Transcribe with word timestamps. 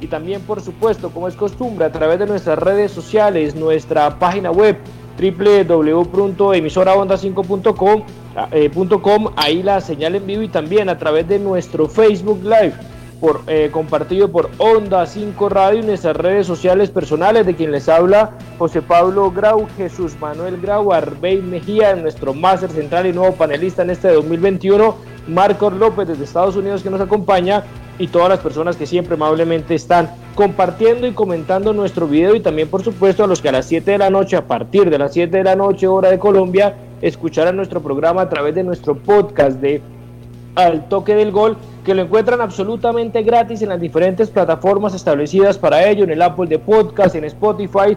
y 0.00 0.06
también 0.06 0.40
por 0.40 0.62
supuesto 0.62 1.10
como 1.10 1.28
es 1.28 1.34
costumbre 1.34 1.84
a 1.84 1.92
través 1.92 2.18
de 2.18 2.24
nuestras 2.24 2.58
redes 2.58 2.90
sociales, 2.90 3.54
nuestra 3.54 4.18
página 4.18 4.50
web 4.50 4.78
www.emisoraonda5.com 5.18 8.02
eh, 8.52 8.70
ahí 9.36 9.62
la 9.62 9.82
señal 9.82 10.14
en 10.14 10.26
vivo 10.26 10.40
y 10.40 10.48
también 10.48 10.88
a 10.88 10.96
través 10.96 11.28
de 11.28 11.38
nuestro 11.38 11.90
Facebook 11.90 12.42
Live 12.42 12.72
por, 13.20 13.42
eh, 13.46 13.68
compartido 13.70 14.32
por 14.32 14.48
Onda 14.56 15.04
5 15.04 15.50
Radio 15.50 15.80
y 15.80 15.82
nuestras 15.82 16.16
redes 16.16 16.46
sociales 16.46 16.90
personales 16.90 17.44
de 17.44 17.54
quien 17.54 17.70
les 17.70 17.86
habla 17.90 18.30
José 18.56 18.80
Pablo 18.80 19.30
Grau, 19.30 19.66
Jesús 19.76 20.16
Manuel 20.18 20.58
Grau, 20.58 20.90
Arbey 20.90 21.42
Mejía, 21.42 21.94
nuestro 21.96 22.32
máster 22.32 22.70
central 22.70 23.08
y 23.08 23.12
nuevo 23.12 23.34
panelista 23.34 23.82
en 23.82 23.90
este 23.90 24.08
2021, 24.08 24.96
Marcos 25.28 25.74
López 25.74 26.08
desde 26.08 26.24
Estados 26.24 26.56
Unidos 26.56 26.82
que 26.82 26.88
nos 26.88 27.02
acompaña 27.02 27.62
y 27.98 28.08
todas 28.08 28.28
las 28.28 28.40
personas 28.40 28.76
que 28.76 28.86
siempre 28.86 29.14
amablemente 29.14 29.74
están 29.74 30.10
compartiendo 30.34 31.06
y 31.06 31.12
comentando 31.12 31.72
nuestro 31.72 32.06
video 32.08 32.34
y 32.34 32.40
también 32.40 32.68
por 32.68 32.82
supuesto 32.82 33.24
a 33.24 33.26
los 33.26 33.40
que 33.40 33.48
a 33.48 33.52
las 33.52 33.66
7 33.66 33.92
de 33.92 33.98
la 33.98 34.10
noche, 34.10 34.36
a 34.36 34.46
partir 34.46 34.90
de 34.90 34.98
las 34.98 35.12
7 35.12 35.36
de 35.36 35.44
la 35.44 35.56
noche 35.56 35.86
hora 35.86 36.10
de 36.10 36.18
Colombia, 36.18 36.74
escucharán 37.02 37.56
nuestro 37.56 37.80
programa 37.82 38.22
a 38.22 38.28
través 38.28 38.54
de 38.54 38.64
nuestro 38.64 38.96
podcast 38.96 39.60
de 39.60 39.80
Al 40.56 40.88
Toque 40.88 41.14
del 41.14 41.30
Gol, 41.30 41.56
que 41.84 41.94
lo 41.94 42.02
encuentran 42.02 42.40
absolutamente 42.40 43.22
gratis 43.22 43.62
en 43.62 43.68
las 43.68 43.80
diferentes 43.80 44.30
plataformas 44.30 44.94
establecidas 44.94 45.58
para 45.58 45.86
ello, 45.88 46.04
en 46.04 46.10
el 46.10 46.22
Apple 46.22 46.46
de 46.46 46.58
Podcast, 46.58 47.14
en 47.14 47.24
Spotify, 47.24 47.96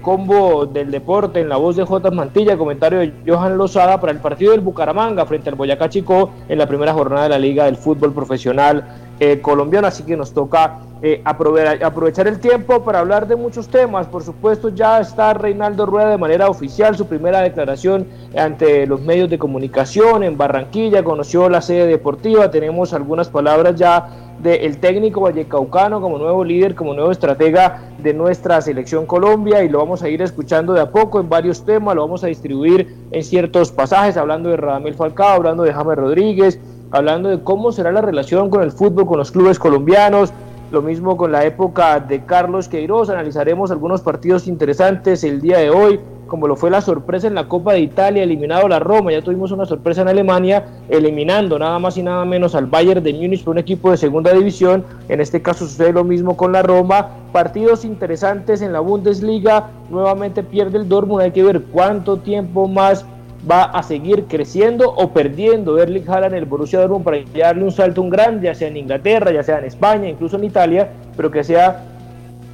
combo 0.00 0.66
del 0.66 0.90
deporte 0.90 1.40
en 1.40 1.48
la 1.48 1.56
voz 1.56 1.76
de 1.76 1.84
J. 1.84 2.10
Mantilla, 2.10 2.56
comentario 2.56 3.00
de 3.00 3.12
Johan 3.26 3.56
Lozada 3.56 4.00
para 4.00 4.12
el 4.12 4.18
partido 4.18 4.52
del 4.52 4.60
Bucaramanga 4.60 5.26
frente 5.26 5.48
al 5.50 5.56
Boyacá 5.56 5.88
Chico 5.88 6.30
en 6.48 6.58
la 6.58 6.66
primera 6.66 6.92
jornada 6.92 7.24
de 7.24 7.28
la 7.30 7.38
Liga 7.38 7.64
del 7.66 7.76
Fútbol 7.76 8.12
Profesional 8.12 8.99
eh, 9.20 9.40
Colombiano. 9.40 9.86
Así 9.86 10.02
que 10.02 10.16
nos 10.16 10.32
toca 10.32 10.80
eh, 11.02 11.22
aprovechar 11.24 12.28
el 12.28 12.40
tiempo 12.40 12.82
para 12.82 12.98
hablar 12.98 13.26
de 13.26 13.34
muchos 13.36 13.68
temas. 13.68 14.06
Por 14.06 14.22
supuesto, 14.22 14.68
ya 14.68 15.00
está 15.00 15.32
Reinaldo 15.32 15.86
Rueda 15.86 16.10
de 16.10 16.18
manera 16.18 16.48
oficial, 16.50 16.94
su 16.94 17.06
primera 17.06 17.40
declaración 17.40 18.06
ante 18.36 18.86
los 18.86 19.00
medios 19.00 19.30
de 19.30 19.38
comunicación 19.38 20.22
en 20.24 20.36
Barranquilla, 20.36 21.02
conoció 21.02 21.48
la 21.48 21.62
sede 21.62 21.86
deportiva, 21.86 22.50
tenemos 22.50 22.92
algunas 22.92 23.30
palabras 23.30 23.76
ya 23.76 24.08
del 24.42 24.78
técnico 24.78 25.20
vallecaucano 25.20 26.00
como 26.00 26.18
nuevo 26.18 26.44
líder, 26.44 26.74
como 26.74 26.94
nuevo 26.94 27.10
estratega 27.10 27.82
de 27.98 28.14
nuestra 28.14 28.60
selección 28.62 29.04
Colombia 29.04 29.62
y 29.62 29.68
lo 29.68 29.78
vamos 29.78 30.02
a 30.02 30.08
ir 30.08 30.22
escuchando 30.22 30.72
de 30.72 30.80
a 30.80 30.90
poco 30.90 31.20
en 31.20 31.28
varios 31.28 31.64
temas, 31.64 31.94
lo 31.94 32.02
vamos 32.02 32.24
a 32.24 32.28
distribuir 32.28 32.94
en 33.10 33.22
ciertos 33.22 33.70
pasajes, 33.70 34.16
hablando 34.16 34.48
de 34.48 34.56
Radamel 34.56 34.94
Falcao, 34.94 35.36
hablando 35.36 35.62
de 35.62 35.72
James 35.72 35.96
Rodríguez, 35.96 36.58
hablando 36.90 37.28
de 37.28 37.42
cómo 37.42 37.72
será 37.72 37.92
la 37.92 38.02
relación 38.02 38.50
con 38.50 38.62
el 38.62 38.72
fútbol, 38.72 39.06
con 39.06 39.18
los 39.18 39.30
clubes 39.30 39.58
colombianos, 39.58 40.32
lo 40.70 40.82
mismo 40.82 41.16
con 41.16 41.32
la 41.32 41.44
época 41.44 41.98
de 41.98 42.24
Carlos 42.24 42.68
Queiroz, 42.68 43.10
analizaremos 43.10 43.70
algunos 43.70 44.02
partidos 44.02 44.46
interesantes 44.46 45.24
el 45.24 45.40
día 45.40 45.58
de 45.58 45.70
hoy, 45.70 46.00
como 46.28 46.46
lo 46.46 46.54
fue 46.54 46.70
la 46.70 46.80
sorpresa 46.80 47.26
en 47.26 47.34
la 47.34 47.48
Copa 47.48 47.72
de 47.72 47.80
Italia, 47.80 48.22
eliminado 48.22 48.68
la 48.68 48.78
Roma, 48.78 49.10
ya 49.10 49.20
tuvimos 49.20 49.50
una 49.50 49.66
sorpresa 49.66 50.02
en 50.02 50.08
Alemania, 50.08 50.64
eliminando 50.88 51.58
nada 51.58 51.76
más 51.80 51.96
y 51.96 52.04
nada 52.04 52.24
menos 52.24 52.54
al 52.54 52.66
Bayern 52.66 53.02
de 53.02 53.12
Múnich 53.12 53.42
por 53.42 53.52
un 53.52 53.58
equipo 53.58 53.90
de 53.90 53.96
segunda 53.96 54.32
división, 54.32 54.84
en 55.08 55.20
este 55.20 55.42
caso 55.42 55.66
sucede 55.66 55.92
lo 55.92 56.04
mismo 56.04 56.36
con 56.36 56.52
la 56.52 56.62
Roma, 56.62 57.08
partidos 57.32 57.84
interesantes 57.84 58.62
en 58.62 58.72
la 58.72 58.78
Bundesliga, 58.78 59.70
nuevamente 59.90 60.44
pierde 60.44 60.78
el 60.78 60.88
Dortmund, 60.88 61.22
hay 61.22 61.32
que 61.32 61.42
ver 61.42 61.62
cuánto 61.62 62.18
tiempo 62.18 62.68
más 62.68 63.04
va 63.48 63.64
a 63.64 63.82
seguir 63.82 64.24
creciendo 64.24 64.90
o 64.90 65.12
perdiendo. 65.12 65.78
Erling 65.78 66.08
Haaland 66.08 66.34
en 66.34 66.38
el 66.40 66.44
Borussia 66.44 66.80
Dortmund 66.80 67.04
para 67.04 67.18
darle 67.34 67.64
un 67.64 67.72
salto 67.72 68.02
un 68.02 68.10
grande, 68.10 68.46
ya 68.46 68.54
sea 68.54 68.68
en 68.68 68.76
Inglaterra, 68.76 69.32
ya 69.32 69.42
sea 69.42 69.58
en 69.58 69.64
España, 69.64 70.08
incluso 70.08 70.36
en 70.36 70.44
Italia, 70.44 70.90
pero 71.16 71.30
que 71.30 71.44
sea 71.44 71.84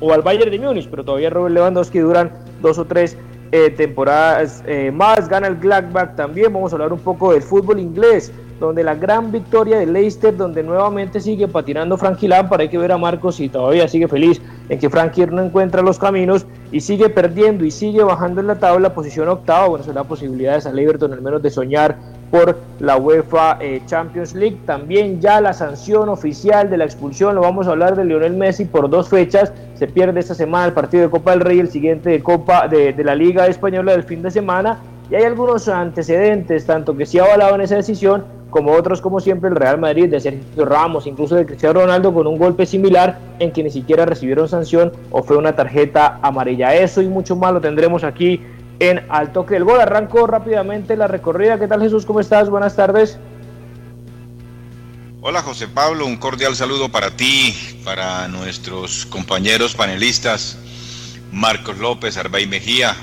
o 0.00 0.12
al 0.12 0.22
Bayern 0.22 0.50
de 0.50 0.58
Múnich, 0.58 0.88
pero 0.91 1.04
todavía 1.04 1.30
Robert 1.30 1.54
Lewandowski 1.54 2.00
duran 2.00 2.30
dos 2.60 2.78
o 2.78 2.84
tres 2.84 3.16
eh, 3.53 3.71
temporadas 3.71 4.62
eh, 4.67 4.91
más, 4.91 5.29
gana 5.29 5.47
el 5.47 5.57
Gladbach 5.57 6.17
también, 6.17 6.53
vamos 6.53 6.73
a 6.73 6.77
hablar 6.77 6.93
un 6.93 6.99
poco 6.99 7.33
del 7.33 7.43
fútbol 7.43 7.79
inglés, 7.79 8.33
donde 8.59 8.83
la 8.83 8.95
gran 8.95 9.31
victoria 9.31 9.79
de 9.79 9.87
Leicester, 9.87 10.37
donde 10.37 10.62
nuevamente 10.62 11.21
sigue 11.21 11.47
patinando 11.47 11.97
Frankie 11.97 12.29
Lampard, 12.29 12.62
hay 12.62 12.69
que 12.69 12.79
ver 12.79 12.93
a 12.93 12.99
Marcos 12.99 13.39
y 13.41 13.49
todavía 13.49 13.87
sigue 13.87 14.09
feliz 14.09 14.41
en 14.69 14.79
que 14.79 14.91
Frankie 14.91 15.27
no 15.27 15.43
encuentra 15.43 15.83
los 15.83 15.99
caminos 15.99 16.47
y 16.73 16.81
sigue 16.81 17.09
perdiendo 17.09 17.65
y 17.65 17.71
sigue 17.71 18.03
bajando 18.03 18.41
en 18.41 18.47
la 18.49 18.59
tabla, 18.59 18.95
posición 18.95 19.29
octava, 19.29 19.69
bueno, 19.69 19.84
será 19.84 20.05
posibilidades 20.05 20.67
al 20.67 20.78
Everton 20.78 21.13
al 21.13 21.21
menos 21.21 21.43
de 21.43 21.51
soñar 21.51 21.97
por 22.31 22.59
la 22.81 22.97
UEFA 22.97 23.59
eh, 23.60 23.82
Champions 23.87 24.34
League. 24.34 24.59
También 24.66 25.20
ya 25.20 25.41
la 25.41 25.53
sanción 25.53 26.09
oficial 26.09 26.69
de 26.70 26.76
la 26.76 26.84
expulsión, 26.84 27.34
lo 27.34 27.42
vamos 27.42 27.66
a 27.66 27.70
hablar 27.70 27.97
de 27.97 28.04
Lionel 28.04 28.34
Messi 28.34 28.64
por 28.64 28.91
dos 28.91 29.09
fechas. 29.09 29.53
Se 29.75 29.87
pierde 29.87 30.20
esta 30.20 30.34
semana 30.34 30.66
el 30.66 30.72
partido 30.72 31.04
de 31.04 31.10
Copa 31.10 31.32
del 31.32 31.41
Rey, 31.41 31.60
el 31.60 31.70
siguiente 31.70 32.10
de 32.10 32.22
Copa 32.22 32.69
de, 32.69 32.94
la 33.04 33.15
Liga 33.15 33.47
Española 33.47 33.92
del 33.92 34.03
fin 34.03 34.22
de 34.22 34.31
semana. 34.31 34.78
Y 35.10 35.15
hay 35.15 35.25
algunos 35.25 35.69
antecedentes, 35.69 36.66
tanto 36.66 36.97
que 36.97 37.06
avalado 37.20 37.54
en 37.54 37.60
esa 37.60 37.76
decisión, 37.76 38.25
como 38.50 38.72
otros, 38.72 39.00
como 39.00 39.20
siempre, 39.20 39.50
el 39.50 39.56
Real 39.56 39.78
Madrid 39.78 40.09
de 40.09 40.19
Sergio 40.19 40.65
Ramos, 40.65 41.06
incluso 41.06 41.34
de 41.34 41.47
Cristiano 41.47 41.81
Ronaldo, 41.81 42.12
con 42.12 42.26
un 42.26 42.38
golpe 42.38 42.65
similar 42.65 43.19
en 43.38 43.53
que 43.53 43.62
ni 43.62 43.70
siquiera 43.70 44.06
recibieron 44.06 44.48
sanción 44.48 44.92
o 45.10 45.22
fue 45.22 45.36
una 45.36 45.54
tarjeta 45.54 46.19
amarilla. 46.22 46.75
Eso 46.75 47.03
y 47.03 47.09
mucho 47.09 47.36
más 47.36 47.53
lo 47.53 47.60
tendremos 47.60 48.03
aquí 48.03 48.41
en 48.78 49.04
Al 49.09 49.32
Toque 49.32 49.54
del 49.54 49.64
Gol. 49.64 49.81
Arranco 49.81 50.26
rápidamente 50.26 50.97
la 50.97 51.06
recorrida. 51.06 51.59
¿Qué 51.59 51.69
tal 51.69 51.81
Jesús? 51.81 52.06
¿Cómo 52.06 52.20
estás? 52.20 52.50
Buenas 52.50 52.76
tardes. 52.76 53.19
Hola 55.28 55.42
José 55.42 55.66
Pablo, 55.66 56.06
un 56.06 56.19
cordial 56.19 56.54
saludo 56.54 56.88
para 56.88 57.16
ti, 57.16 57.53
para 57.84 58.28
nuestros 58.28 59.06
compañeros 59.06 59.75
panelistas, 59.75 60.56
Marcos 61.32 61.78
López, 61.78 62.16
Arbay 62.16 62.47
Mejía. 62.47 62.94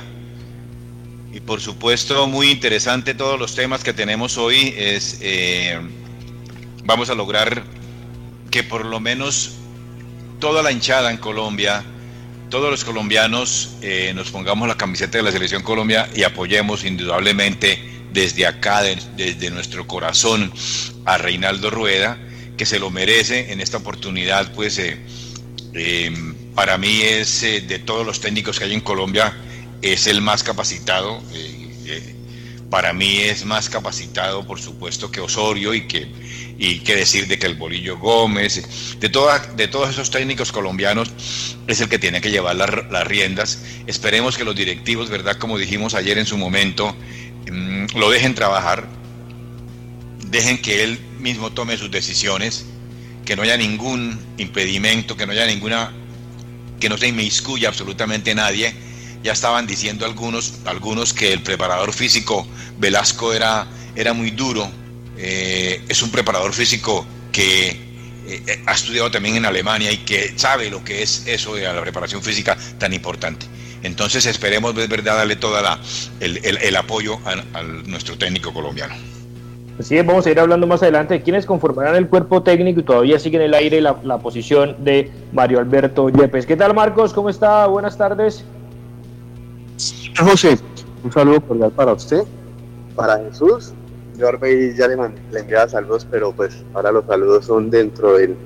Y 1.34 1.42
por 1.42 1.60
supuesto, 1.60 2.28
muy 2.28 2.50
interesante 2.50 3.14
todos 3.14 3.38
los 3.38 3.56
temas 3.56 3.84
que 3.84 3.92
tenemos 3.92 4.38
hoy. 4.38 4.74
Es, 4.78 5.18
eh, 5.22 5.82
vamos 6.86 7.10
a 7.10 7.16
lograr 7.16 7.64
que 8.52 8.64
por 8.64 8.86
lo 8.86 9.02
menos 9.02 9.56
toda 10.40 10.64
la 10.64 10.72
hinchada 10.72 11.12
en 11.12 11.18
Colombia 11.18 11.84
todos 12.54 12.70
los 12.70 12.84
colombianos 12.84 13.72
eh, 13.82 14.12
nos 14.14 14.30
pongamos 14.30 14.68
la 14.68 14.78
camiseta 14.78 15.18
de 15.18 15.24
la 15.24 15.32
Selección 15.32 15.64
Colombia 15.64 16.08
y 16.16 16.22
apoyemos 16.22 16.84
indudablemente 16.84 17.80
desde 18.12 18.46
acá, 18.46 18.84
desde 18.84 19.50
nuestro 19.50 19.88
corazón, 19.88 20.54
a 21.04 21.18
Reinaldo 21.18 21.72
Rueda, 21.72 22.16
que 22.56 22.68
se 22.68 22.78
lo 22.78 22.92
merece 22.92 23.52
en 23.52 23.60
esta 23.60 23.78
oportunidad, 23.78 24.54
pues 24.54 24.78
eh, 24.78 25.00
em, 25.74 26.36
para 26.54 26.78
mí 26.78 27.02
es 27.02 27.42
eh, 27.42 27.62
de 27.62 27.80
todos 27.80 28.06
los 28.06 28.22
técnicos 28.22 28.60
que 28.60 28.66
hay 28.66 28.74
en 28.76 28.82
Colombia, 28.82 29.36
es 29.82 30.06
el 30.06 30.22
más 30.22 30.44
capacitado. 30.44 31.24
Para 32.74 32.92
mí 32.92 33.20
es 33.20 33.46
más 33.46 33.70
capacitado, 33.70 34.48
por 34.48 34.60
supuesto, 34.60 35.12
que 35.12 35.22
Osorio 35.22 35.76
y 35.76 35.82
que 35.82 36.08
y 36.58 36.80
decir 36.80 37.28
de 37.28 37.38
que 37.38 37.46
el 37.46 37.54
Bolillo 37.54 38.00
Gómez, 38.00 38.64
de, 39.00 39.10
de 39.56 39.68
todos 39.68 39.90
esos 39.92 40.10
técnicos 40.10 40.52
colombianos, 40.52 41.14
es 41.68 41.82
el 41.82 41.88
que 41.88 42.00
tiene 42.00 42.20
que 42.20 42.32
llevar 42.32 42.56
las 42.56 43.08
riendas. 43.08 43.64
Esperemos 43.86 44.38
que 44.38 44.44
los 44.44 44.56
directivos, 44.56 45.12
¿verdad? 45.12 45.38
Como 45.38 45.60
dijimos 45.60 45.94
ayer 45.94 46.18
en 46.18 46.26
su 46.26 46.36
momento, 46.36 46.96
mm, 47.52 47.96
lo 47.96 48.10
dejen 48.10 48.34
trabajar, 48.34 48.88
dejen 50.32 50.60
que 50.60 50.84
él 50.84 50.98
mismo 51.20 51.52
tome 51.52 51.78
sus 51.78 51.92
decisiones, 51.92 52.66
que 53.24 53.36
no 53.36 53.44
haya 53.44 53.56
ningún 53.56 54.20
impedimento, 54.40 55.16
que 55.16 55.28
no 55.28 55.34
haya 55.34 55.46
ninguna, 55.46 55.92
que 56.80 56.90
no 56.90 56.98
se 56.98 57.10
inmiscuya 57.10 57.68
absolutamente 57.68 58.34
nadie. 58.34 58.74
Ya 59.24 59.32
estaban 59.32 59.66
diciendo 59.66 60.06
algunos, 60.06 60.56
algunos 60.66 61.14
que 61.14 61.32
el 61.32 61.42
preparador 61.42 61.94
físico 61.94 62.46
Velasco 62.78 63.34
era, 63.34 63.66
era 63.96 64.14
muy 64.14 64.32
duro, 64.32 64.70
eh, 65.18 65.82
es 65.88 66.04
un 66.04 66.12
preparador 66.12 66.54
físico 66.54 67.06
que 67.32 67.70
eh, 68.28 68.64
ha 68.66 68.74
estudiado 68.74 69.12
también 69.12 69.38
en 69.38 69.46
Alemania 69.46 69.92
y 69.92 69.98
que 69.98 70.34
sabe 70.38 70.70
lo 70.70 70.84
que 70.84 71.04
es 71.04 71.26
eso 71.28 71.56
de 71.56 71.64
la 71.64 71.82
preparación 71.82 72.22
física 72.22 72.58
tan 72.78 72.94
importante. 72.94 73.46
Entonces 73.84 74.26
esperemos 74.26 74.76
de 74.76 74.88
verdad 74.88 75.18
darle 75.18 75.36
todo 75.36 75.58
el, 76.20 76.76
apoyo 76.76 77.20
a, 77.26 77.64
nuestro 77.86 78.18
técnico 78.18 78.54
colombiano. 78.54 78.96
Así 79.80 79.98
es, 79.98 80.06
vamos 80.06 80.26
a 80.26 80.32
ir 80.32 80.40
hablando 80.40 80.68
más 80.68 80.82
adelante 80.84 81.16
de 81.16 81.22
quiénes 81.22 81.46
conformarán 81.46 81.96
el 81.96 82.08
cuerpo 82.08 82.44
técnico 82.44 82.80
y 82.80 82.84
todavía 82.84 83.20
sigue 83.20 83.38
en 83.38 83.44
el 83.44 83.54
aire 83.54 83.82
la, 83.82 83.98
la 84.04 84.20
posición 84.20 84.76
de 84.84 85.12
Mario 85.34 85.60
Alberto 85.60 86.10
Yepes. 86.10 86.46
¿Qué 86.46 86.56
tal 86.56 86.74
Marcos? 86.74 87.12
¿Cómo 87.12 87.30
está? 87.30 87.66
Buenas 87.68 87.98
tardes. 87.98 88.46
José, 90.20 90.58
un 91.04 91.12
saludo 91.12 91.42
cordial 91.42 91.72
para 91.72 91.94
usted, 91.94 92.24
para 92.96 93.18
Jesús 93.20 93.74
yo 94.16 94.30
ya 94.76 94.88
le, 94.88 94.96
le 95.32 95.40
enviaba 95.40 95.68
saludos, 95.68 96.08
pero 96.10 96.32
pues 96.34 96.64
ahora 96.74 96.92
los 96.92 97.06
saludos 97.06 97.46
son 97.46 97.72
dentro 97.72 98.16
del 98.16 98.38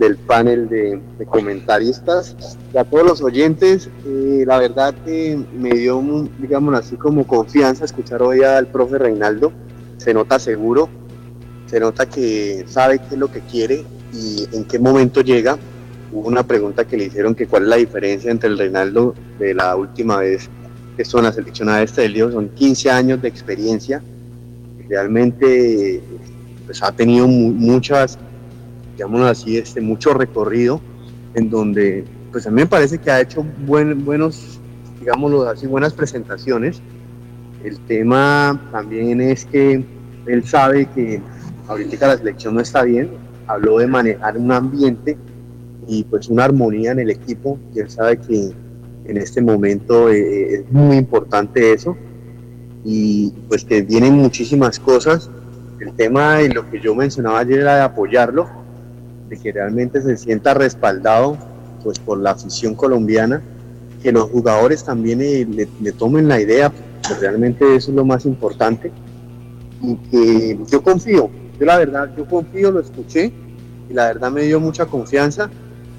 del 0.00 0.16
panel 0.16 0.68
de, 0.68 0.98
comentaristas 1.26 2.34
y 2.72 2.78
a 2.78 2.84
todos 2.84 3.06
los 3.06 3.22
oyentes. 3.22 3.90
Eh, 4.06 4.44
la 4.46 4.58
verdad 4.58 4.94
que 5.04 5.38
me 5.52 5.70
dio, 5.70 6.02
digamos 6.38 6.74
así, 6.74 6.96
como 6.96 7.26
confianza 7.26 7.84
escuchar 7.84 8.22
hoy 8.22 8.42
al 8.42 8.66
profe 8.66 8.98
Reinaldo. 8.98 9.52
Se 9.98 10.14
nota 10.14 10.38
seguro, 10.38 10.88
se 11.66 11.78
nota 11.78 12.06
que 12.06 12.64
sabe 12.66 12.98
qué 12.98 13.14
es 13.14 13.18
lo 13.18 13.30
que 13.30 13.40
quiere 13.40 13.84
y 14.14 14.48
en 14.52 14.64
qué 14.64 14.78
momento 14.78 15.20
llega. 15.20 15.58
Hubo 16.12 16.28
una 16.28 16.42
pregunta 16.42 16.84
que 16.84 16.96
le 16.96 17.04
hicieron 17.04 17.34
que 17.34 17.46
cuál 17.46 17.64
es 17.64 17.68
la 17.68 17.76
diferencia 17.76 18.30
entre 18.30 18.48
el 18.48 18.58
Reinaldo 18.58 19.14
de 19.38 19.54
la 19.54 19.76
última 19.76 20.18
vez 20.18 20.48
que 20.96 21.04
son 21.04 21.24
la 21.24 21.32
seleccionada 21.32 21.82
este 21.82 22.02
del 22.02 22.12
Lío, 22.12 22.32
son 22.32 22.48
15 22.48 22.90
años 22.90 23.22
de 23.22 23.28
experiencia. 23.28 24.02
Realmente 24.88 26.02
pues, 26.66 26.82
ha 26.82 26.92
tenido 26.92 27.28
muchas 27.28 28.18
digámoslo 29.00 29.28
así, 29.28 29.56
este, 29.56 29.80
mucho 29.80 30.12
recorrido 30.12 30.78
en 31.32 31.48
donde, 31.48 32.04
pues 32.32 32.46
a 32.46 32.50
mí 32.50 32.56
me 32.56 32.66
parece 32.66 32.98
que 32.98 33.10
ha 33.10 33.18
hecho 33.18 33.42
buen, 33.64 34.04
buenos, 34.04 34.60
digámoslo 35.00 35.48
así, 35.48 35.66
buenas 35.66 35.94
presentaciones. 35.94 36.82
El 37.64 37.78
tema 37.80 38.60
también 38.72 39.22
es 39.22 39.46
que 39.46 39.82
él 40.26 40.44
sabe 40.44 40.84
que 40.84 41.22
ahorita 41.66 42.08
la 42.08 42.18
selección 42.18 42.56
no 42.56 42.60
está 42.60 42.82
bien, 42.82 43.08
habló 43.46 43.78
de 43.78 43.86
manejar 43.86 44.36
un 44.36 44.52
ambiente 44.52 45.16
y 45.90 46.04
pues 46.04 46.28
una 46.28 46.44
armonía 46.44 46.92
en 46.92 47.00
el 47.00 47.10
equipo, 47.10 47.58
y 47.74 47.80
él 47.80 47.90
sabe 47.90 48.16
que 48.18 48.52
en 49.06 49.16
este 49.16 49.42
momento 49.42 50.08
eh, 50.08 50.54
es 50.54 50.70
muy 50.70 50.96
importante 50.96 51.72
eso 51.72 51.96
y 52.84 53.32
pues 53.48 53.64
que 53.64 53.82
vienen 53.82 54.14
muchísimas 54.14 54.78
cosas. 54.78 55.28
El 55.80 55.92
tema 55.94 56.42
y 56.42 56.48
lo 56.48 56.70
que 56.70 56.78
yo 56.78 56.94
mencionaba 56.94 57.40
ayer 57.40 57.58
era 57.60 57.74
de 57.74 57.82
apoyarlo, 57.82 58.48
de 59.28 59.36
que 59.36 59.50
realmente 59.50 60.00
se 60.00 60.16
sienta 60.16 60.54
respaldado 60.54 61.36
pues 61.82 61.98
por 61.98 62.20
la 62.20 62.32
afición 62.32 62.76
colombiana, 62.76 63.42
que 64.00 64.12
los 64.12 64.30
jugadores 64.30 64.84
también 64.84 65.20
eh, 65.22 65.44
le, 65.44 65.92
tomen 65.92 66.28
la 66.28 66.40
idea, 66.40 66.70
pues 66.70 67.18
realmente 67.20 67.74
eso 67.74 67.90
es 67.90 67.96
lo 67.96 68.04
más 68.04 68.26
importante, 68.26 68.92
y 69.82 69.96
que 70.08 70.58
yo 70.70 70.82
confío, 70.82 71.30
yo 71.58 71.66
la 71.66 71.78
verdad, 71.78 72.10
yo 72.16 72.26
confío, 72.26 72.70
lo 72.70 72.80
escuché, 72.80 73.32
y 73.88 73.92
la 73.92 74.06
verdad 74.06 74.30
me 74.30 74.42
dio 74.42 74.60
mucha 74.60 74.86
confianza, 74.86 75.50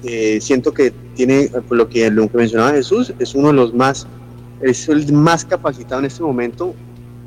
eh, 0.04 0.40
siento 0.40 0.72
que 0.72 0.92
tiene, 1.14 1.50
por 1.68 1.76
lo 1.76 1.88
que, 1.88 2.10
lo 2.10 2.28
que 2.28 2.36
mencionaba 2.36 2.72
Jesús, 2.72 3.12
es 3.18 3.34
uno 3.34 3.48
de 3.48 3.54
los 3.54 3.74
más, 3.74 4.06
es 4.60 4.88
el 4.88 5.12
más 5.12 5.44
capacitado 5.44 6.00
en 6.00 6.06
este 6.06 6.22
momento, 6.22 6.74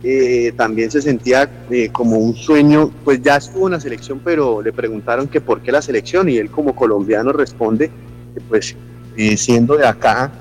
eh, 0.08 0.54
también 0.56 0.92
se 0.92 1.02
sentía 1.02 1.50
eh, 1.72 1.90
como 1.92 2.18
un 2.18 2.36
sueño, 2.36 2.92
pues 3.04 3.24
ya 3.24 3.38
estuvo 3.38 3.66
en 3.66 3.72
la 3.72 3.80
selección, 3.80 4.22
pero 4.24 4.62
le 4.62 4.72
preguntaron 4.72 5.28
que 5.28 5.42
por 5.42 5.62
qué 5.62 5.72
la 5.72 5.82
selección 5.82 6.30
y 6.30 6.38
él 6.38 6.52
como 6.52 6.76
colombiano 6.76 7.32
responde 7.32 7.90
que 8.36 8.40
pues 8.42 8.76
eh, 9.18 9.36
siendo 9.36 9.76
de 9.76 9.88
acá, 9.88 10.32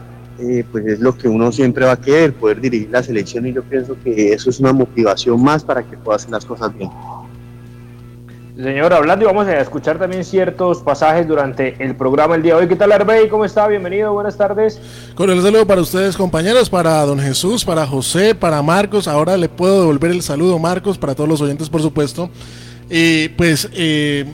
pues 0.71 0.85
es 0.85 1.01
lo 1.01 1.17
que 1.17 1.29
uno 1.29 1.51
siempre 1.51 1.87
va 1.87 1.93
a 1.93 2.01
querer, 2.01 2.35
poder 2.35 2.61
dirigir 2.61 2.91
la 2.91 3.03
selección 3.03 3.47
y 3.47 3.55
yo 3.55 3.63
pienso 3.63 3.97
que 4.05 4.35
eso 4.35 4.51
es 4.51 4.61
una 4.61 4.75
motivación 4.75 5.43
más 5.43 5.65
para 5.65 5.83
que 5.83 5.97
pueda 5.97 6.17
hacer 6.17 6.31
las 6.31 6.45
cosas 6.45 6.77
bien. 6.77 6.91
Señor, 8.57 8.93
hablando 8.93 9.25
y 9.25 9.27
vamos 9.27 9.49
a 9.49 9.61
escuchar 9.61 9.99
también 9.99 10.25
ciertos 10.25 10.79
pasajes 10.81 11.27
durante 11.27 11.75
el 11.81 11.97
programa 11.97 12.37
el 12.37 12.43
día 12.43 12.55
de 12.55 12.61
hoy. 12.61 12.69
¿Qué 12.69 12.77
tal, 12.77 12.93
Arbey? 12.93 13.29
¿Cómo 13.29 13.45
está? 13.45 13.67
Bienvenido, 13.67 14.13
buenas 14.13 14.37
tardes. 14.37 14.81
Con 15.17 15.29
el 15.29 15.43
saludo 15.43 15.67
para 15.67 15.81
ustedes, 15.81 16.17
compañeros, 16.17 16.71
para 16.71 17.05
don 17.05 17.19
Jesús, 17.19 17.65
para 17.65 17.85
José, 17.85 18.37
para 18.37 18.63
Marcos. 18.63 19.09
Ahora 19.09 19.37
le 19.37 19.49
puedo 19.49 19.81
devolver 19.81 20.13
el 20.13 20.23
saludo, 20.23 20.61
Marcos, 20.61 20.99
para 20.99 21.17
todos 21.17 21.29
los 21.29 21.41
oyentes, 21.41 21.69
por 21.69 21.83
supuesto. 21.83 22.31
Y 22.89 23.29
pues 23.31 23.69
eh, 23.73 24.25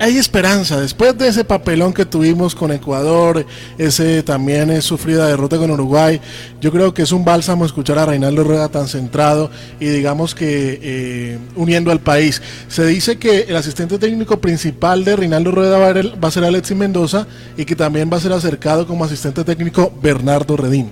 hay 0.00 0.16
esperanza. 0.16 0.80
Después 0.80 1.16
de 1.18 1.28
ese 1.28 1.44
papelón 1.44 1.92
que 1.92 2.06
tuvimos 2.06 2.54
con 2.54 2.72
Ecuador, 2.72 3.44
ese 3.76 4.22
también 4.22 4.70
es 4.70 4.84
sufrida 4.84 5.26
derrota 5.26 5.58
con 5.58 5.70
Uruguay, 5.70 6.20
yo 6.58 6.72
creo 6.72 6.94
que 6.94 7.02
es 7.02 7.12
un 7.12 7.22
bálsamo 7.22 7.66
escuchar 7.66 7.98
a 7.98 8.06
Reinaldo 8.06 8.42
Rueda 8.42 8.70
tan 8.70 8.88
centrado 8.88 9.50
y 9.78 9.86
digamos 9.86 10.34
que 10.34 10.80
eh, 10.82 11.38
uniendo 11.54 11.92
al 11.92 12.00
país. 12.00 12.40
Se 12.68 12.86
dice 12.86 13.18
que 13.18 13.40
el 13.40 13.56
asistente 13.56 13.98
técnico 13.98 14.40
principal 14.40 15.04
de 15.04 15.16
Reinaldo 15.16 15.50
Rueda 15.50 15.78
va 15.78 16.28
a 16.28 16.30
ser 16.30 16.44
Alexis 16.44 16.76
Mendoza 16.76 17.26
y 17.58 17.66
que 17.66 17.76
también 17.76 18.10
va 18.10 18.16
a 18.16 18.20
ser 18.20 18.32
acercado 18.32 18.86
como 18.86 19.04
asistente 19.04 19.44
técnico 19.44 19.92
Bernardo 20.00 20.56
Redín. 20.56 20.90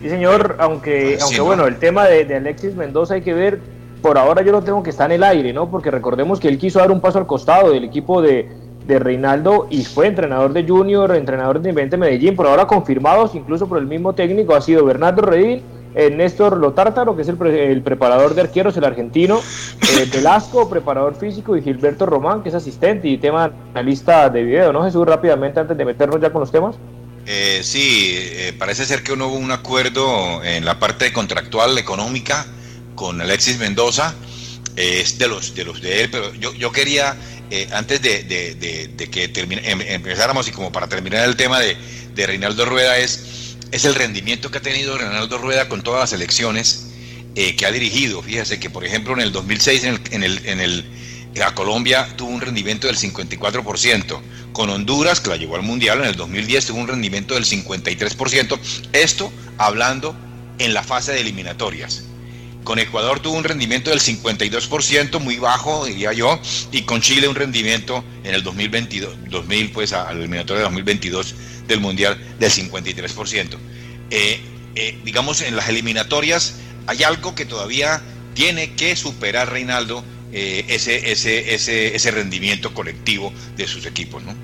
Sí, 0.00 0.08
señor, 0.08 0.56
aunque, 0.60 1.18
aunque 1.20 1.40
bueno, 1.40 1.66
el 1.66 1.78
tema 1.78 2.06
de, 2.06 2.24
de 2.24 2.36
Alexis 2.36 2.76
Mendoza 2.76 3.14
hay 3.14 3.22
que 3.22 3.34
ver 3.34 3.77
por 4.02 4.18
ahora 4.18 4.42
yo 4.42 4.52
no 4.52 4.62
tengo 4.62 4.82
que 4.82 4.90
estar 4.90 5.10
en 5.10 5.16
el 5.16 5.24
aire, 5.24 5.52
¿no? 5.52 5.70
Porque 5.70 5.90
recordemos 5.90 6.40
que 6.40 6.48
él 6.48 6.58
quiso 6.58 6.78
dar 6.78 6.90
un 6.90 7.00
paso 7.00 7.18
al 7.18 7.26
costado 7.26 7.70
del 7.70 7.84
equipo 7.84 8.22
de, 8.22 8.48
de 8.86 8.98
Reinaldo 8.98 9.66
y 9.70 9.84
fue 9.84 10.06
entrenador 10.06 10.52
de 10.52 10.66
Junior, 10.66 11.14
entrenador 11.14 11.60
de 11.60 11.68
Independiente 11.68 11.96
Medellín, 11.98 12.34
por 12.34 12.46
ahora 12.46 12.66
confirmados 12.66 13.34
incluso 13.34 13.68
por 13.68 13.78
el 13.78 13.86
mismo 13.86 14.14
técnico, 14.14 14.54
ha 14.54 14.60
sido 14.60 14.84
Bernardo 14.84 15.22
Redín, 15.22 15.62
eh, 15.94 16.10
Néstor 16.10 16.56
Lotártaro, 16.56 17.14
que 17.14 17.22
es 17.22 17.28
el, 17.28 17.82
preparador 17.82 18.34
de 18.34 18.40
arqueros, 18.40 18.76
el 18.76 18.84
argentino, 18.84 19.40
eh, 19.82 20.08
Velasco, 20.12 20.68
preparador 20.70 21.16
físico, 21.16 21.56
y 21.56 21.62
Gilberto 21.62 22.06
Román, 22.06 22.42
que 22.42 22.48
es 22.48 22.54
asistente 22.54 23.08
y 23.08 23.18
tema 23.18 23.52
analista 23.74 24.30
de 24.30 24.42
video, 24.42 24.72
¿no, 24.72 24.84
Jesús? 24.84 25.06
Rápidamente, 25.06 25.60
antes 25.60 25.76
de 25.76 25.84
meternos 25.84 26.20
ya 26.20 26.30
con 26.30 26.40
los 26.40 26.50
temas. 26.50 26.76
Eh, 27.26 27.60
sí, 27.62 28.14
eh, 28.14 28.54
parece 28.58 28.86
ser 28.86 29.02
que 29.02 29.14
no 29.14 29.28
hubo 29.28 29.36
un 29.36 29.50
acuerdo 29.50 30.42
en 30.42 30.64
la 30.64 30.78
parte 30.78 31.12
contractual 31.12 31.76
económica 31.76 32.46
con 32.98 33.20
Alexis 33.20 33.58
Mendoza, 33.58 34.12
es 34.74 35.18
de 35.18 35.28
los 35.28 35.54
de 35.54 35.64
los 35.64 35.80
de 35.80 36.02
él, 36.02 36.10
pero 36.10 36.34
yo, 36.34 36.52
yo 36.54 36.72
quería, 36.72 37.16
eh, 37.48 37.68
antes 37.72 38.02
de, 38.02 38.26
que 39.10 39.32
em, 39.34 39.80
empezáramos 39.82 40.48
y 40.48 40.50
como 40.50 40.72
para 40.72 40.88
terminar 40.88 41.26
el 41.28 41.36
tema 41.36 41.60
de, 41.60 41.76
Reinaldo 42.16 42.64
Rueda, 42.64 42.98
es, 42.98 43.56
es 43.70 43.84
el 43.84 43.94
rendimiento 43.94 44.50
que 44.50 44.58
ha 44.58 44.62
tenido 44.62 44.98
Reinaldo 44.98 45.38
Rueda 45.38 45.68
con 45.68 45.82
todas 45.82 46.00
las 46.00 46.12
elecciones 46.12 46.88
eh, 47.36 47.54
que 47.54 47.64
ha 47.64 47.70
dirigido. 47.70 48.20
Fíjese 48.20 48.58
que, 48.58 48.68
por 48.68 48.84
ejemplo, 48.84 49.12
en 49.12 49.20
el 49.20 49.30
2006 49.30 49.84
en 49.84 49.94
el, 49.94 50.00
en 50.10 50.22
el, 50.24 50.46
en 50.46 50.60
el 50.60 50.84
a 51.40 51.54
Colombia 51.54 52.08
tuvo 52.16 52.30
un 52.30 52.40
rendimiento 52.40 52.88
del 52.88 52.96
54%. 52.96 54.20
Con 54.52 54.70
Honduras, 54.70 55.20
que 55.20 55.30
la 55.30 55.36
llevó 55.36 55.54
al 55.54 55.62
Mundial 55.62 56.00
en 56.00 56.06
el 56.06 56.16
2010, 56.16 56.66
tuvo 56.66 56.80
un 56.80 56.88
rendimiento 56.88 57.34
del 57.34 57.44
53%. 57.44 58.58
Esto 58.92 59.32
hablando 59.56 60.16
en 60.58 60.74
la 60.74 60.82
fase 60.82 61.12
de 61.12 61.20
eliminatorias. 61.20 62.07
Con 62.64 62.78
Ecuador 62.78 63.20
tuvo 63.20 63.36
un 63.36 63.44
rendimiento 63.44 63.90
del 63.90 64.00
52%, 64.00 65.20
muy 65.20 65.38
bajo, 65.38 65.86
diría 65.86 66.12
yo, 66.12 66.38
y 66.70 66.82
con 66.82 67.00
Chile 67.00 67.28
un 67.28 67.34
rendimiento 67.34 68.04
en 68.24 68.34
el 68.34 68.42
2022, 68.42 69.30
2000, 69.30 69.72
pues 69.72 69.92
al 69.92 70.18
eliminatorio 70.18 70.58
de 70.58 70.64
2022 70.64 71.34
del 71.66 71.80
Mundial 71.80 72.18
del 72.38 72.50
53%. 72.50 73.56
Eh, 74.10 74.40
eh, 74.74 74.98
digamos, 75.04 75.40
en 75.40 75.56
las 75.56 75.68
eliminatorias 75.68 76.56
hay 76.86 77.02
algo 77.02 77.34
que 77.34 77.44
todavía 77.44 78.02
tiene 78.34 78.74
que 78.74 78.96
superar 78.96 79.50
Reinaldo, 79.50 80.04
eh, 80.32 80.64
ese, 80.68 81.10
ese, 81.10 81.54
ese, 81.54 81.96
ese 81.96 82.10
rendimiento 82.10 82.72
colectivo 82.74 83.32
de 83.56 83.66
sus 83.66 83.86
equipos, 83.86 84.22
¿no? 84.22 84.34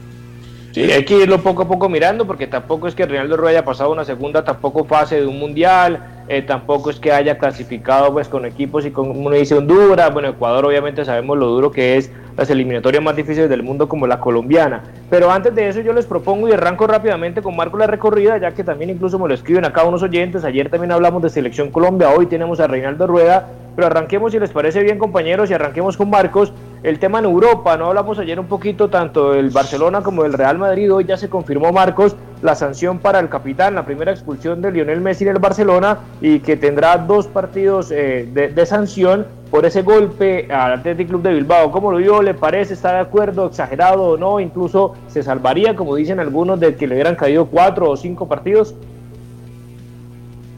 Sí, 0.72 0.82
hay 0.90 1.04
que 1.04 1.14
irlo 1.14 1.40
poco 1.40 1.62
a 1.62 1.68
poco 1.68 1.88
mirando 1.88 2.26
porque 2.26 2.48
tampoco 2.48 2.88
es 2.88 2.96
que 2.96 3.06
Reinaldo 3.06 3.36
Rueda 3.36 3.58
haya 3.58 3.64
pasado 3.64 3.92
una 3.92 4.04
segunda 4.04 4.44
tampoco 4.44 4.84
fase 4.84 5.20
de 5.20 5.26
un 5.26 5.38
mundial, 5.38 6.13
eh, 6.28 6.42
tampoco 6.42 6.90
es 6.90 6.98
que 6.98 7.12
haya 7.12 7.36
clasificado 7.38 8.12
pues 8.12 8.28
con 8.28 8.46
equipos 8.46 8.86
y 8.86 8.90
como 8.90 9.12
uno 9.12 9.30
dice 9.36 9.54
Honduras, 9.54 10.12
bueno 10.12 10.28
Ecuador 10.28 10.64
obviamente 10.64 11.04
sabemos 11.04 11.36
lo 11.36 11.46
duro 11.48 11.70
que 11.70 11.96
es 11.96 12.10
las 12.36 12.48
eliminatorias 12.50 13.02
más 13.02 13.14
difíciles 13.14 13.48
del 13.48 13.62
mundo 13.62 13.88
como 13.88 14.06
la 14.06 14.18
colombiana, 14.18 14.82
pero 15.10 15.30
antes 15.30 15.54
de 15.54 15.68
eso 15.68 15.80
yo 15.80 15.92
les 15.92 16.06
propongo 16.06 16.48
y 16.48 16.52
arranco 16.52 16.86
rápidamente 16.86 17.42
con 17.42 17.54
Marco 17.54 17.76
la 17.76 17.86
recorrida 17.86 18.38
ya 18.38 18.52
que 18.52 18.64
también 18.64 18.90
incluso 18.90 19.18
me 19.18 19.28
lo 19.28 19.34
escriben 19.34 19.64
acá 19.64 19.84
unos 19.84 20.02
oyentes, 20.02 20.44
ayer 20.44 20.70
también 20.70 20.92
hablamos 20.92 21.22
de 21.22 21.30
Selección 21.30 21.70
Colombia, 21.70 22.10
hoy 22.10 22.26
tenemos 22.26 22.58
a 22.58 22.66
Reinaldo 22.66 23.06
Rueda, 23.06 23.48
pero 23.76 23.86
arranquemos 23.86 24.32
si 24.32 24.38
les 24.38 24.50
parece 24.50 24.82
bien 24.82 24.98
compañeros 24.98 25.50
y 25.50 25.54
arranquemos 25.54 25.96
con 25.96 26.10
Marcos, 26.10 26.52
el 26.84 26.98
tema 26.98 27.18
en 27.18 27.24
Europa, 27.24 27.78
no 27.78 27.86
hablamos 27.86 28.18
ayer 28.18 28.38
un 28.38 28.46
poquito 28.46 28.90
tanto 28.90 29.32
del 29.32 29.48
Barcelona 29.48 30.02
como 30.02 30.22
del 30.22 30.34
Real 30.34 30.58
Madrid, 30.58 30.92
hoy 30.92 31.06
ya 31.06 31.16
se 31.16 31.30
confirmó 31.30 31.72
Marcos 31.72 32.14
la 32.42 32.54
sanción 32.54 32.98
para 32.98 33.20
el 33.20 33.30
capitán, 33.30 33.74
la 33.74 33.86
primera 33.86 34.12
expulsión 34.12 34.60
de 34.60 34.70
Lionel 34.70 35.00
Messi 35.00 35.24
en 35.24 35.30
el 35.30 35.38
Barcelona 35.38 36.00
y 36.20 36.40
que 36.40 36.58
tendrá 36.58 36.98
dos 36.98 37.26
partidos 37.26 37.90
eh, 37.90 38.28
de, 38.30 38.66
sanción 38.66 39.26
por 39.50 39.64
ese 39.64 39.80
golpe 39.80 40.46
al 40.52 40.74
Athletic 40.74 41.08
Club 41.08 41.22
de 41.22 41.32
Bilbao. 41.32 41.72
¿Cómo 41.72 41.90
lo 41.90 41.96
vio? 41.96 42.20
¿Le 42.20 42.34
parece? 42.34 42.74
¿Está 42.74 42.92
de 42.92 42.98
acuerdo? 42.98 43.46
¿Exagerado 43.46 44.02
o 44.02 44.16
no? 44.18 44.38
Incluso 44.38 44.92
se 45.08 45.22
salvaría, 45.22 45.74
como 45.74 45.96
dicen 45.96 46.20
algunos, 46.20 46.60
de 46.60 46.76
que 46.76 46.86
le 46.86 46.96
hubieran 46.96 47.16
caído 47.16 47.46
cuatro 47.46 47.88
o 47.88 47.96
cinco 47.96 48.28
partidos. 48.28 48.74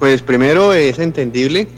Pues 0.00 0.22
primero 0.22 0.72
es 0.72 0.98
entendible, 0.98 1.68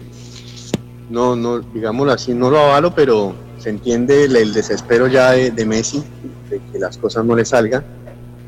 no, 1.11 1.37
no, 1.37 1.61
digámoslo 1.61 2.13
así, 2.13 2.33
no 2.33 2.49
lo 2.49 2.59
avalo, 2.59 2.95
pero 2.95 3.35
se 3.59 3.71
entiende 3.71 4.25
el, 4.25 4.53
desespero 4.53 5.07
ya 5.07 5.33
de, 5.33 5.51
de 5.51 5.67
Messi, 5.67 6.03
de 6.51 6.61
que 6.73 6.79
las 6.79 6.97
cosas 6.99 7.25
no 7.25 7.37
le 7.37 7.45
salgan 7.45 7.85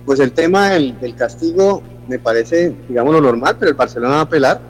pues 0.05 0.19
el 0.19 0.33
tema 0.33 0.71
del, 0.71 0.97
castigo 1.17 1.83
me 2.09 2.19
parece, 2.19 2.75
digamos, 2.89 3.15
lo 3.15 3.21
normal, 3.21 3.57
pero 3.59 3.71
el 3.71 3.77
Barcelona 3.77 4.15
va 4.15 4.21
a 4.21 4.25
apelar, 4.25 4.61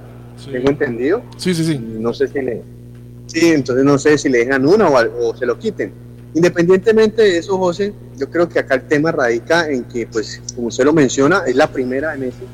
tengo 0.52 0.68
entendido. 0.68 1.22
Sí, 1.38 1.54
sí, 1.54 1.64
sí. 1.64 1.78
No 1.78 2.12
sé 2.12 2.28
si 2.28 2.42
le... 2.42 2.62
Sí, 3.26 3.52
entonces 3.52 3.82
no 3.82 3.96
sé 3.96 4.18
si 4.18 4.28
le 4.28 4.44
dejan 4.44 4.66
una 4.66 4.90
o, 4.90 5.34
se 5.34 5.46
lo 5.46 5.58
quiten. 5.58 5.92
Independientemente 6.34 7.22
de 7.22 7.38
eso, 7.38 7.56
José, 7.56 7.94
yo 8.18 8.28
creo 8.28 8.50
que 8.50 8.58
acá 8.58 8.74
el 8.74 8.82
tema 8.82 9.12
radica 9.12 9.66
en 9.70 9.84
que, 9.84 10.06
pues, 10.06 10.42
como 10.54 10.68
usted 10.68 10.84
lo 10.84 10.92
menciona, 10.92 11.44
es 11.46 11.56
la 11.56 11.68
primera 11.68 12.12
de 12.12 12.18
Messi. 12.18 12.44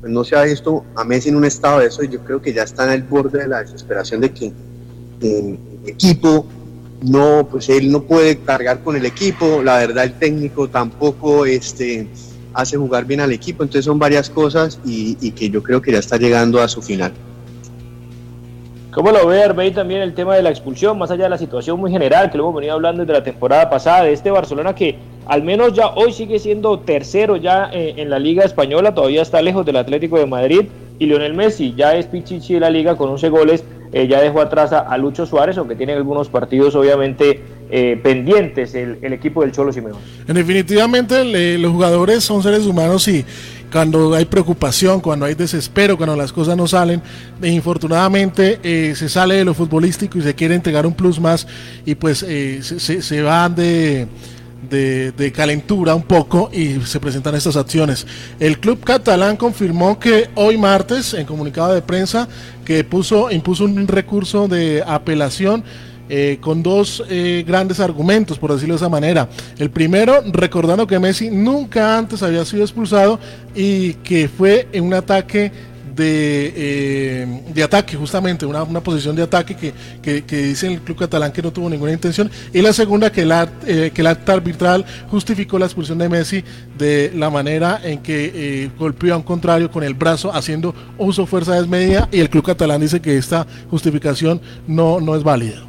Pues 0.00 0.10
no 0.10 0.24
se 0.24 0.34
ha 0.34 0.42
visto 0.42 0.84
a 0.96 1.04
Messi 1.04 1.28
en 1.28 1.36
un 1.36 1.44
estado 1.44 1.78
de 1.78 1.86
eso 1.86 2.02
y 2.02 2.08
yo 2.08 2.20
creo 2.24 2.42
que 2.42 2.52
ya 2.52 2.64
está 2.64 2.86
en 2.86 2.90
el 2.92 3.02
borde 3.04 3.38
de 3.38 3.46
la 3.46 3.60
desesperación 3.60 4.20
de 4.20 4.32
que 4.32 4.52
el 5.20 5.58
equipo 5.86 6.44
no, 7.02 7.46
pues 7.50 7.68
él 7.68 7.90
no 7.90 8.02
puede 8.02 8.38
cargar 8.38 8.80
con 8.82 8.96
el 8.96 9.04
equipo. 9.04 9.62
La 9.62 9.78
verdad, 9.78 10.04
el 10.04 10.14
técnico 10.14 10.68
tampoco 10.68 11.46
este, 11.46 12.08
hace 12.54 12.76
jugar 12.76 13.04
bien 13.04 13.20
al 13.20 13.32
equipo. 13.32 13.62
Entonces 13.62 13.84
son 13.84 13.98
varias 13.98 14.30
cosas 14.30 14.80
y, 14.84 15.30
que 15.32 15.50
yo 15.50 15.62
creo 15.62 15.82
que 15.82 15.92
ya 15.92 15.98
está 15.98 16.16
llegando 16.16 16.60
a 16.60 16.68
su 16.68 16.82
final. 16.82 17.12
¿Cómo 18.92 19.10
lo 19.10 19.26
ve 19.26 19.42
Arbey 19.42 19.72
también 19.72 20.00
el 20.00 20.14
tema 20.14 20.34
de 20.36 20.42
la 20.42 20.48
expulsión, 20.48 20.98
más 20.98 21.10
allá 21.10 21.24
de 21.24 21.30
la 21.30 21.36
situación 21.36 21.78
muy 21.78 21.90
general 21.90 22.30
que 22.30 22.38
lo 22.38 22.44
hemos 22.44 22.54
venido 22.54 22.72
hablando 22.72 23.02
desde 23.02 23.12
la 23.12 23.22
temporada 23.22 23.68
pasada 23.68 24.04
de 24.04 24.14
este 24.14 24.30
Barcelona 24.30 24.74
que 24.74 24.96
al 25.26 25.42
menos 25.42 25.74
ya 25.74 25.88
hoy 25.88 26.14
sigue 26.14 26.38
siendo 26.38 26.78
tercero 26.78 27.36
ya 27.36 27.68
eh, 27.74 27.92
en, 27.98 28.08
la 28.08 28.18
Liga 28.18 28.42
Española, 28.42 28.94
todavía 28.94 29.20
está 29.20 29.42
lejos 29.42 29.66
del 29.66 29.76
Atlético 29.76 30.18
de 30.18 30.24
Madrid 30.24 30.62
y 30.98 31.04
Lionel 31.04 31.34
Messi 31.34 31.74
ya 31.76 31.94
es 31.94 32.06
pichichi 32.06 32.54
de 32.54 32.60
la 32.60 32.70
liga 32.70 32.96
con 32.96 33.10
11 33.10 33.28
goles, 33.28 33.64
eh, 33.96 34.06
ya 34.06 34.20
dejó 34.20 34.42
atrás 34.42 34.74
a, 34.74 34.94
Lucho 34.98 35.24
Suárez, 35.24 35.56
aunque 35.56 35.74
tiene 35.74 35.94
algunos 35.94 36.28
partidos 36.28 36.74
obviamente 36.74 37.40
eh, 37.70 37.98
pendientes 38.02 38.74
el, 38.74 38.98
equipo 39.10 39.40
del 39.40 39.52
Cholo 39.52 39.72
Simeone. 39.72 39.98
Definitivamente 40.26 41.56
los 41.56 41.72
jugadores 41.72 42.22
son 42.22 42.42
seres 42.42 42.66
humanos 42.66 43.08
y 43.08 43.24
cuando 43.72 44.14
hay 44.14 44.26
preocupación, 44.26 45.00
cuando 45.00 45.24
hay 45.24 45.34
desespero, 45.34 45.96
cuando 45.96 46.14
las 46.14 46.30
cosas 46.30 46.58
no 46.58 46.66
salen, 46.66 47.00
e 47.40 47.48
infortunadamente 47.48 48.60
eh, 48.62 48.94
se 48.94 49.08
sale 49.08 49.36
de 49.36 49.46
lo 49.46 49.54
futbolístico 49.54 50.18
y 50.18 50.22
se 50.22 50.34
quiere 50.34 50.54
entregar 50.54 50.86
un 50.86 50.92
plus 50.92 51.18
más 51.18 51.46
y 51.86 51.94
pues 51.94 52.22
eh, 52.22 52.60
se, 52.62 53.00
se, 53.00 53.22
van 53.22 53.54
de, 53.54 54.06
de, 54.68 55.32
calentura 55.34 55.94
un 55.94 56.02
poco 56.02 56.50
y 56.52 56.80
se 56.82 57.00
presentan 57.00 57.34
estas 57.34 57.56
acciones. 57.56 58.06
El 58.38 58.58
club 58.58 58.82
catalán 58.82 59.36
confirmó 59.36 59.98
que 59.98 60.30
hoy 60.34 60.56
martes, 60.56 61.14
en 61.14 61.26
comunicado 61.26 61.74
de 61.74 61.82
prensa, 61.82 62.28
que 62.64 62.84
puso, 62.84 63.30
impuso 63.30 63.64
un 63.64 63.86
recurso 63.86 64.48
de 64.48 64.82
apelación 64.86 65.64
eh, 66.08 66.38
con 66.40 66.62
dos 66.62 67.02
eh, 67.08 67.44
grandes 67.46 67.80
argumentos, 67.80 68.38
por 68.38 68.52
decirlo 68.52 68.74
de 68.74 68.78
esa 68.78 68.88
manera. 68.88 69.28
El 69.58 69.70
primero, 69.70 70.22
recordando 70.32 70.86
que 70.86 70.98
Messi 70.98 71.30
nunca 71.30 71.98
antes 71.98 72.22
había 72.22 72.44
sido 72.44 72.62
expulsado 72.62 73.18
y 73.54 73.94
que 73.94 74.28
fue 74.28 74.68
en 74.72 74.84
un 74.84 74.94
ataque 74.94 75.50
de, 75.96 76.52
eh, 76.54 77.42
de 77.54 77.62
ataque, 77.62 77.96
justamente, 77.96 78.44
una, 78.46 78.62
una 78.62 78.80
posición 78.80 79.16
de 79.16 79.22
ataque 79.22 79.56
que, 79.56 79.72
que, 80.24 80.36
dice 80.36 80.72
el 80.72 80.80
club 80.80 80.98
catalán 80.98 81.32
que 81.32 81.42
no 81.42 81.52
tuvo 81.52 81.68
ninguna 81.70 81.92
intención. 81.92 82.30
Y 82.52 82.60
la 82.60 82.72
segunda, 82.72 83.10
que 83.10 83.22
el, 83.22 83.32
que 83.92 84.00
el 84.00 84.06
acta 84.06 84.34
arbitral 84.34 84.84
justificó 85.10 85.58
la 85.58 85.66
expulsión 85.66 85.98
de 85.98 86.08
Messi 86.08 86.44
de 86.78 87.12
la 87.14 87.30
manera 87.30 87.80
en 87.82 87.98
que 87.98 88.70
golpeó 88.78 89.14
a 89.14 89.16
un 89.16 89.22
contrario 89.22 89.70
con 89.70 89.82
el 89.82 89.94
brazo, 89.94 90.32
haciendo 90.32 90.74
uso 90.98 91.26
fuerza 91.26 91.54
desmedida. 91.54 92.08
Y 92.12 92.20
el 92.20 92.30
club 92.30 92.44
catalán 92.44 92.80
dice 92.80 93.00
que 93.00 93.16
esta 93.16 93.46
justificación 93.70 94.40
no, 94.66 95.00
no 95.00 95.16
es 95.16 95.24
válida. 95.24 95.66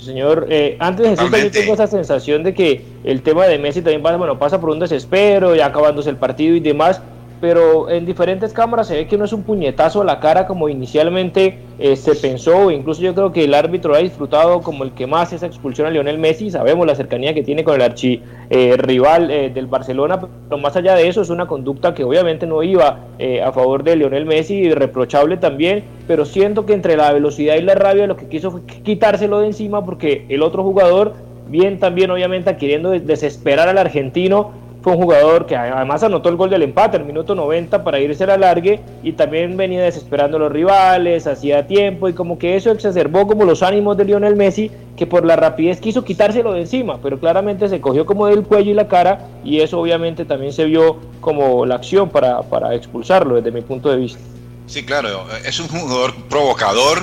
Señor, 0.00 0.46
eh, 0.48 0.76
antes 0.80 1.06
de 1.06 1.12
eso 1.12 1.28
yo 1.28 1.50
tengo 1.50 1.74
esa 1.74 1.86
sensación 1.86 2.42
de 2.42 2.54
que 2.54 2.84
el 3.04 3.22
tema 3.22 3.46
de 3.46 3.58
Messi 3.58 3.82
también 3.82 4.02
pasa, 4.02 4.16
bueno, 4.16 4.38
pasa 4.38 4.60
por 4.60 4.70
un 4.70 4.78
desespero, 4.78 5.54
ya 5.54 5.66
acabándose 5.66 6.08
el 6.08 6.16
partido 6.16 6.56
y 6.56 6.60
demás, 6.60 7.02
pero 7.40 7.88
en 7.88 8.04
diferentes 8.04 8.52
cámaras 8.52 8.88
se 8.88 8.96
ve 8.96 9.06
que 9.06 9.16
no 9.16 9.24
es 9.24 9.32
un 9.32 9.42
puñetazo 9.42 10.02
a 10.02 10.04
la 10.04 10.20
cara 10.20 10.46
como 10.46 10.68
inicialmente 10.68 11.58
eh, 11.78 11.96
se 11.96 12.14
pensó, 12.14 12.70
incluso 12.70 13.00
yo 13.00 13.14
creo 13.14 13.32
que 13.32 13.44
el 13.44 13.54
árbitro 13.54 13.94
ha 13.94 13.98
disfrutado 13.98 14.60
como 14.60 14.84
el 14.84 14.92
que 14.92 15.06
más 15.06 15.32
esa 15.32 15.46
expulsión 15.46 15.86
a 15.86 15.90
Lionel 15.90 16.18
Messi, 16.18 16.50
sabemos 16.50 16.86
la 16.86 16.94
cercanía 16.94 17.32
que 17.32 17.42
tiene 17.42 17.64
con 17.64 17.74
el 17.76 17.82
archi 17.82 18.22
eh, 18.50 18.76
rival 18.76 19.30
eh, 19.30 19.50
del 19.50 19.66
Barcelona, 19.66 20.20
pero 20.20 20.60
más 20.60 20.76
allá 20.76 20.94
de 20.94 21.08
eso 21.08 21.22
es 21.22 21.30
una 21.30 21.46
conducta 21.46 21.94
que 21.94 22.04
obviamente 22.04 22.46
no 22.46 22.62
iba 22.62 23.00
a 23.44 23.52
favor 23.52 23.84
de 23.84 23.96
Lionel 23.96 24.24
Messi, 24.24 24.70
reprochable 24.70 25.36
también, 25.36 25.84
pero 26.06 26.24
siento 26.24 26.64
que 26.64 26.72
entre 26.72 26.96
la 26.96 27.12
velocidad 27.12 27.56
y 27.56 27.62
la 27.62 27.74
rabia 27.74 28.06
lo 28.06 28.16
que 28.16 28.28
quiso 28.28 28.50
fue 28.50 28.62
quitárselo 28.64 29.40
de 29.40 29.48
encima 29.48 29.84
porque 29.84 30.24
el 30.28 30.42
otro 30.42 30.62
jugador, 30.62 31.14
bien 31.48 31.78
también 31.78 32.10
obviamente 32.10 32.56
queriendo 32.56 32.90
desesperar 32.90 33.68
al 33.68 33.78
argentino, 33.78 34.52
fue 34.82 34.94
un 34.94 35.02
jugador 35.02 35.46
que 35.46 35.56
además 35.56 36.02
anotó 36.02 36.30
el 36.30 36.36
gol 36.36 36.48
del 36.48 36.62
empate 36.62 36.96
al 36.96 37.04
minuto 37.04 37.34
90 37.34 37.84
para 37.84 38.00
irse 38.00 38.24
a 38.24 38.28
la 38.28 38.36
largue 38.38 38.80
y 39.02 39.12
también 39.12 39.56
venía 39.56 39.82
desesperando 39.82 40.38
a 40.38 40.40
los 40.40 40.52
rivales, 40.52 41.26
hacía 41.26 41.66
tiempo 41.66 42.08
y 42.08 42.14
como 42.14 42.38
que 42.38 42.56
eso 42.56 42.70
exacerbó 42.70 43.26
como 43.26 43.44
los 43.44 43.62
ánimos 43.62 43.96
de 43.96 44.06
Lionel 44.06 44.36
Messi 44.36 44.70
que 44.96 45.06
por 45.06 45.24
la 45.24 45.36
rapidez 45.36 45.80
quiso 45.80 46.04
quitárselo 46.04 46.52
de 46.52 46.60
encima, 46.60 46.98
pero 47.02 47.20
claramente 47.20 47.68
se 47.68 47.80
cogió 47.80 48.06
como 48.06 48.26
del 48.26 48.42
cuello 48.42 48.70
y 48.70 48.74
la 48.74 48.88
cara 48.88 49.28
y 49.44 49.60
eso 49.60 49.78
obviamente 49.78 50.24
también 50.24 50.52
se 50.52 50.64
vio 50.64 50.98
como 51.20 51.66
la 51.66 51.74
acción 51.74 52.08
para, 52.08 52.42
para 52.42 52.74
expulsarlo 52.74 53.36
desde 53.36 53.50
mi 53.50 53.60
punto 53.60 53.90
de 53.90 53.96
vista. 53.96 54.20
Sí, 54.66 54.84
claro, 54.84 55.26
es 55.44 55.58
un 55.60 55.68
jugador 55.68 56.14
provocador 56.28 57.00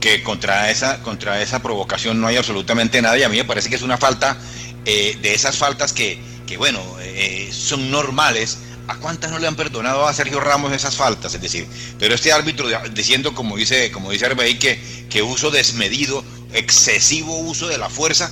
que 0.00 0.22
contra 0.22 0.70
esa, 0.70 1.02
contra 1.02 1.40
esa 1.40 1.60
provocación 1.60 2.20
no 2.20 2.28
hay 2.28 2.36
absolutamente 2.36 3.00
nada 3.02 3.18
y 3.18 3.22
a 3.22 3.28
mí 3.28 3.38
me 3.38 3.44
parece 3.44 3.68
que 3.68 3.76
es 3.76 3.82
una 3.82 3.96
falta 3.96 4.36
eh, 4.84 5.16
de 5.20 5.34
esas 5.34 5.56
faltas 5.56 5.92
que 5.92 6.20
que 6.46 6.56
bueno, 6.56 6.80
eh, 7.00 7.50
son 7.52 7.90
normales, 7.90 8.58
¿a 8.88 8.96
cuántas 8.96 9.30
no 9.30 9.38
le 9.38 9.46
han 9.46 9.56
perdonado 9.56 10.06
a 10.06 10.14
Sergio 10.14 10.40
Ramos 10.40 10.72
esas 10.72 10.96
faltas? 10.96 11.34
Es 11.34 11.40
decir, 11.40 11.66
pero 11.98 12.14
este 12.14 12.32
árbitro 12.32 12.68
diciendo, 12.92 13.34
como 13.34 13.56
dice, 13.56 13.90
como 13.90 14.10
dice 14.10 14.28
que, 14.58 15.06
que 15.10 15.22
uso 15.22 15.50
desmedido, 15.50 16.24
excesivo 16.52 17.38
uso 17.40 17.68
de 17.68 17.78
la 17.78 17.90
fuerza, 17.90 18.30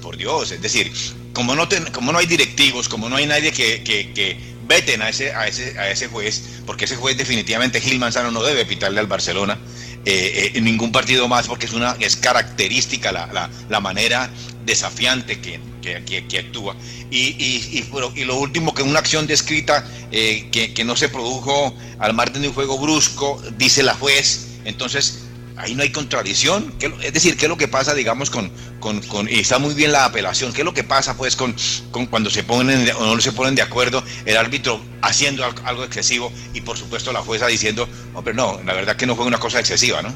por 0.00 0.16
Dios, 0.16 0.52
es 0.52 0.62
decir, 0.62 0.92
como 1.32 1.54
no, 1.54 1.68
como 1.92 2.12
no 2.12 2.18
hay 2.18 2.26
directivos, 2.26 2.88
como 2.88 3.08
no 3.08 3.16
hay 3.16 3.26
nadie 3.26 3.52
que, 3.52 3.82
que, 3.82 4.58
veten 4.68 5.00
a 5.00 5.08
ese, 5.08 5.32
a, 5.32 5.46
ese, 5.48 5.78
a 5.78 5.90
ese 5.90 6.08
juez, 6.08 6.42
porque 6.66 6.84
ese 6.84 6.94
juez 6.96 7.16
definitivamente 7.16 7.80
Gil 7.80 7.98
Manzano 7.98 8.30
no 8.30 8.42
debe 8.42 8.66
pitarle 8.66 9.00
al 9.00 9.06
Barcelona 9.06 9.58
eh, 10.04 10.52
eh, 10.54 10.60
ningún 10.60 10.92
partido 10.92 11.28
más, 11.28 11.46
porque 11.46 11.66
es, 11.66 11.72
una, 11.72 11.96
es 12.00 12.16
característica 12.16 13.12
la, 13.12 13.26
la, 13.26 13.50
la 13.68 13.80
manera 13.80 14.30
desafiante 14.64 15.40
que, 15.40 15.60
que, 15.82 16.38
actúa. 16.38 16.76
Y, 17.10 17.34
y, 17.38 17.88
y, 18.14 18.24
lo 18.24 18.36
último, 18.36 18.74
que 18.74 18.82
una 18.82 18.98
acción 18.98 19.26
descrita 19.26 19.84
eh, 20.12 20.48
que, 20.52 20.84
no 20.84 20.96
se 20.96 21.08
produjo 21.08 21.74
al 21.98 22.14
margen 22.14 22.42
de 22.42 22.48
un 22.48 22.54
juego 22.54 22.78
brusco, 22.78 23.42
dice 23.56 23.82
la 23.82 23.94
juez, 23.94 24.58
entonces 24.64 25.24
ahí 25.58 25.74
no 25.74 25.82
hay 25.82 25.90
contradicción. 25.90 26.72
es 27.02 27.12
decir, 27.12 27.36
¿qué 27.36 27.46
es 27.46 27.48
lo 27.48 27.56
que 27.56 27.68
pasa, 27.68 27.94
digamos, 27.94 28.30
con, 28.30 28.50
con, 28.80 29.28
y 29.28 29.40
está 29.40 29.58
muy 29.58 29.74
bien 29.74 29.92
la 29.92 30.04
apelación, 30.04 30.52
qué 30.52 30.62
es 30.62 30.64
lo 30.64 30.74
que 30.74 30.84
pasa, 30.84 31.16
pues, 31.16 31.36
con, 31.36 31.54
con 31.90 32.06
cuando 32.06 32.30
se 32.30 32.42
ponen 32.44 32.88
o 32.96 33.14
no 33.14 33.20
se 33.20 33.32
ponen 33.32 33.54
de 33.54 33.62
acuerdo, 33.62 34.02
el 34.24 34.36
árbitro 34.36 34.80
haciendo 35.02 35.44
algo 35.64 35.84
excesivo 35.84 36.32
y, 36.54 36.60
por 36.60 36.76
supuesto, 36.76 37.12
la 37.12 37.20
jueza 37.20 37.46
diciendo, 37.46 37.88
hombre, 38.14 38.34
no, 38.34 38.60
la 38.64 38.74
verdad 38.74 38.96
que 38.96 39.06
no 39.06 39.16
fue 39.16 39.26
una 39.26 39.38
cosa 39.38 39.60
excesiva, 39.60 40.02
¿no? 40.02 40.12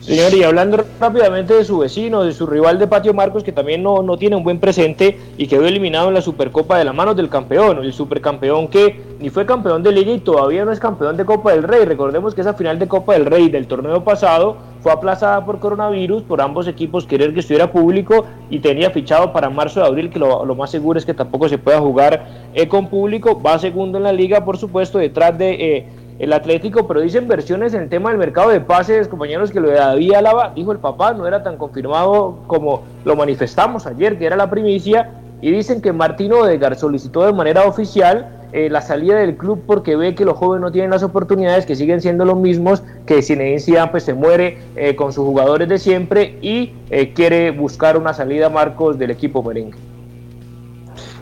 Señor, 0.00 0.32
y 0.32 0.42
hablando 0.42 0.82
rápidamente 0.98 1.52
de 1.52 1.62
su 1.62 1.78
vecino, 1.78 2.24
de 2.24 2.32
su 2.32 2.46
rival 2.46 2.78
de 2.78 2.86
Patio 2.86 3.12
Marcos, 3.12 3.44
que 3.44 3.52
también 3.52 3.82
no, 3.82 4.02
no 4.02 4.16
tiene 4.16 4.34
un 4.34 4.42
buen 4.42 4.58
presente 4.58 5.18
y 5.36 5.46
quedó 5.46 5.66
eliminado 5.66 6.08
en 6.08 6.14
la 6.14 6.22
Supercopa 6.22 6.78
de 6.78 6.86
las 6.86 6.94
manos 6.94 7.16
del 7.16 7.28
campeón, 7.28 7.84
el 7.84 7.92
supercampeón 7.92 8.68
que 8.68 8.98
ni 9.20 9.28
fue 9.28 9.44
campeón 9.44 9.82
de 9.82 9.92
liga 9.92 10.10
y 10.12 10.20
todavía 10.20 10.64
no 10.64 10.72
es 10.72 10.80
campeón 10.80 11.18
de 11.18 11.26
Copa 11.26 11.52
del 11.52 11.64
Rey. 11.64 11.84
Recordemos 11.84 12.34
que 12.34 12.40
esa 12.40 12.54
final 12.54 12.78
de 12.78 12.88
Copa 12.88 13.12
del 13.12 13.26
Rey 13.26 13.50
del 13.50 13.66
torneo 13.66 14.02
pasado 14.02 14.56
fue 14.80 14.90
aplazada 14.90 15.44
por 15.44 15.60
coronavirus, 15.60 16.22
por 16.22 16.40
ambos 16.40 16.66
equipos 16.66 17.06
querer 17.06 17.34
que 17.34 17.40
estuviera 17.40 17.70
público 17.70 18.24
y 18.48 18.60
tenía 18.60 18.90
fichado 18.90 19.34
para 19.34 19.50
marzo 19.50 19.80
de 19.80 19.86
abril, 19.86 20.08
que 20.08 20.18
lo, 20.18 20.54
más 20.54 20.70
seguro 20.70 20.98
es 20.98 21.04
que 21.04 21.12
tampoco 21.12 21.46
se 21.50 21.58
pueda 21.58 21.78
jugar 21.78 22.26
eh, 22.54 22.66
con 22.66 22.88
público. 22.88 23.38
Va 23.40 23.58
segundo 23.58 23.98
en 23.98 24.04
la 24.04 24.12
liga, 24.12 24.46
por 24.46 24.56
supuesto, 24.56 24.98
detrás 24.98 25.36
de... 25.36 25.76
Eh, 25.76 25.86
el 26.20 26.34
Atlético, 26.34 26.86
pero 26.86 27.00
dicen 27.00 27.26
versiones 27.26 27.72
en 27.72 27.84
el 27.84 27.88
tema 27.88 28.10
del 28.10 28.18
mercado 28.18 28.50
de 28.50 28.60
pases, 28.60 29.08
compañeros, 29.08 29.50
que 29.50 29.58
lo 29.58 29.68
de 29.68 29.76
David 29.76 30.12
Álava, 30.12 30.52
dijo 30.54 30.70
el 30.70 30.78
papá, 30.78 31.14
no 31.14 31.26
era 31.26 31.42
tan 31.42 31.56
confirmado 31.56 32.40
como 32.46 32.82
lo 33.06 33.16
manifestamos 33.16 33.86
ayer, 33.86 34.18
que 34.18 34.26
era 34.26 34.36
la 34.36 34.50
primicia, 34.50 35.12
y 35.40 35.50
dicen 35.50 35.80
que 35.80 35.94
Martino 35.94 36.40
Odegar 36.40 36.76
solicitó 36.76 37.24
de 37.24 37.32
manera 37.32 37.64
oficial 37.64 38.28
eh, 38.52 38.68
la 38.68 38.82
salida 38.82 39.16
del 39.16 39.36
club 39.36 39.62
porque 39.66 39.96
ve 39.96 40.14
que 40.14 40.26
los 40.26 40.36
jóvenes 40.36 40.60
no 40.60 40.70
tienen 40.70 40.90
las 40.90 41.02
oportunidades, 41.02 41.64
que 41.64 41.74
siguen 41.74 42.02
siendo 42.02 42.26
los 42.26 42.36
mismos, 42.36 42.82
que 43.06 43.22
Zinedine 43.22 43.58
Zidane 43.58 43.90
pues 43.90 44.02
se 44.02 44.12
muere 44.12 44.58
eh, 44.76 44.94
con 44.96 45.14
sus 45.14 45.24
jugadores 45.24 45.70
de 45.70 45.78
siempre 45.78 46.38
y 46.42 46.74
eh, 46.90 47.14
quiere 47.14 47.50
buscar 47.50 47.96
una 47.96 48.12
salida, 48.12 48.50
Marcos, 48.50 48.98
del 48.98 49.10
equipo 49.10 49.42
merengue. 49.42 49.78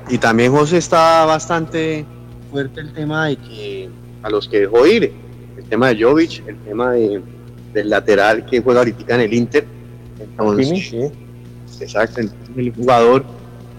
Y 0.08 0.18
también 0.18 0.50
José 0.50 0.78
está 0.78 1.24
bastante 1.24 2.04
fuerte 2.50 2.80
el 2.80 2.92
tema 2.94 3.26
de 3.26 3.36
que 3.36 3.90
a 4.22 4.30
los 4.30 4.48
que 4.48 4.60
dejó 4.60 4.86
ir. 4.86 5.12
El 5.56 5.64
tema 5.64 5.88
de 5.88 6.02
Jovic, 6.02 6.46
el 6.46 6.56
tema 6.58 6.92
de, 6.92 7.20
del 7.72 7.90
lateral 7.90 8.46
que 8.46 8.60
juega 8.60 8.80
ahorita 8.80 9.14
en 9.14 9.20
el 9.20 9.34
Inter. 9.34 9.66
Entonces, 10.20 10.94
exacto, 11.80 12.20
el 12.56 12.72
jugador, 12.74 13.24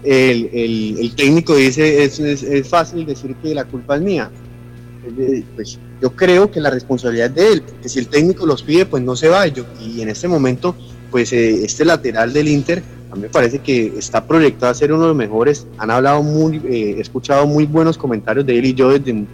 el, 0.02 0.50
el, 0.52 0.98
el 0.98 1.14
técnico 1.14 1.54
dice, 1.54 2.04
es, 2.04 2.18
es, 2.20 2.68
fácil 2.68 3.06
decir 3.06 3.34
que 3.36 3.54
la 3.54 3.64
culpa 3.64 3.96
es 3.96 4.02
mía. 4.02 4.30
Pues 5.54 5.78
yo 6.00 6.10
creo 6.14 6.50
que 6.50 6.60
la 6.60 6.70
responsabilidad 6.70 7.28
es 7.28 7.34
de 7.34 7.52
él, 7.52 7.62
porque 7.62 7.88
si 7.88 7.98
el 7.98 8.08
técnico 8.08 8.46
los 8.46 8.62
pide, 8.62 8.86
pues 8.86 9.02
no 9.02 9.16
se 9.16 9.28
va. 9.28 9.46
Yo, 9.46 9.64
y 9.80 10.02
en 10.02 10.08
este 10.10 10.28
momento, 10.28 10.74
pues 11.10 11.32
eh, 11.32 11.64
este 11.64 11.84
lateral 11.84 12.32
del 12.32 12.48
Inter 12.48 12.82
a 13.10 13.16
mí 13.16 13.22
me 13.22 13.28
parece 13.28 13.58
que 13.58 13.92
está 13.98 14.24
proyectado 14.24 14.70
a 14.70 14.74
ser 14.74 14.92
uno 14.92 15.02
de 15.02 15.08
los 15.08 15.16
mejores. 15.16 15.66
Han 15.78 15.90
hablado 15.90 16.22
muy, 16.22 16.58
eh, 16.58 16.94
he 16.96 17.00
escuchado 17.00 17.46
muy 17.46 17.66
buenos 17.66 17.98
comentarios 17.98 18.46
de 18.46 18.56
él 18.56 18.66
y 18.66 18.74
yo 18.74 18.90
desde, 18.90 19.26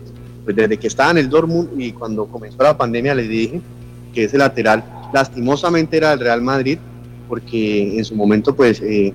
pues, 0.47 0.57
desde 0.57 0.79
que 0.79 0.87
estaba 0.87 1.11
en 1.11 1.19
el 1.19 1.29
Dortmund 1.29 1.79
y 1.79 1.93
cuando 1.93 2.25
comenzó 2.27 2.63
la 2.63 2.79
pandemia 2.79 3.15
les 3.15 3.29
dije 3.29 3.61
que 4.15 4.25
ese 4.25 4.39
lateral 4.39 4.83
lastimosamente 5.13 5.97
era 5.99 6.13
el 6.13 6.21
Real 6.21 6.41
Madrid 6.41 6.79
porque 7.29 7.99
en 7.99 8.05
su 8.05 8.15
momento 8.15 8.55
pues 8.55 8.81
eh, 8.81 9.13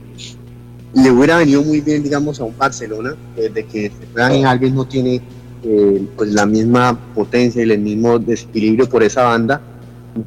le 0.94 1.10
hubiera 1.10 1.38
venido 1.38 1.64
muy 1.64 1.80
bien 1.80 2.04
digamos 2.04 2.40
a 2.40 2.44
un 2.44 2.58
Barcelona 2.58 3.16
desde 3.36 3.66
que 3.66 3.92
Dani 4.14 4.44
Alves 4.44 4.74
no 4.74 4.86
tiene 4.86 5.22
eh, 5.64 6.08
pues 6.18 6.34
la 6.34 6.46
misma 6.46 7.00
potencia 7.16 7.64
y 7.64 7.72
el 7.72 7.80
mismo 7.80 8.20
desequilibrio 8.20 8.90
por 8.90 9.02
esa 9.02 9.24
banda 9.24 9.62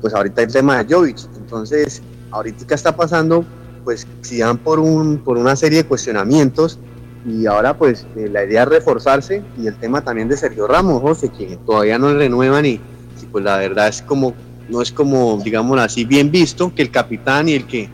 pues 0.01 0.15
ahorita 0.15 0.43
el 0.43 0.53
tema 0.53 0.83
de 0.83 0.95
Jovic. 0.95 1.19
Entonces 1.37 2.03
ahorita 2.31 2.75
está 2.75 2.97
pasando 2.97 3.45
pues 3.85 4.07
si 4.23 4.39
dan 4.39 4.57
por, 4.57 4.79
un, 4.81 5.19
por 5.19 5.37
una 5.37 5.55
serie 5.55 5.83
de 5.83 5.85
cuestionamientos 5.85 6.79
y 7.27 7.47
ahora 7.47 7.77
pues 7.77 8.07
eh, 8.17 8.29
la 8.31 8.45
idea 8.45 8.63
es 8.63 8.69
reforzarse 8.69 9.43
y 9.61 9.67
el 9.67 9.77
tema 9.77 10.03
también 10.03 10.29
de 10.29 10.37
Sergio 10.37 10.67
Ramos, 10.67 11.01
José, 11.01 11.31
que 11.31 11.59
todavía 11.65 11.99
no 11.99 12.13
renuevan 12.13 12.67
y, 12.67 12.81
pues 13.33 13.45
la 13.45 13.57
verdad 13.57 13.89
es 13.89 14.03
como, 14.03 14.35
no 14.69 14.83
es 14.83 14.93
como, 14.93 15.41
digamos 15.43 15.79
así, 15.81 16.05
bien 16.05 16.31
visto 16.31 16.73
que 16.75 16.83
el 16.83 16.91
capitán 16.91 17.49
y 17.49 17.55
el 17.55 17.67
que, 17.67 17.89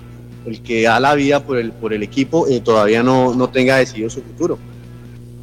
el 0.46 0.62
que 0.62 0.82
da 0.82 0.98
la 0.98 1.14
vida 1.14 1.40
por 1.40 1.58
el, 1.58 1.72
por 1.72 1.92
el 1.92 2.02
equipo 2.02 2.46
eh, 2.48 2.60
todavía 2.60 3.02
no, 3.02 3.34
no 3.34 3.48
tenga 3.48 3.76
decidido 3.76 4.10
su 4.10 4.22
futuro. 4.22 4.58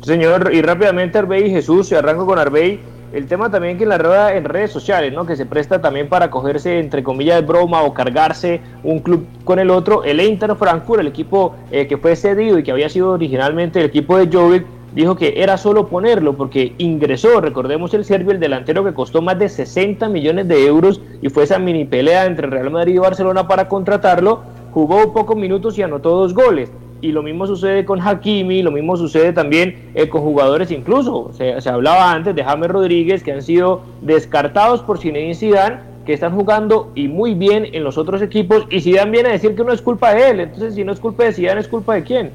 Señor, 0.03 0.51
y 0.53 0.61
rápidamente 0.61 1.17
Arbey 1.17 1.47
y 1.47 1.49
Jesús, 1.49 1.91
arranco 1.93 2.25
con 2.25 2.37
Arbey 2.37 2.79
el 3.13 3.27
tema 3.27 3.49
también 3.49 3.77
que 3.77 3.85
la 3.85 3.97
rueda 3.97 4.35
en 4.35 4.43
redes 4.43 4.71
sociales, 4.71 5.13
¿no? 5.13 5.25
Que 5.25 5.35
se 5.35 5.45
presta 5.45 5.81
también 5.81 6.09
para 6.09 6.29
cogerse 6.29 6.79
entre 6.79 7.03
comillas 7.03 7.39
de 7.41 7.47
broma 7.47 7.81
o 7.83 7.93
cargarse 7.93 8.61
un 8.83 8.99
club 8.99 9.25
con 9.45 9.59
el 9.59 9.69
otro. 9.69 10.03
El 10.03 10.19
Eintracht 10.19 10.59
Frankfurt, 10.59 10.99
el 11.01 11.07
equipo 11.07 11.55
eh, 11.71 11.87
que 11.87 11.97
fue 11.97 12.15
cedido 12.15 12.59
y 12.59 12.63
que 12.63 12.71
había 12.71 12.89
sido 12.89 13.11
originalmente 13.11 13.79
el 13.79 13.85
equipo 13.85 14.17
de 14.17 14.29
Jovic, 14.31 14.65
dijo 14.93 15.15
que 15.15 15.41
era 15.41 15.57
solo 15.57 15.87
ponerlo 15.87 16.35
porque 16.35 16.73
ingresó, 16.77 17.39
recordemos 17.39 17.93
el 17.93 18.03
serbio, 18.03 18.31
el 18.31 18.39
delantero 18.39 18.83
que 18.83 18.93
costó 18.93 19.21
más 19.21 19.37
de 19.39 19.47
60 19.47 20.09
millones 20.09 20.47
de 20.47 20.65
euros 20.65 21.01
y 21.21 21.29
fue 21.29 21.43
esa 21.43 21.59
mini 21.59 21.85
pelea 21.85 22.25
entre 22.25 22.47
Real 22.47 22.71
Madrid 22.71 22.95
y 22.95 22.99
Barcelona 22.99 23.47
para 23.47 23.67
contratarlo. 23.67 24.41
Jugó 24.71 25.13
pocos 25.13 25.35
minutos 25.37 25.77
y 25.77 25.83
anotó 25.83 26.11
dos 26.11 26.33
goles 26.33 26.71
y 27.01 27.11
lo 27.11 27.23
mismo 27.23 27.45
sucede 27.45 27.85
con 27.85 28.01
Hakimi, 28.01 28.61
lo 28.61 28.71
mismo 28.71 28.97
sucede 28.97 29.33
también 29.33 29.91
eh, 29.93 30.09
con 30.09 30.21
jugadores 30.21 30.71
incluso, 30.71 31.31
se, 31.33 31.69
hablaba 31.69 32.11
antes 32.11 32.35
de 32.35 32.43
James 32.43 32.69
Rodríguez 32.69 33.23
que 33.23 33.31
han 33.31 33.41
sido 33.41 33.81
descartados 34.01 34.81
por 34.81 34.99
Zinedine 34.99 35.35
Zidane, 35.35 35.79
que 36.05 36.13
están 36.13 36.33
jugando 36.33 36.91
y 36.95 37.07
muy 37.07 37.33
bien 37.33 37.67
en 37.73 37.83
los 37.83 37.97
otros 37.97 38.21
equipos. 38.21 38.65
Y 38.69 38.79
Zidane 38.79 39.11
viene 39.11 39.29
a 39.29 39.31
decir 39.33 39.55
que 39.55 39.63
no 39.63 39.73
es 39.73 39.81
culpa 39.81 40.13
de 40.13 40.29
él, 40.29 40.39
entonces 40.39 40.75
si 40.75 40.83
no 40.83 40.93
es 40.93 40.99
culpa 40.99 41.25
de 41.25 41.33
Zidane 41.33 41.59
es 41.59 41.67
culpa 41.67 41.95
de 41.95 42.03
quién. 42.03 42.31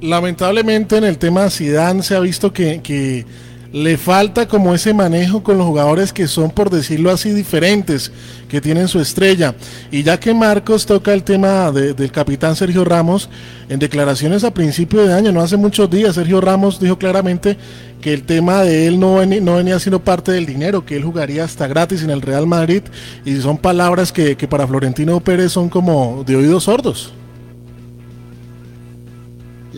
Lamentablemente 0.00 0.98
en 0.98 1.04
el 1.04 1.18
tema 1.18 1.48
Zidane 1.48 2.02
se 2.02 2.16
ha 2.16 2.20
visto 2.20 2.52
que, 2.52 2.82
que 2.82 3.24
le 3.72 3.96
falta 3.96 4.46
como 4.46 4.74
ese 4.74 4.94
manejo 4.94 5.42
con 5.42 5.58
los 5.58 5.66
jugadores 5.66 6.12
que 6.12 6.26
son, 6.26 6.50
por 6.50 6.70
decirlo 6.70 7.10
así, 7.10 7.30
diferentes, 7.30 8.12
que 8.48 8.60
tienen 8.60 8.88
su 8.88 9.00
estrella. 9.00 9.54
Y 9.90 10.02
ya 10.02 10.18
que 10.18 10.32
Marcos 10.34 10.86
toca 10.86 11.12
el 11.12 11.22
tema 11.22 11.70
del 11.72 12.10
capitán 12.12 12.56
Sergio 12.56 12.84
Ramos, 12.84 13.28
en 13.68 13.78
declaraciones 13.78 14.44
a 14.44 14.54
principio 14.54 15.04
de 15.04 15.12
año, 15.12 15.32
no 15.32 15.40
hace 15.40 15.56
muchos 15.56 15.90
días, 15.90 16.14
Sergio 16.14 16.40
Ramos 16.40 16.78
dijo 16.78 16.98
claramente 16.98 17.56
que 18.00 18.12
el 18.12 18.22
tema 18.22 18.62
de 18.62 18.86
él 18.86 19.00
no, 19.00 19.16
venía, 19.16 19.40
no 19.40 19.56
venía 19.56 19.78
siendo 19.80 20.00
parte 20.00 20.30
del 20.30 20.46
dinero, 20.46 20.84
que 20.84 20.96
él 20.96 21.04
jugaría 21.04 21.44
hasta 21.44 21.66
gratis 21.66 22.02
en 22.02 22.10
el 22.10 22.22
Real 22.22 22.46
Madrid, 22.46 22.82
y 23.24 23.36
son 23.36 23.58
palabras 23.58 24.12
que, 24.12 24.36
que 24.36 24.46
para 24.46 24.66
Florentino 24.66 25.18
Pérez 25.20 25.52
son 25.52 25.68
como 25.68 26.22
de 26.24 26.36
oídos 26.36 26.64
sordos 26.64 27.12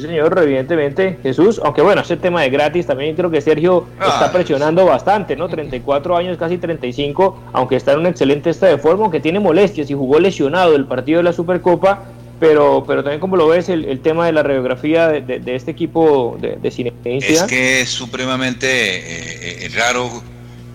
señor, 0.00 0.38
evidentemente, 0.42 1.18
Jesús. 1.22 1.60
Aunque 1.64 1.82
bueno, 1.82 2.02
ese 2.02 2.16
tema 2.16 2.42
de 2.42 2.50
gratis 2.50 2.86
también 2.86 3.16
creo 3.16 3.30
que 3.30 3.40
Sergio 3.40 3.87
está 4.00 4.26
ah. 4.26 4.32
presionando 4.32 4.84
bastante, 4.84 5.37
¿no? 5.37 5.48
34 5.48 6.16
años, 6.16 6.38
casi 6.38 6.58
35, 6.58 7.50
aunque 7.52 7.76
está 7.76 7.92
en 7.92 8.00
un 8.00 8.06
excelente 8.06 8.50
estado 8.50 8.76
de 8.76 8.78
forma, 8.78 9.04
aunque 9.04 9.20
tiene 9.20 9.40
molestias 9.40 9.90
y 9.90 9.94
jugó 9.94 10.18
lesionado 10.20 10.74
el 10.76 10.87
partido 10.87 11.18
de 11.18 11.24
la 11.24 11.32
Supercopa. 11.32 12.04
Pero, 12.40 12.84
pero 12.87 13.02
también 13.02 13.18
como 13.18 13.37
lo 13.37 13.48
ves 13.48 13.68
el, 13.68 13.98
tema 13.98 14.26
de 14.26 14.32
la 14.32 14.44
radiografía 14.44 15.08
de, 15.08 15.40
de, 15.40 15.56
este 15.56 15.72
equipo 15.72 16.38
de, 16.40 16.54
de 16.54 16.70
cine. 16.70 16.92
Es 17.04 17.42
que 17.42 17.80
es 17.80 17.88
supremamente 17.88 18.68
eh, 18.68 19.64
eh, 19.64 19.70
raro 19.74 20.08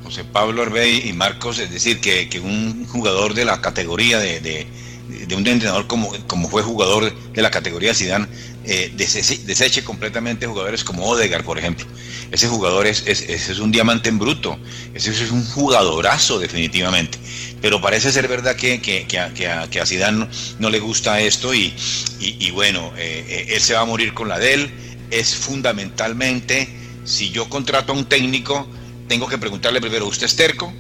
José 0.03 0.25
Pablo 0.25 0.61
Arbey 0.61 1.07
y 1.07 1.13
Marcos, 1.13 1.59
es 1.59 1.71
decir, 1.71 2.01
que, 2.01 2.27
que 2.29 2.39
un 2.39 2.85
jugador 2.87 3.33
de 3.33 3.45
la 3.45 3.61
categoría 3.61 4.19
de, 4.19 4.67
de, 5.07 5.35
un 5.35 5.45
entrenador 5.45 5.87
como, 5.87 6.11
como 6.27 6.49
fue 6.49 6.61
jugador 6.61 7.13
de 7.33 7.41
la 7.41 7.51
categoría 7.51 7.93
Zidane 7.93 8.27
eh, 8.65 8.91
deseche, 8.95 9.83
completamente 9.83 10.47
jugadores 10.47 10.83
como 10.83 11.05
Odegar, 11.05 11.43
por 11.43 11.59
ejemplo. 11.59 11.85
Ese 12.31 12.47
jugador 12.47 12.87
es, 12.87 13.05
es, 13.05 13.59
un 13.59 13.71
diamante 13.71 14.09
en 14.09 14.17
bruto, 14.17 14.57
ese 14.93 15.11
es 15.11 15.31
un 15.31 15.45
jugadorazo 15.45 16.39
definitivamente. 16.39 17.17
Pero 17.61 17.81
parece 17.81 18.11
ser 18.11 18.27
verdad 18.27 18.55
que, 18.55 18.81
que, 18.81 19.05
que, 19.05 19.19
a, 19.19 19.33
que 19.33 19.47
a, 19.47 20.11
no, 20.11 20.69
le 20.69 20.79
gusta 20.79 21.19
esto 21.19 21.53
y, 21.53 21.73
y, 22.19 22.51
bueno, 22.51 22.91
eh, 22.97 23.25
eh, 23.27 23.45
él 23.49 23.61
se 23.61 23.73
va 23.73 23.81
a 23.81 23.85
morir 23.85 24.13
con 24.13 24.29
la 24.29 24.39
de 24.39 24.53
él. 24.53 24.71
Es 25.11 25.35
fundamentalmente, 25.35 26.67
si 27.03 27.29
yo 27.29 27.49
contrato 27.49 27.93
a 27.93 27.95
un 27.95 28.05
técnico, 28.05 28.67
tengo 29.07 29.27
que 29.27 29.37
preguntarle 29.37 29.79
primero, 29.79 30.07
¿usted 30.07 30.25
es 30.25 30.35
terco? 30.35 30.73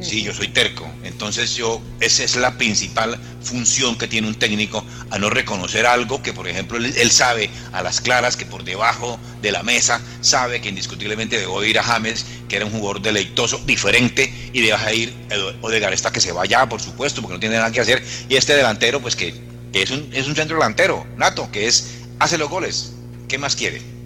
Sí, 0.00 0.22
yo 0.22 0.32
soy 0.32 0.48
terco. 0.48 0.88
Entonces 1.04 1.54
yo, 1.54 1.80
esa 2.00 2.24
es 2.24 2.36
la 2.36 2.56
principal 2.56 3.18
función 3.42 3.96
que 3.96 4.06
tiene 4.06 4.28
un 4.28 4.34
técnico, 4.34 4.84
a 5.10 5.18
no 5.18 5.30
reconocer 5.30 5.86
algo 5.86 6.22
que, 6.22 6.32
por 6.32 6.48
ejemplo, 6.48 6.78
él, 6.78 7.10
sabe 7.10 7.50
a 7.72 7.82
las 7.82 8.00
claras 8.00 8.36
que 8.36 8.46
por 8.46 8.64
debajo 8.64 9.18
de 9.42 9.52
la 9.52 9.62
mesa 9.62 10.00
sabe 10.20 10.60
que 10.60 10.68
indiscutiblemente 10.68 11.38
debo 11.38 11.62
ir 11.64 11.78
a 11.78 11.82
James, 11.82 12.26
que 12.48 12.56
era 12.56 12.66
un 12.66 12.72
jugador 12.72 13.02
deleitoso, 13.02 13.58
diferente, 13.66 14.32
y 14.52 14.60
deja 14.60 14.92
ir 14.92 15.14
Odegar 15.62 15.92
está 15.92 16.10
que 16.10 16.20
se 16.20 16.32
vaya, 16.32 16.68
por 16.68 16.80
supuesto, 16.80 17.22
porque 17.22 17.34
no 17.34 17.40
tiene 17.40 17.56
nada 17.56 17.70
que 17.70 17.80
hacer. 17.80 18.04
Y 18.28 18.36
este 18.36 18.54
delantero, 18.54 19.00
pues 19.00 19.16
que, 19.16 19.34
que 19.72 19.82
es, 19.82 19.90
un, 19.90 20.10
es 20.12 20.26
un 20.26 20.34
centro 20.34 20.56
delantero, 20.56 21.06
nato, 21.16 21.50
que 21.50 21.66
es, 21.66 21.98
hace 22.18 22.38
los 22.38 22.48
goles. 22.48 22.92
¿Qué 23.28 23.38
más 23.38 23.54
quiere? 23.54 23.99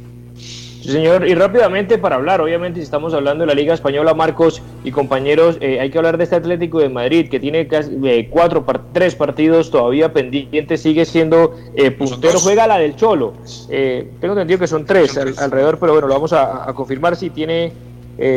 Señor, 0.92 1.26
y 1.26 1.34
rápidamente 1.34 1.98
para 1.98 2.16
hablar, 2.16 2.40
obviamente 2.40 2.80
si 2.80 2.84
estamos 2.84 3.14
hablando 3.14 3.42
de 3.42 3.46
la 3.46 3.54
Liga 3.54 3.74
Española, 3.74 4.14
Marcos 4.14 4.62
y 4.84 4.90
compañeros, 4.90 5.56
eh, 5.60 5.80
hay 5.80 5.90
que 5.90 5.98
hablar 5.98 6.18
de 6.18 6.24
este 6.24 6.36
Atlético 6.36 6.80
de 6.80 6.88
Madrid 6.88 7.28
que 7.28 7.40
tiene 7.40 7.66
casi, 7.66 7.90
eh, 8.04 8.28
cuatro, 8.30 8.64
tres 8.92 9.14
partidos 9.14 9.70
todavía 9.70 10.12
pendientes, 10.12 10.82
sigue 10.82 11.04
siendo 11.04 11.54
eh, 11.74 11.90
puntero, 11.90 12.38
juega 12.38 12.66
la 12.66 12.78
del 12.78 12.96
Cholo, 12.96 13.34
eh, 13.70 14.08
tengo 14.20 14.34
entendido 14.34 14.60
que 14.60 14.66
son 14.66 14.84
tres, 14.84 15.16
alrededor, 15.16 15.78
pero 15.78 15.92
bueno, 15.92 16.08
lo 16.08 16.14
vamos 16.14 16.32
a, 16.32 16.68
a 16.68 16.72
confirmar 16.74 17.16
si 17.16 17.30
tiene, 17.30 17.72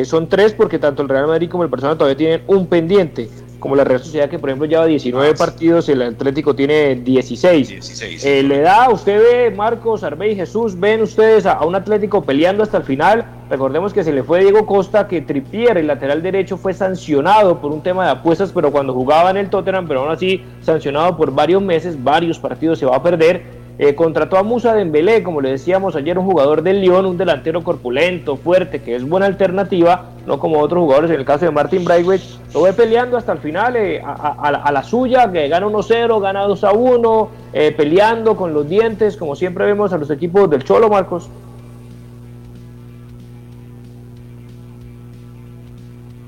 son 0.06 0.28
tres 0.28 0.54
porque 0.54 0.80
tanto 0.80 1.04
el 1.04 1.10
Real 1.10 1.28
Madrid 1.28 1.50
como 1.50 1.64
el 1.64 1.70
Barcelona 1.70 1.98
todavía 1.98 2.18
tienen 2.18 2.42
un 2.48 2.66
pendiente 2.66 3.30
como 3.60 3.76
la 3.76 3.84
Real 3.84 4.00
Sociedad 4.00 4.30
que 4.30 4.40
por 4.40 4.50
ejemplo 4.50 4.68
lleva 4.68 4.86
19 4.86 5.30
ah, 5.30 5.34
partidos, 5.38 5.90
el 5.90 6.02
Atlético 6.02 6.56
tiene 6.56 6.96
16. 6.96 8.24
Eh, 8.24 8.44
¿Le 8.44 8.60
da, 8.62 8.90
usted 8.90 9.20
ve, 9.20 9.52
Marcos, 9.56 10.04
Arbey, 10.04 10.36
Jesús, 10.36 10.80
ven 10.80 11.02
ustedes 11.02 11.46
a, 11.46 11.66
un 11.66 11.76
Atlético 11.76 12.24
peleando 12.24 12.64
hasta 12.64 12.78
el 12.78 12.84
final? 12.84 13.26
Recordemos 13.50 13.94
que 13.94 14.04
se 14.04 14.12
le 14.12 14.24
fue 14.24 14.42
Diego 14.42 14.66
Costa, 14.66 15.08
que 15.08 15.22
Tripier, 15.22 15.78
el 15.78 15.88
lateral 15.88 16.22
derecho, 16.22 16.58
fue 16.58 16.74
sancionado 16.74 17.60
por 17.62 17.72
un 17.72 17.82
tema 17.82 18.06
de 18.06 18.12
apuestas, 18.12 18.52
pero 18.52 18.72
cuando 18.72 18.94
jugaba 18.94 19.30
en 19.30 19.38
el 19.38 19.50
Tottenham, 19.50 19.88
pero 19.88 20.02
aún 20.02 20.12
así 20.12 20.44
sancionado 20.62 21.16
por 21.16 21.32
varios 21.32 21.62
meses, 21.62 22.02
varios 22.04 22.40
partidos 22.40 22.80
se 22.80 22.86
va 22.86 22.98
a 22.98 23.04
perder 23.04 23.57
eh, 23.80 23.94
contrató 23.94 24.38
a 24.38 24.44
Musa 24.44 24.74
Dembélé, 24.74 25.22
como 25.22 25.40
le 25.40 25.52
decíamos 25.52 25.96
ayer, 25.96 26.18
un 26.18 26.26
jugador 26.26 26.64
del 26.64 26.82
Lyon, 26.82 27.06
un 27.06 27.18
delantero 27.18 27.64
corpulento, 27.64 28.36
fuerte, 28.36 28.82
que 28.82 28.96
es 28.96 29.08
buena 29.08 29.28
alternativa, 29.28 30.06
no 30.26 30.40
como 30.40 30.60
otros 30.60 30.82
jugadores, 30.82 31.12
en 31.12 31.20
el 31.20 31.26
caso 31.26 31.46
de 31.46 31.52
Martin 31.52 31.86
Braithwaite, 31.86 32.26
lo 32.56 32.64
ve 32.64 32.74
peleando 32.74 33.18
hasta 33.18 33.34
el 33.34 33.38
final 33.38 33.76
eh, 33.76 34.02
a, 34.04 34.72
la, 34.72 34.84
suya, 34.84 35.32
que 35.32 35.48
gana 35.48 35.68
1-0, 35.68 36.20
gana 36.20 36.48
2-1, 36.48 37.28
eh, 37.54 37.72
peleando 37.78 38.36
con 38.36 38.52
los 38.52 38.68
dientes, 38.68 39.16
como 39.16 39.36
siempre 39.36 39.66
vemos 39.66 39.94
a 39.94 39.98
los 40.00 40.10
equipos 40.10 40.50
del 40.50 40.64
Cholo, 40.64 40.90
Marcos. 40.90 41.30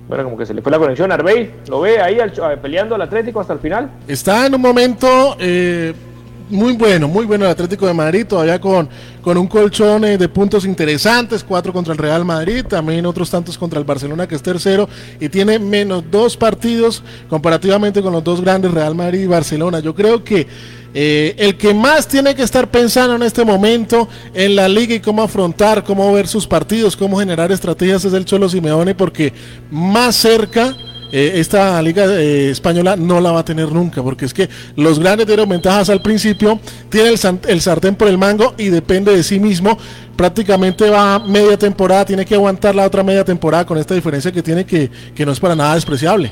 Bueno, 0.08 0.24
como 0.24 0.38
que 0.38 0.46
se 0.46 0.56
le 0.56 0.62
fue 0.64 0.72
la 0.72 0.80
conexión. 0.80 1.12
Arbey, 1.12 1.52
¿lo 1.68 1.82
ve 1.82 2.02
ahí 2.02 2.18
peleando 2.62 2.96
al 2.96 3.02
Atlético 3.04 3.42
hasta 3.42 3.54
el 3.54 3.60
final? 3.60 3.92
Está 4.08 4.48
en 4.48 4.56
un 4.56 4.62
momento 4.62 5.36
muy 6.50 6.74
bueno, 6.74 7.08
muy 7.08 7.26
bueno 7.26 7.46
el 7.46 7.52
Atlético 7.52 7.86
de 7.88 7.94
Madrid, 7.94 8.26
todavía 8.26 8.60
con, 8.60 8.90
con 9.22 9.38
un 9.38 9.48
colchón 9.48 10.04
eh, 10.06 10.18
de 10.18 10.28
puntos 10.28 10.66
interesantes, 10.66 11.44
cuatro 11.44 11.72
contra 11.72 11.94
el 11.94 12.00
Real 12.00 12.26
Madrid, 12.26 12.66
también 12.66 13.06
otros 13.06 13.30
tantos 13.30 13.58
contra 13.58 13.80
el 13.80 13.86
Barcelona 13.86 14.28
que 14.28 14.36
es 14.36 14.42
tercero 14.42 14.90
y 15.20 15.30
tiene 15.30 15.60
menos 15.60 16.04
dos 16.10 16.36
partidos 16.36 17.04
comparativamente 17.30 18.02
con 18.02 18.14
los 18.14 18.24
dos 18.24 18.42
grandes 18.42 18.72
Real 18.72 18.96
Madrid 18.96 19.22
y 19.22 19.28
Barcelona. 19.28 19.80
Yo 19.80 19.94
creo 19.94 20.24
que 20.24 20.48
eh, 20.94 21.36
el 21.38 21.56
que 21.56 21.74
más 21.74 22.08
tiene 22.08 22.34
que 22.34 22.42
estar 22.42 22.70
pensando 22.72 23.16
en 23.16 23.22
este 23.22 23.46
momento 23.46 24.10
en 24.34 24.56
la 24.56 24.68
liga 24.68 24.96
y 24.96 25.00
cómo 25.00 25.22
afrontar, 25.22 25.84
cómo 25.84 26.12
ver 26.14 26.28
sus 26.28 26.48
partidos, 26.48 26.98
cómo 26.98 27.20
generar 27.20 27.52
estrategias 27.52 28.06
es 28.06 28.14
el 28.14 28.26
Cholo 28.26 28.50
Simeone 28.50 28.96
porque 28.96 29.32
más 29.70 30.16
cerca 30.16 30.76
eh, 31.12 31.34
esta 31.36 31.82
liga 31.82 32.06
eh, 32.06 32.52
española 32.52 32.96
no 32.96 33.20
la 33.20 33.32
va 33.32 33.40
a 33.40 33.46
tener 33.46 33.72
nunca, 33.72 34.04
porque 34.04 34.26
es 34.26 34.34
que 34.34 34.50
los 34.76 35.00
grandes 35.00 35.26
dieron 35.26 35.50
ventajas 35.50 35.90
al 35.90 36.02
principio, 36.02 36.60
tiene 36.90 37.10
el, 37.10 37.20
el 37.48 37.62
sartén 37.62 37.96
por 37.96 38.08
el 38.08 38.18
mango 38.18 38.54
y 38.58 38.70
depende 38.70 39.16
de 39.16 39.24
sí 39.24 39.40
mismo. 39.40 39.78
Prácticamente 40.16 40.90
va 40.90 41.20
media 41.20 41.58
temporada, 41.58 42.06
tiene 42.06 42.26
que 42.26 42.36
aguantar 42.36 42.76
la 42.76 42.86
otra 42.86 43.04
media 43.04 43.24
temporada 43.24 43.66
con 43.66 43.78
esta 43.78 43.96
diferencia 43.96 44.32
que 44.32 44.44
tiene 44.44 44.66
que, 44.66 44.92
que 45.16 45.26
no 45.26 45.32
es 45.32 45.40
para 45.40 45.56
nada 45.56 45.76
despreciable. 45.76 46.32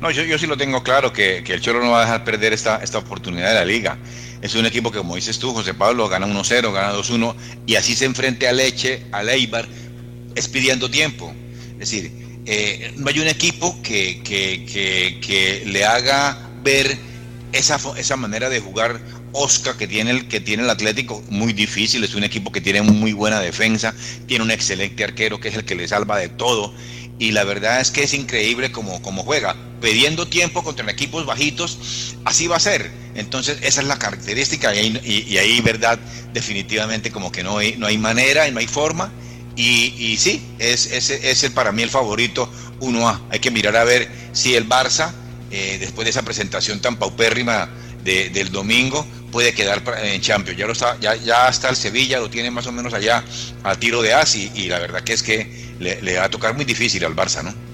No, 0.00 0.10
yo, 0.10 0.24
yo 0.24 0.38
sí 0.38 0.46
lo 0.46 0.56
tengo 0.56 0.82
claro, 0.82 1.12
que, 1.12 1.44
que, 1.44 1.54
el 1.54 1.60
Cholo 1.60 1.80
no 1.80 1.90
va 1.90 1.98
a 1.98 2.04
dejar 2.04 2.24
perder 2.24 2.52
esta, 2.52 2.82
esta 2.82 2.98
oportunidad 2.98 3.48
de 3.48 3.54
la 3.54 3.64
liga. 3.64 3.98
Es 4.40 4.56
un 4.56 4.66
equipo 4.66 4.90
que, 4.90 4.98
como 4.98 5.14
dices 5.14 5.38
tú, 5.38 5.52
José 5.52 5.74
Pablo, 5.74 6.08
gana 6.08 6.26
1-0, 6.26 6.72
gana 6.72 6.92
2-1, 6.92 7.34
y 7.66 7.76
así 7.76 7.94
se 7.94 8.06
enfrente 8.06 8.48
a 8.48 8.52
Leche, 8.52 9.04
a 9.12 9.22
Leibar, 9.22 9.68
es 10.34 10.48
pidiendo 10.48 10.90
tiempo. 10.90 11.32
Es 11.74 11.90
decir, 11.90 12.31
eh, 12.46 12.92
no 12.96 13.08
hay 13.08 13.20
un 13.20 13.28
equipo 13.28 13.80
que, 13.82 14.20
que, 14.22 14.64
que, 14.64 15.20
que, 15.20 15.62
le 15.66 15.84
haga 15.84 16.50
ver 16.62 16.98
esa, 17.52 17.78
esa 17.96 18.16
manera 18.16 18.48
de 18.48 18.60
jugar 18.60 19.00
Oscar 19.32 19.76
que 19.76 19.86
tiene, 19.86 20.10
el, 20.10 20.28
que 20.28 20.40
tiene 20.40 20.62
el 20.64 20.70
Atlético, 20.70 21.22
muy 21.28 21.52
difícil, 21.52 22.02
es 22.04 22.14
un 22.14 22.24
equipo 22.24 22.52
que 22.52 22.60
tiene 22.60 22.82
muy 22.82 23.12
buena 23.12 23.40
defensa, 23.40 23.94
tiene 24.26 24.44
un 24.44 24.50
excelente 24.50 25.04
arquero 25.04 25.40
que 25.40 25.48
es 25.48 25.54
el 25.54 25.64
que 25.64 25.74
le 25.74 25.86
salva 25.88 26.18
de 26.18 26.28
todo, 26.28 26.74
y 27.18 27.30
la 27.30 27.44
verdad 27.44 27.80
es 27.80 27.90
que 27.90 28.02
es 28.02 28.14
increíble 28.14 28.72
como, 28.72 29.00
como 29.02 29.22
juega, 29.22 29.56
pidiendo 29.80 30.26
tiempo 30.26 30.62
contra 30.62 30.90
equipos 30.90 31.24
bajitos, 31.24 32.16
así 32.24 32.46
va 32.46 32.56
a 32.56 32.60
ser. 32.60 32.90
Entonces 33.14 33.58
esa 33.62 33.80
es 33.82 33.86
la 33.86 33.98
característica 33.98 34.74
y, 34.74 34.98
y, 35.04 35.26
y 35.28 35.38
ahí, 35.38 35.60
verdad, 35.60 35.98
definitivamente 36.32 37.10
como 37.10 37.30
que 37.30 37.42
no 37.42 37.58
hay, 37.58 37.76
no 37.76 37.86
hay 37.86 37.98
manera 37.98 38.48
y 38.48 38.52
no 38.52 38.58
hay 38.58 38.66
forma. 38.66 39.12
Y, 39.56 39.94
y 39.98 40.16
sí, 40.16 40.42
es, 40.58 40.86
es, 40.86 41.10
es 41.10 41.44
el, 41.44 41.52
para 41.52 41.72
mí 41.72 41.82
el 41.82 41.90
favorito 41.90 42.50
1A. 42.80 43.20
Hay 43.30 43.38
que 43.38 43.50
mirar 43.50 43.76
a 43.76 43.84
ver 43.84 44.08
si 44.32 44.54
el 44.54 44.68
Barça, 44.68 45.12
eh, 45.50 45.76
después 45.78 46.04
de 46.04 46.10
esa 46.10 46.22
presentación 46.22 46.80
tan 46.80 46.96
paupérrima 46.96 47.68
de, 48.02 48.30
del 48.30 48.50
domingo, 48.50 49.06
puede 49.30 49.52
quedar 49.52 49.82
en 50.02 50.20
Champions. 50.20 50.58
Ya, 50.58 50.66
lo 50.66 50.72
está, 50.72 50.98
ya, 51.00 51.14
ya 51.16 51.48
está 51.48 51.68
el 51.70 51.76
Sevilla, 51.76 52.18
lo 52.20 52.30
tiene 52.30 52.50
más 52.50 52.66
o 52.66 52.72
menos 52.72 52.94
allá 52.94 53.24
a 53.62 53.76
tiro 53.76 54.02
de 54.02 54.14
as 54.14 54.34
y, 54.36 54.50
y 54.54 54.68
la 54.68 54.78
verdad 54.78 55.02
que 55.02 55.12
es 55.12 55.22
que 55.22 55.74
le, 55.78 56.00
le, 56.02 56.16
va 56.16 56.24
a 56.24 56.30
tocar 56.30 56.54
muy 56.54 56.64
difícil 56.64 57.04
al 57.04 57.14
Barça, 57.14 57.42
¿no? 57.42 57.71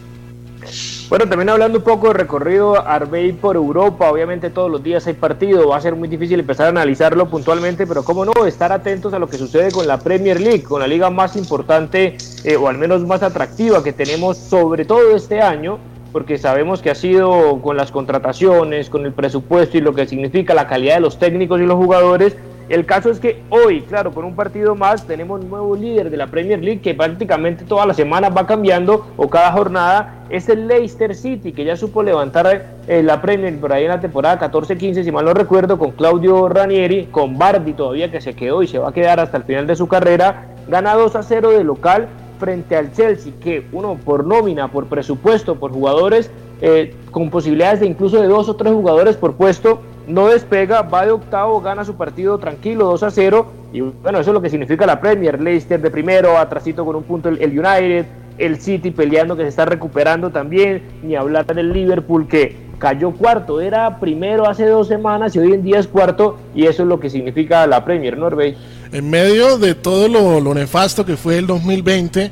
Bueno, 1.08 1.26
también 1.26 1.48
hablando 1.48 1.78
un 1.78 1.84
poco 1.84 2.08
de 2.08 2.12
recorrido 2.12 2.86
Arbey 2.86 3.32
por 3.32 3.56
Europa, 3.56 4.10
obviamente 4.10 4.50
todos 4.50 4.70
los 4.70 4.82
días 4.82 5.06
hay 5.06 5.14
partido, 5.14 5.68
va 5.68 5.78
a 5.78 5.80
ser 5.80 5.96
muy 5.96 6.06
difícil 6.06 6.38
empezar 6.38 6.66
a 6.66 6.68
analizarlo 6.68 7.30
puntualmente, 7.30 7.86
pero 7.86 8.04
cómo 8.04 8.26
no, 8.26 8.44
estar 8.44 8.72
atentos 8.72 9.14
a 9.14 9.18
lo 9.18 9.26
que 9.26 9.38
sucede 9.38 9.72
con 9.72 9.86
la 9.86 9.98
Premier 10.00 10.38
League, 10.38 10.64
con 10.64 10.80
la 10.80 10.86
liga 10.86 11.08
más 11.08 11.34
importante 11.36 12.18
eh, 12.44 12.56
o 12.56 12.68
al 12.68 12.76
menos 12.76 13.06
más 13.06 13.22
atractiva 13.22 13.82
que 13.82 13.94
tenemos 13.94 14.36
sobre 14.36 14.84
todo 14.84 15.16
este 15.16 15.40
año, 15.40 15.78
porque 16.12 16.36
sabemos 16.36 16.82
que 16.82 16.90
ha 16.90 16.94
sido 16.94 17.62
con 17.62 17.78
las 17.78 17.90
contrataciones, 17.90 18.90
con 18.90 19.06
el 19.06 19.14
presupuesto 19.14 19.78
y 19.78 19.80
lo 19.80 19.94
que 19.94 20.06
significa 20.06 20.52
la 20.52 20.68
calidad 20.68 20.96
de 20.96 21.00
los 21.00 21.18
técnicos 21.18 21.58
y 21.58 21.64
los 21.64 21.76
jugadores, 21.78 22.36
el 22.68 22.84
caso 22.84 23.10
es 23.10 23.18
que 23.18 23.42
hoy, 23.48 23.80
claro, 23.82 24.12
con 24.12 24.24
un 24.24 24.34
partido 24.34 24.74
más, 24.74 25.06
tenemos 25.06 25.40
un 25.40 25.48
nuevo 25.48 25.74
líder 25.74 26.10
de 26.10 26.16
la 26.18 26.26
Premier 26.26 26.62
League 26.62 26.80
que 26.82 26.94
prácticamente 26.94 27.64
todas 27.64 27.86
las 27.86 27.96
semanas 27.96 28.30
va 28.36 28.46
cambiando 28.46 29.06
o 29.16 29.28
cada 29.28 29.52
jornada. 29.52 30.24
Es 30.28 30.50
el 30.50 30.68
Leicester 30.68 31.14
City, 31.14 31.52
que 31.52 31.64
ya 31.64 31.76
supo 31.76 32.02
levantar 32.02 32.66
eh, 32.86 33.02
la 33.02 33.22
Premier 33.22 33.58
por 33.58 33.72
ahí 33.72 33.84
en 33.84 33.90
la 33.90 34.00
temporada 34.00 34.38
14-15, 34.38 35.02
si 35.02 35.10
mal 35.10 35.24
no 35.24 35.32
recuerdo, 35.32 35.78
con 35.78 35.92
Claudio 35.92 36.48
Ranieri, 36.48 37.06
con 37.06 37.38
Bardi 37.38 37.72
todavía 37.72 38.10
que 38.10 38.20
se 38.20 38.34
quedó 38.34 38.62
y 38.62 38.66
se 38.66 38.78
va 38.78 38.90
a 38.90 38.92
quedar 38.92 39.18
hasta 39.18 39.38
el 39.38 39.44
final 39.44 39.66
de 39.66 39.74
su 39.74 39.88
carrera. 39.88 40.48
Gana 40.68 40.94
2 40.94 41.16
a 41.16 41.22
0 41.22 41.50
de 41.52 41.64
local 41.64 42.08
frente 42.38 42.76
al 42.76 42.92
Chelsea, 42.92 43.32
que 43.42 43.66
uno 43.72 43.98
por 44.04 44.26
nómina, 44.26 44.68
por 44.68 44.86
presupuesto, 44.86 45.56
por 45.56 45.72
jugadores, 45.72 46.30
eh, 46.60 46.94
con 47.10 47.30
posibilidades 47.30 47.80
de 47.80 47.86
incluso 47.86 48.20
de 48.20 48.28
dos 48.28 48.48
o 48.48 48.56
tres 48.56 48.72
jugadores 48.72 49.16
por 49.16 49.34
puesto, 49.34 49.80
no 50.08 50.28
despega, 50.28 50.82
va 50.82 51.04
de 51.04 51.12
octavo, 51.12 51.60
gana 51.60 51.84
su 51.84 51.94
partido 51.94 52.38
tranquilo, 52.38 52.86
2 52.86 53.02
a 53.02 53.10
0, 53.10 53.46
y 53.72 53.80
bueno, 53.80 54.18
eso 54.18 54.30
es 54.30 54.34
lo 54.34 54.42
que 54.42 54.50
significa 54.50 54.86
la 54.86 55.00
Premier, 55.00 55.40
Leicester 55.40 55.80
de 55.80 55.90
primero, 55.90 56.38
atrasito 56.38 56.84
con 56.84 56.96
un 56.96 57.04
punto 57.04 57.28
el, 57.28 57.36
United, 57.38 58.06
el 58.38 58.60
City 58.60 58.90
peleando 58.90 59.36
que 59.36 59.42
se 59.42 59.48
está 59.48 59.66
recuperando 59.66 60.30
también, 60.30 60.82
ni 61.02 61.14
hablar 61.14 61.46
del 61.46 61.72
Liverpool 61.72 62.26
que 62.26 62.68
cayó 62.78 63.10
cuarto, 63.10 63.60
era 63.60 63.98
primero 64.00 64.48
hace 64.48 64.66
dos 64.66 64.88
semanas 64.88 65.34
y 65.36 65.40
hoy 65.40 65.52
en 65.52 65.62
día 65.62 65.78
es 65.78 65.86
cuarto, 65.86 66.38
y 66.54 66.64
eso 66.64 66.82
es 66.82 66.88
lo 66.88 66.98
que 66.98 67.10
significa 67.10 67.66
la 67.66 67.84
Premier, 67.84 68.16
Norbey. 68.16 68.56
En 68.92 69.10
medio 69.10 69.58
de 69.58 69.74
todo 69.74 70.08
lo 70.40 70.54
nefasto 70.54 71.04
que 71.04 71.16
fue 71.16 71.36
el 71.36 71.46
2020, 71.46 72.30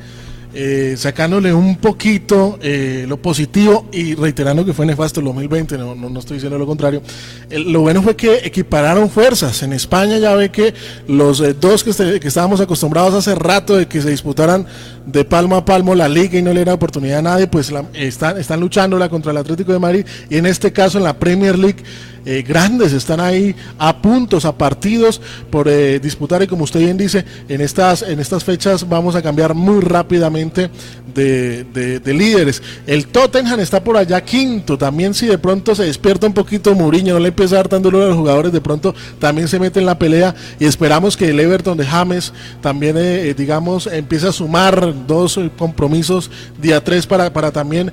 eh, 0.58 0.94
sacándole 0.96 1.52
un 1.52 1.76
poquito 1.76 2.58
eh, 2.62 3.04
lo 3.06 3.20
positivo 3.20 3.90
y 3.92 4.14
reiterando 4.14 4.64
que 4.64 4.72
fue 4.72 4.86
nefasto 4.86 5.20
el 5.20 5.26
2020, 5.26 5.76
no, 5.76 5.94
no, 5.94 6.08
no 6.08 6.18
estoy 6.18 6.38
diciendo 6.38 6.58
lo 6.58 6.64
contrario. 6.64 7.02
El, 7.50 7.70
lo 7.70 7.82
bueno 7.82 8.02
fue 8.02 8.16
que 8.16 8.36
equipararon 8.42 9.10
fuerzas. 9.10 9.62
En 9.62 9.74
España 9.74 10.16
ya 10.16 10.34
ve 10.34 10.50
que 10.50 10.72
los 11.08 11.42
eh, 11.42 11.52
dos 11.52 11.84
que, 11.84 11.90
este, 11.90 12.18
que, 12.20 12.28
estábamos 12.28 12.58
acostumbrados 12.62 13.12
hace 13.12 13.34
rato 13.34 13.76
de 13.76 13.86
que 13.86 14.00
se 14.00 14.08
disputaran 14.08 14.64
de 15.04 15.26
palmo 15.26 15.56
a 15.56 15.64
palmo 15.66 15.94
la 15.94 16.08
liga 16.08 16.38
y 16.38 16.42
no 16.42 16.54
le 16.54 16.62
era 16.62 16.72
oportunidad 16.72 17.18
a 17.18 17.22
nadie, 17.22 17.48
pues 17.48 17.70
la, 17.70 17.84
están, 17.92 18.38
están 18.38 18.58
luchándola 18.58 19.10
contra 19.10 19.32
el 19.32 19.36
Atlético 19.36 19.74
de 19.74 19.78
Madrid 19.78 20.06
y 20.30 20.38
en 20.38 20.46
este 20.46 20.72
caso 20.72 20.96
en 20.96 21.04
la 21.04 21.18
Premier 21.18 21.58
League. 21.58 21.82
Eh, 22.28 22.42
grandes 22.42 22.92
están 22.92 23.20
ahí 23.20 23.54
a 23.78 24.02
puntos, 24.02 24.44
a 24.44 24.58
partidos 24.58 25.20
por 25.48 25.68
eh, 25.68 26.00
disputar. 26.00 26.42
Y 26.42 26.48
como 26.48 26.64
usted 26.64 26.80
bien 26.80 26.96
dice, 26.96 27.24
en 27.48 27.60
estas, 27.60 28.02
en 28.02 28.18
estas 28.18 28.42
fechas 28.42 28.86
vamos 28.88 29.14
a 29.14 29.22
cambiar 29.22 29.54
muy 29.54 29.80
rápidamente 29.80 30.68
de, 31.14 31.62
de, 31.72 32.00
de, 32.00 32.14
líderes. 32.14 32.60
El 32.84 33.06
Tottenham 33.06 33.60
está 33.60 33.82
por 33.82 33.96
allá 33.96 34.20
quinto, 34.24 34.76
también 34.76 35.14
si 35.14 35.26
de 35.26 35.38
pronto 35.38 35.72
se 35.76 35.84
despierta 35.84 36.26
un 36.26 36.34
poquito 36.34 36.74
Mourinho, 36.74 37.14
no 37.14 37.20
le 37.20 37.28
empieza 37.28 37.54
a 37.54 37.58
dar 37.58 37.68
tan 37.68 37.80
duro 37.80 38.02
a 38.02 38.08
los 38.08 38.16
jugadores, 38.16 38.50
de 38.52 38.60
pronto 38.60 38.92
también 39.20 39.46
se 39.46 39.60
mete 39.60 39.78
en 39.78 39.86
la 39.86 39.96
pelea. 39.96 40.34
Y 40.58 40.64
esperamos 40.64 41.16
que 41.16 41.28
el 41.28 41.38
Everton 41.38 41.78
de 41.78 41.86
James 41.86 42.32
también, 42.60 42.96
eh, 42.98 43.34
digamos, 43.38 43.86
empiece 43.86 44.26
a 44.26 44.32
sumar 44.32 45.06
dos 45.06 45.38
compromisos 45.56 46.28
día 46.60 46.82
tres 46.82 47.06
para, 47.06 47.32
para 47.32 47.52
también 47.52 47.92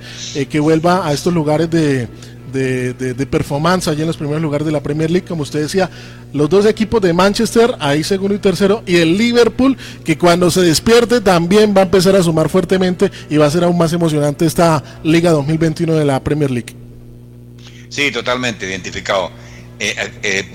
que 0.50 0.60
vuelva 0.60 1.08
a 1.08 1.14
estos 1.14 1.32
lugares 1.32 1.70
de 1.70 2.08
de, 2.54 2.94
de, 2.94 3.14
de, 3.14 3.26
performance 3.26 3.88
allí 3.88 4.02
en 4.02 4.08
los 4.08 4.18
primeros 4.18 4.42
lugares 4.42 4.66
de 4.66 4.72
la 4.72 4.82
Premier 4.82 5.12
League, 5.12 5.28
como 5.28 5.42
usted 5.42 5.62
decía, 5.62 5.90
los 6.34 6.50
dos 6.50 6.66
equipos 6.66 7.02
de 7.02 7.12
Manchester, 7.12 7.76
ahí 7.80 8.04
segundo 8.04 8.36
y 8.36 8.40
tercero, 8.40 8.84
y 8.86 8.98
el 8.98 9.18
Liverpool, 9.18 9.76
que 10.06 10.18
cuando 10.18 10.50
se 10.52 10.62
despierte 10.62 11.20
también 11.20 11.74
va 11.76 11.82
a 11.82 11.84
empezar 11.84 12.16
a 12.16 12.24
sumar 12.24 12.50
fuertemente 12.50 13.12
y 13.30 13.38
va 13.38 13.48
a 13.48 13.52
ser 13.52 13.64
aún 13.64 13.78
más 13.78 13.92
emocionante 13.92 14.46
esta 14.46 14.84
Liga 15.04 15.32
2021 15.32 15.96
de 15.96 16.06
la 16.06 16.24
Premier 16.24 16.52
League. 16.52 16.76
Sí, 17.90 18.12
totalmente 18.12 18.66
identificado. 18.68 19.32
Eh, 19.86 20.12
eh, 20.24 20.46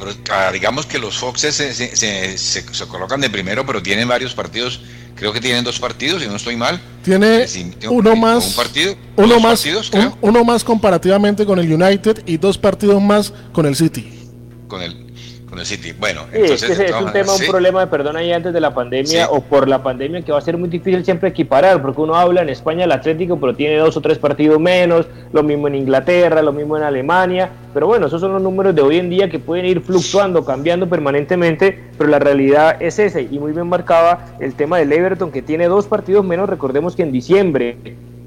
digamos 0.55 0.87
que 0.87 0.99
los 0.99 1.19
Foxes 1.19 1.55
se, 1.55 1.75
se, 1.75 1.97
se, 1.97 2.39
se, 2.39 2.87
colocan 2.87 3.21
de 3.21 3.29
primero, 3.29 3.67
pero 3.67 3.83
tienen 3.83 4.09
varios 4.09 4.33
partidos 4.33 4.81
creo 5.19 5.33
que 5.33 5.41
tienen 5.41 5.65
dos 5.65 5.79
partidos, 5.79 6.23
si 6.23 6.29
no 6.29 6.37
estoy 6.37 6.57
mal. 6.57 6.81
Tiene 7.03 7.47
sí, 7.47 7.73
uno 7.91 8.15
más, 8.17 8.47
un 8.47 8.55
partido, 8.55 8.95
uno 9.17 9.41
más, 9.41 9.61
partidos, 9.61 9.91
un, 9.93 10.15
uno 10.21 10.45
más 10.45 10.65
comparativamente 10.65 11.45
con 11.45 11.59
el 11.59 11.71
United 11.71 12.23
y 12.27 12.37
dos 12.37 12.57
partidos 12.57 13.03
más 13.03 13.33
con 13.53 13.67
el 13.67 13.75
City. 13.75 14.09
Con 14.69 14.83
el, 14.83 15.08
con 15.49 15.59
el 15.59 15.67
City. 15.67 15.93
Bueno, 15.99 16.23
sí, 16.33 16.39
entonces 16.41 16.79
es, 16.79 16.93
un 16.93 17.13
tema, 17.13 17.33
sí. 17.33 17.45
un 17.45 17.51
problema 17.51 17.81
de 17.81 17.87
perdón 17.87 18.17
ahí 18.17 18.33
antes 18.33 18.53
de 18.53 18.61
la 18.61 18.75
pandemia 18.75 19.25
sí. 19.25 19.31
o 19.31 19.41
por 19.41 19.69
la 19.69 19.83
pandemia 19.83 20.23
que 20.23 20.33
va 20.33 20.39
a 20.39 20.43
ser 20.43 20.57
muy 20.57 20.69
difícil 20.69 21.05
siempre 21.05 21.31
equiparar, 21.31 21.81
porque 21.81 22.01
uno 22.01 22.15
habla 22.15 22.43
en 22.43 22.49
España 22.49 22.85
el 22.85 22.93
Atlético, 22.93 23.39
pero 23.39 23.55
tiene 23.55 23.77
dos 23.77 23.97
o 23.97 24.01
tres 24.01 24.19
partidos 24.19 24.61
menos, 24.61 25.07
lo 25.33 25.43
mismo 25.43 25.69
en 25.69 25.77
Inglaterra, 25.77 26.43
lo 26.43 26.53
mismo 26.53 26.77
en 26.77 26.83
Alemania, 26.83 27.51
pero 27.73 27.87
bueno, 27.87 28.07
esos 28.07 28.21
son 28.21 28.33
los 28.33 28.43
números 28.43 28.75
de 28.75 28.83
hoy 28.83 28.99
en 28.99 29.11
día 29.11 29.29
que 29.29 29.39
pueden 29.39 29.67
ir 29.67 29.81
fluctuando, 29.81 30.45
cambiando 30.45 30.89
permanentemente, 30.89 31.79
pero 31.97 32.11
la 32.11 32.19
realidad 32.19 32.77
es 32.81 32.99
esa, 32.99 33.21
y 33.21 33.39
muy 33.39 33.53
bien 33.53 33.69
marcaba 33.69 34.27
el 34.41 34.55
tema 34.55 34.79
del 34.79 34.93
Everton, 34.93 35.31
que 35.31 35.43
tiene 35.43 35.67
dos 35.67 35.87
partidos 35.87 36.25
menos, 36.25 36.49
recordemos 36.49 36.95
que 36.95 37.03
en 37.03 37.13
diciembre 37.13 37.77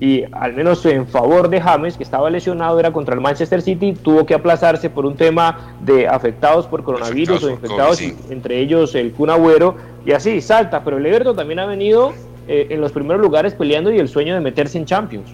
y 0.02 0.24
al 0.32 0.54
menos 0.54 0.84
en 0.88 1.08
favor 1.08 1.48
de 1.48 1.62
James, 1.62 1.96
que 1.96 2.02
estaba 2.02 2.28
lesionado, 2.32 2.80
era 2.80 2.92
contra 2.92 3.14
el 3.14 3.22
Manchester 3.22 3.62
City, 3.62 3.94
tuvo 3.94 4.26
que 4.26 4.34
aplazarse 4.34 4.90
por 4.90 5.06
un 5.06 5.16
tema 5.16 5.76
de 5.80 6.08
afectados 6.08 6.66
por 6.66 6.84
coronavirus 6.84 7.38
afectados 7.38 7.44
o 7.44 7.52
infectados, 7.52 7.98
COVID, 8.00 8.10
sí. 8.10 8.34
entre 8.34 8.60
ellos 8.60 8.96
el 8.96 9.12
Kun 9.12 9.30
Agüero, 9.30 9.78
y 10.04 10.14
así 10.14 10.42
salta, 10.42 10.84
pero 10.84 10.98
el 10.98 11.06
Everton 11.06 11.36
también 11.36 11.60
ha 11.60 11.68
venido 11.68 12.14
eh, 12.48 12.66
en 12.72 12.82
los 12.82 12.92
primeros 12.92 13.22
lugares 13.22 13.54
peleando 13.54 13.92
y 13.92 14.00
el 14.00 14.10
sueño 14.10 14.34
de 14.34 14.40
meterse 14.40 14.80
en 14.80 14.86
Champions. 14.86 15.30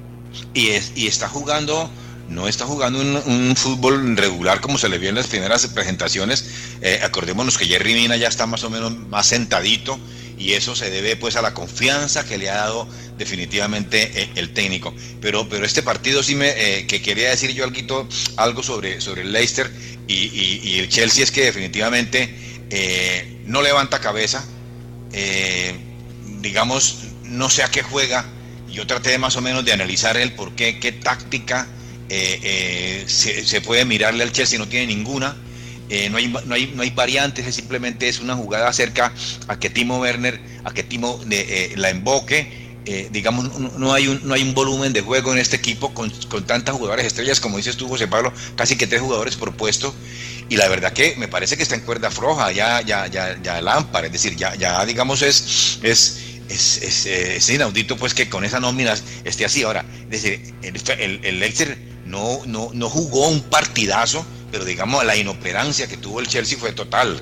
Y, 0.54 0.68
es, 0.68 0.92
y 0.98 1.08
está 1.08 1.30
jugando 1.30 1.90
no 2.28 2.50
está 2.50 2.66
jugando 2.66 3.00
un, 3.00 3.16
un, 3.26 3.56
fútbol 3.56 4.18
regular 4.18 4.60
como 4.60 4.78
se 4.78 4.90
le 4.90 4.98
vio 4.98 5.08
en 5.08 5.16
las 5.16 5.28
primeras 5.28 5.66
presentaciones. 5.68 6.76
Eh, 6.82 7.00
acordémonos 7.02 7.58
que 7.58 7.64
Jerry 7.64 7.94
Mina 7.94 8.18
ya 8.18 8.28
está 8.28 8.46
más 8.46 8.66
o 8.66 8.70
menos 8.70 8.94
más 9.08 9.28
sentadito 9.28 9.98
y 10.38 10.54
eso 10.54 10.76
se 10.76 10.90
debe 10.90 11.16
pues 11.16 11.36
a 11.36 11.42
la 11.42 11.54
confianza 11.54 12.26
que 12.26 12.38
le 12.38 12.50
ha 12.50 12.56
dado 12.56 12.88
definitivamente 13.18 14.12
eh, 14.14 14.30
el 14.36 14.54
técnico. 14.54 14.94
Pero, 15.22 15.50
pero 15.50 15.66
este 15.66 15.84
partido 15.84 16.22
sí 16.24 16.36
me 16.36 16.50
eh, 16.50 16.88
que 16.88 17.02
quería 17.02 17.30
decir 17.30 17.52
yo 17.54 17.64
algo, 17.64 18.08
algo 18.38 18.64
sobre, 18.64 19.02
sobre 19.02 19.22
el 19.24 19.32
Leicester 19.32 19.72
y, 20.08 20.14
y, 20.14 20.80
el 20.80 20.90
Chelsea 20.90 21.24
es 21.24 21.32
que 21.32 21.46
definitivamente 21.46 22.34
eh, 22.70 23.42
no 23.46 23.62
levanta 23.62 24.00
cabeza, 24.00 24.46
digamos, 26.42 27.00
no 27.24 27.50
sé 27.50 27.64
a 27.64 27.70
qué 27.70 27.82
juega 27.82 28.26
yo 28.78 28.86
traté 28.86 29.18
más 29.18 29.36
o 29.36 29.42
menos 29.42 29.66
de 29.66 29.74
analizar 29.74 30.18
el 30.18 30.34
por 30.34 30.54
qué, 30.54 30.80
qué 30.80 30.92
táctica 30.92 31.68
eh, 32.10 32.40
eh, 32.44 33.04
se, 33.08 33.60
puede 33.62 33.86
mirarle 33.86 34.24
al 34.24 34.32
Chelsea, 34.32 34.60
no 34.60 34.68
tiene 34.68 34.88
ninguna. 34.88 35.36
Eh, 35.90 36.10
no, 36.10 36.18
hay, 36.18 36.28
no, 36.28 36.54
hay, 36.54 36.72
no 36.76 36.84
hay 36.84 36.90
variantes, 36.92 37.54
simplemente 37.56 38.08
es 38.10 38.20
una 38.20 38.36
jugada 38.36 38.72
cerca 38.74 39.14
a 39.48 39.60
que 39.60 39.70
Timo 39.70 40.00
Werner, 40.00 40.40
a 40.64 40.74
que 40.74 40.84
Timo 40.84 41.20
la 41.76 41.90
emboque. 41.90 42.68
digamos, 43.12 43.60
no 43.60 43.94
hay, 43.94 44.08
un, 44.08 44.22
no 44.26 44.34
hay 44.34 44.44
un 44.44 44.54
volumen 44.54 44.94
de 44.94 45.02
juego 45.02 45.34
en 45.34 45.40
este 45.40 45.58
equipo 45.58 45.94
con, 45.94 46.10
con 46.30 46.46
tantas 46.46 46.76
jugadores 46.76 47.06
estrellas, 47.06 47.40
como 47.40 47.58
dices 47.58 47.78
tú, 47.78 47.88
José 47.88 48.08
Pablo, 48.08 48.32
casi 48.56 48.76
que 48.76 48.88
tres 48.88 49.02
jugadores 49.02 49.36
por 49.36 49.56
puesto. 49.56 49.94
Y 50.50 50.56
la 50.56 50.70
verdad 50.70 50.94
que 50.94 51.16
me 51.18 51.28
parece 51.28 51.58
que 51.58 51.64
está 51.64 51.76
en 51.76 51.82
cuerda 51.82 52.10
floja 52.10 52.52
ya, 52.54 52.82
ya, 52.82 53.08
ya, 53.08 53.38
ya 53.42 53.60
es 53.60 54.12
decir, 54.12 54.36
ya, 54.38 54.56
ya 54.56 54.86
digamos, 54.86 55.22
es, 55.22 55.80
es 55.84 56.28
es, 56.50 57.06
es, 57.06 57.50
inaudito 57.50 57.98
pues 57.98 58.14
que 58.14 58.30
con 58.30 58.46
esa 58.46 58.60
nómina 58.60 58.96
esté 59.24 59.46
así. 59.46 59.64
Ahora, 59.64 59.86
es 60.10 60.24
decir, 60.24 60.54
el, 60.62 61.20
el, 61.24 61.40
Leicester 61.40 61.78
no, 62.06 62.40
no, 62.46 62.72
no 62.74 62.90
jugó 62.90 63.28
un 63.28 63.42
partidazo, 63.42 64.26
pero 64.52 64.66
digamos 64.66 65.04
la 65.06 65.16
inoperancia 65.16 65.88
que 65.88 65.98
tuvo 65.98 66.20
el 66.20 66.28
Chelsea 66.28 66.58
fue 66.58 66.72
total. 66.72 67.22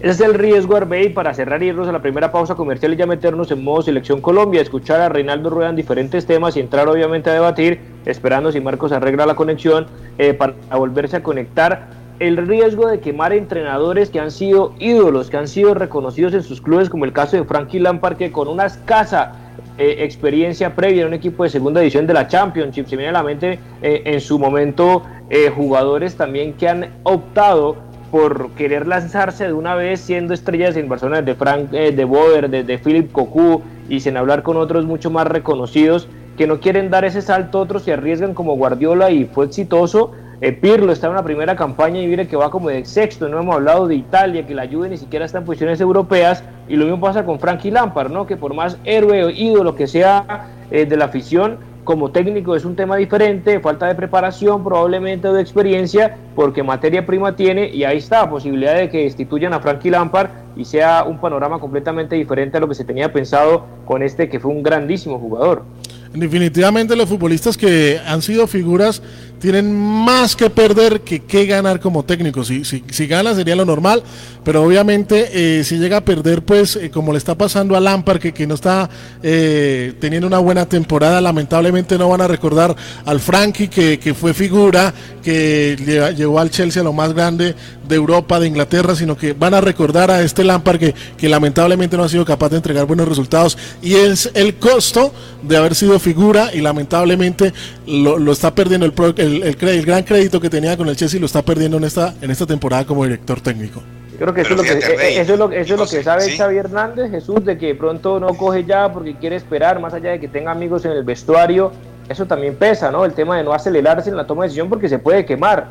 Ese 0.00 0.12
es 0.12 0.20
el 0.20 0.32
riesgo, 0.32 0.76
Arbey, 0.76 1.10
para 1.10 1.34
cerrar 1.34 1.62
y 1.62 1.66
irnos 1.66 1.86
a 1.86 1.92
la 1.92 2.00
primera 2.00 2.32
pausa 2.32 2.54
comercial 2.54 2.94
y 2.94 2.96
ya 2.96 3.04
meternos 3.04 3.50
en 3.50 3.62
modo 3.62 3.82
Selección 3.82 4.22
Colombia, 4.22 4.62
escuchar 4.62 4.98
a 5.02 5.10
Reinaldo 5.10 5.50
Rueda 5.50 5.68
en 5.68 5.76
diferentes 5.76 6.24
temas 6.24 6.56
y 6.56 6.60
entrar 6.60 6.88
obviamente 6.88 7.28
a 7.28 7.34
debatir, 7.34 7.78
esperando 8.06 8.50
si 8.50 8.62
Marcos 8.62 8.92
arregla 8.92 9.26
la 9.26 9.34
conexión 9.34 9.88
eh, 10.16 10.32
para 10.32 10.54
volverse 10.74 11.16
a 11.16 11.22
conectar 11.22 11.90
el 12.18 12.38
riesgo 12.46 12.86
de 12.86 13.00
quemar 13.00 13.34
entrenadores 13.34 14.08
que 14.08 14.20
han 14.20 14.30
sido 14.30 14.74
ídolos, 14.78 15.28
que 15.28 15.36
han 15.36 15.48
sido 15.48 15.74
reconocidos 15.74 16.32
en 16.32 16.42
sus 16.44 16.62
clubes, 16.62 16.88
como 16.88 17.04
el 17.04 17.12
caso 17.12 17.36
de 17.36 17.44
Frankie 17.44 17.78
Lampard, 17.78 18.16
que 18.16 18.32
con 18.32 18.48
una 18.48 18.66
escasa 18.66 19.32
eh, 19.76 19.96
experiencia 20.00 20.74
previa 20.74 21.02
en 21.02 21.08
un 21.08 21.14
equipo 21.14 21.42
de 21.44 21.50
segunda 21.50 21.80
división 21.80 22.06
de 22.06 22.14
la 22.14 22.26
Championship, 22.26 22.86
se 22.86 22.96
viene 22.96 23.08
a 23.08 23.12
la 23.12 23.22
mente 23.22 23.58
eh, 23.82 24.02
en 24.04 24.20
su 24.20 24.38
momento 24.38 25.02
eh, 25.30 25.50
jugadores 25.50 26.16
también 26.16 26.52
que 26.54 26.68
han 26.68 26.90
optado 27.04 27.76
por 28.10 28.50
querer 28.50 28.86
lanzarse 28.86 29.46
de 29.46 29.52
una 29.52 29.74
vez 29.76 30.00
siendo 30.00 30.34
estrellas 30.34 30.76
en 30.76 30.88
Barcelona, 30.88 31.22
de 31.22 31.34
Frank 31.34 31.70
de 31.70 32.04
Boder, 32.04 32.50
de, 32.50 32.64
de 32.64 32.78
Philip 32.78 33.12
Cocu, 33.12 33.62
y 33.88 34.00
sin 34.00 34.16
hablar 34.16 34.42
con 34.42 34.56
otros 34.56 34.84
mucho 34.84 35.10
más 35.10 35.26
reconocidos 35.26 36.08
que 36.40 36.46
no 36.46 36.58
quieren 36.58 36.88
dar 36.88 37.04
ese 37.04 37.20
salto, 37.20 37.60
otros 37.60 37.82
se 37.82 37.92
arriesgan 37.92 38.32
como 38.32 38.56
Guardiola 38.56 39.10
y 39.10 39.26
fue 39.26 39.44
exitoso, 39.44 40.12
eh, 40.40 40.52
Pirlo 40.52 40.90
está 40.90 41.06
en 41.06 41.12
una 41.12 41.22
primera 41.22 41.54
campaña 41.54 42.00
y 42.00 42.06
mire 42.06 42.26
que 42.26 42.34
va 42.34 42.50
como 42.50 42.70
de 42.70 42.82
sexto, 42.86 43.28
no 43.28 43.38
hemos 43.38 43.56
hablado 43.56 43.86
de 43.86 43.96
Italia, 43.96 44.46
que 44.46 44.54
la 44.54 44.62
ayude 44.62 44.88
ni 44.88 44.96
siquiera 44.96 45.26
está 45.26 45.36
en 45.36 45.44
posiciones 45.44 45.82
europeas, 45.82 46.42
y 46.66 46.76
lo 46.76 46.86
mismo 46.86 46.98
pasa 46.98 47.26
con 47.26 47.38
Frankie 47.38 47.70
Lampard, 47.70 48.10
¿no? 48.10 48.26
que 48.26 48.38
por 48.38 48.54
más 48.54 48.78
héroe 48.84 49.24
o 49.24 49.28
ídolo 49.28 49.74
que 49.74 49.86
sea 49.86 50.48
eh, 50.70 50.86
de 50.86 50.96
la 50.96 51.06
afición, 51.06 51.58
como 51.84 52.10
técnico 52.10 52.54
es 52.54 52.64
un 52.64 52.76
tema 52.76 52.96
diferente, 52.96 53.60
falta 53.60 53.86
de 53.86 53.94
preparación 53.94 54.62
probablemente 54.62 55.28
o 55.28 55.32
de 55.32 55.42
experiencia, 55.42 56.16
porque 56.34 56.62
materia 56.62 57.06
prima 57.06 57.36
tiene, 57.36 57.68
y 57.68 57.84
ahí 57.84 57.98
está, 57.98 58.28
posibilidad 58.28 58.76
de 58.76 58.88
que 58.88 59.04
destituyan 59.04 59.52
a 59.52 59.60
Frankie 59.60 59.90
Lampard 59.90 60.30
y 60.56 60.64
sea 60.64 61.04
un 61.04 61.18
panorama 61.18 61.58
completamente 61.58 62.16
diferente 62.16 62.56
a 62.56 62.60
lo 62.60 62.68
que 62.68 62.74
se 62.74 62.84
tenía 62.84 63.12
pensado 63.12 63.66
con 63.84 64.02
este 64.02 64.28
que 64.28 64.40
fue 64.40 64.50
un 64.50 64.62
grandísimo 64.62 65.18
jugador. 65.18 65.64
Definitivamente 66.12 66.96
los 66.96 67.08
futbolistas 67.08 67.56
que 67.56 68.00
han 68.04 68.20
sido 68.20 68.48
figuras 68.48 69.00
tienen 69.40 69.74
más 69.74 70.36
que 70.36 70.50
perder 70.50 71.00
que 71.00 71.20
que 71.24 71.46
ganar 71.46 71.80
como 71.80 72.04
técnicos. 72.04 72.48
Si, 72.48 72.64
si, 72.64 72.84
si 72.90 73.06
gana 73.06 73.34
sería 73.34 73.56
lo 73.56 73.64
normal, 73.64 74.02
pero 74.44 74.62
obviamente 74.62 75.30
eh, 75.32 75.64
si 75.64 75.78
llega 75.78 75.98
a 75.98 76.04
perder, 76.04 76.42
pues 76.42 76.76
eh, 76.76 76.90
como 76.90 77.12
le 77.12 77.18
está 77.18 77.34
pasando 77.36 77.76
a 77.76 77.80
Lampard, 77.80 78.20
que, 78.20 78.32
que 78.32 78.46
no 78.46 78.54
está 78.54 78.88
eh, 79.22 79.94
teniendo 80.00 80.26
una 80.26 80.38
buena 80.38 80.66
temporada, 80.66 81.20
lamentablemente 81.20 81.98
no 81.98 82.08
van 82.08 82.20
a 82.20 82.28
recordar 82.28 82.76
al 83.04 83.20
Frankie, 83.20 83.68
que, 83.68 83.98
que 83.98 84.14
fue 84.14 84.34
figura, 84.34 84.92
que 85.22 85.76
llevó 86.16 86.38
al 86.38 86.50
Chelsea 86.50 86.82
a 86.82 86.84
lo 86.84 86.92
más 86.92 87.12
grande 87.12 87.54
de 87.88 87.96
Europa, 87.96 88.38
de 88.38 88.46
Inglaterra, 88.46 88.94
sino 88.94 89.16
que 89.16 89.32
van 89.32 89.54
a 89.54 89.60
recordar 89.60 90.10
a 90.10 90.22
este 90.22 90.44
Lampard 90.44 90.78
que, 90.78 90.94
que 91.16 91.28
lamentablemente 91.28 91.96
no 91.96 92.04
ha 92.04 92.08
sido 92.08 92.24
capaz 92.24 92.50
de 92.50 92.56
entregar 92.56 92.86
buenos 92.86 93.08
resultados 93.08 93.58
y 93.82 93.94
es 93.94 94.30
el 94.34 94.56
costo 94.56 95.12
de 95.42 95.56
haber 95.56 95.74
sido 95.74 95.98
figura 95.98 96.50
y 96.54 96.60
lamentablemente 96.60 97.52
lo, 97.86 98.18
lo 98.18 98.32
está 98.32 98.54
perdiendo 98.54 98.86
el, 98.86 98.92
el, 99.30 99.84
gran 99.84 100.02
crédito 100.02 100.40
que 100.40 100.50
tenía 100.50 100.76
con 100.76 100.88
el 100.88 100.96
Chelsea 100.96 101.20
lo 101.20 101.26
está 101.26 101.42
perdiendo 101.42 101.76
en 101.76 101.84
esta, 101.84 102.14
en 102.20 102.30
esta 102.30 102.46
temporada 102.46 102.84
como 102.84 103.04
director 103.04 103.40
técnico. 103.40 103.82
Creo 104.18 104.34
que 104.34 104.42
eso, 104.42 104.50
es 104.50 104.56
lo 104.56 104.62
que, 104.62 104.72
eh, 104.72 105.20
eso 105.20 105.32
es 105.32 105.38
lo, 105.38 105.50
eso 105.50 105.74
es 105.74 105.80
lo 105.80 105.86
que 105.86 106.02
sabe 106.02 106.36
Xavi 106.36 106.58
Hernández, 106.58 107.10
Jesús, 107.10 107.42
de 107.42 107.56
que 107.56 107.74
pronto 107.74 108.20
no 108.20 108.34
coge 108.34 108.64
ya 108.66 108.92
porque 108.92 109.14
quiere 109.16 109.36
esperar, 109.36 109.80
más 109.80 109.94
allá 109.94 110.10
de 110.10 110.20
que 110.20 110.28
tenga 110.28 110.50
amigos 110.50 110.84
en 110.84 110.92
el 110.92 111.04
vestuario, 111.04 111.72
eso 112.06 112.26
también 112.26 112.56
pesa, 112.56 112.90
¿no? 112.90 113.06
El 113.06 113.14
tema 113.14 113.38
de 113.38 113.44
no 113.44 113.54
acelerarse 113.54 114.10
en 114.10 114.16
la 114.16 114.26
toma 114.26 114.42
de 114.42 114.48
decisión 114.48 114.68
porque 114.68 114.90
se 114.90 114.98
puede 114.98 115.24
quemar. 115.24 115.68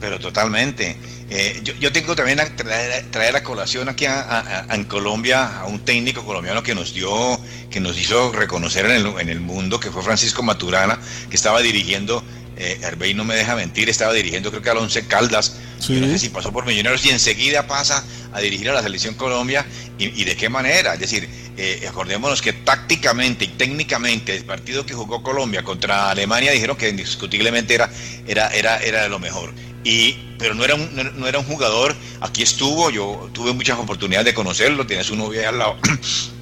Pero 0.00 0.18
totalmente. 0.18 0.96
Eh, 1.30 1.60
yo, 1.62 1.74
yo, 1.74 1.92
tengo 1.92 2.14
también 2.16 2.40
a 2.40 2.44
traer, 2.44 3.04
traer 3.10 3.36
a 3.36 3.42
colación 3.42 3.88
aquí 3.88 4.04
a, 4.04 4.66
en 4.70 4.84
Colombia 4.84 5.60
a 5.60 5.66
un 5.66 5.78
técnico 5.80 6.24
colombiano 6.24 6.62
que 6.62 6.74
nos 6.74 6.92
dio, 6.92 7.38
que 7.70 7.80
nos 7.80 7.98
hizo 7.98 8.32
reconocer 8.32 8.86
en 8.86 8.92
el, 8.92 9.06
en 9.18 9.28
el 9.28 9.40
mundo, 9.40 9.78
que 9.78 9.90
fue 9.90 10.02
Francisco 10.02 10.42
Maturana, 10.42 10.98
que 11.30 11.36
estaba 11.36 11.60
dirigiendo 11.60 12.22
eh, 12.62 12.78
Herbey 12.80 13.12
no 13.12 13.24
me 13.24 13.34
deja 13.34 13.56
mentir, 13.56 13.88
estaba 13.88 14.12
dirigiendo 14.12 14.50
creo 14.50 14.62
que 14.62 14.70
al 14.70 14.78
Once 14.78 15.04
Caldas, 15.06 15.56
no 15.88 16.06
sé 16.06 16.18
si 16.20 16.28
pasó 16.28 16.52
por 16.52 16.64
Millonarios 16.64 17.04
y 17.04 17.10
enseguida 17.10 17.66
pasa 17.66 18.04
a 18.32 18.40
dirigir 18.40 18.70
a 18.70 18.72
la 18.72 18.82
Selección 18.82 19.14
Colombia 19.14 19.66
y, 19.98 20.24
de 20.24 20.36
qué 20.36 20.48
manera, 20.48 20.94
es 20.94 21.00
decir, 21.00 21.28
eh, 21.56 21.84
acordémonos 21.88 22.40
que 22.40 22.52
tácticamente 22.52 23.46
y 23.46 23.48
técnicamente 23.48 24.36
el 24.36 24.44
partido 24.44 24.86
que 24.86 24.94
jugó 24.94 25.24
Colombia 25.24 25.64
contra 25.64 26.10
Alemania 26.10 26.52
dijeron 26.52 26.76
que 26.76 26.88
indiscutiblemente 26.88 27.74
era, 27.74 27.90
era, 28.28 28.48
era, 28.48 28.78
era 28.78 29.02
de 29.02 29.08
lo 29.08 29.18
mejor. 29.18 29.52
Y, 29.82 30.12
pero 30.38 30.54
no 30.54 30.64
era, 30.64 30.76
un, 30.76 30.88
no, 31.16 31.26
era 31.26 31.40
un 31.40 31.44
jugador, 31.44 31.96
aquí 32.20 32.42
estuvo, 32.42 32.90
yo 32.90 33.28
tuve 33.32 33.52
muchas 33.52 33.76
oportunidades 33.76 34.26
de 34.26 34.34
conocerlo, 34.34 34.86
tiene 34.86 35.02
su 35.02 35.16
novia 35.16 35.48
al 35.48 35.58
lado, 35.58 35.76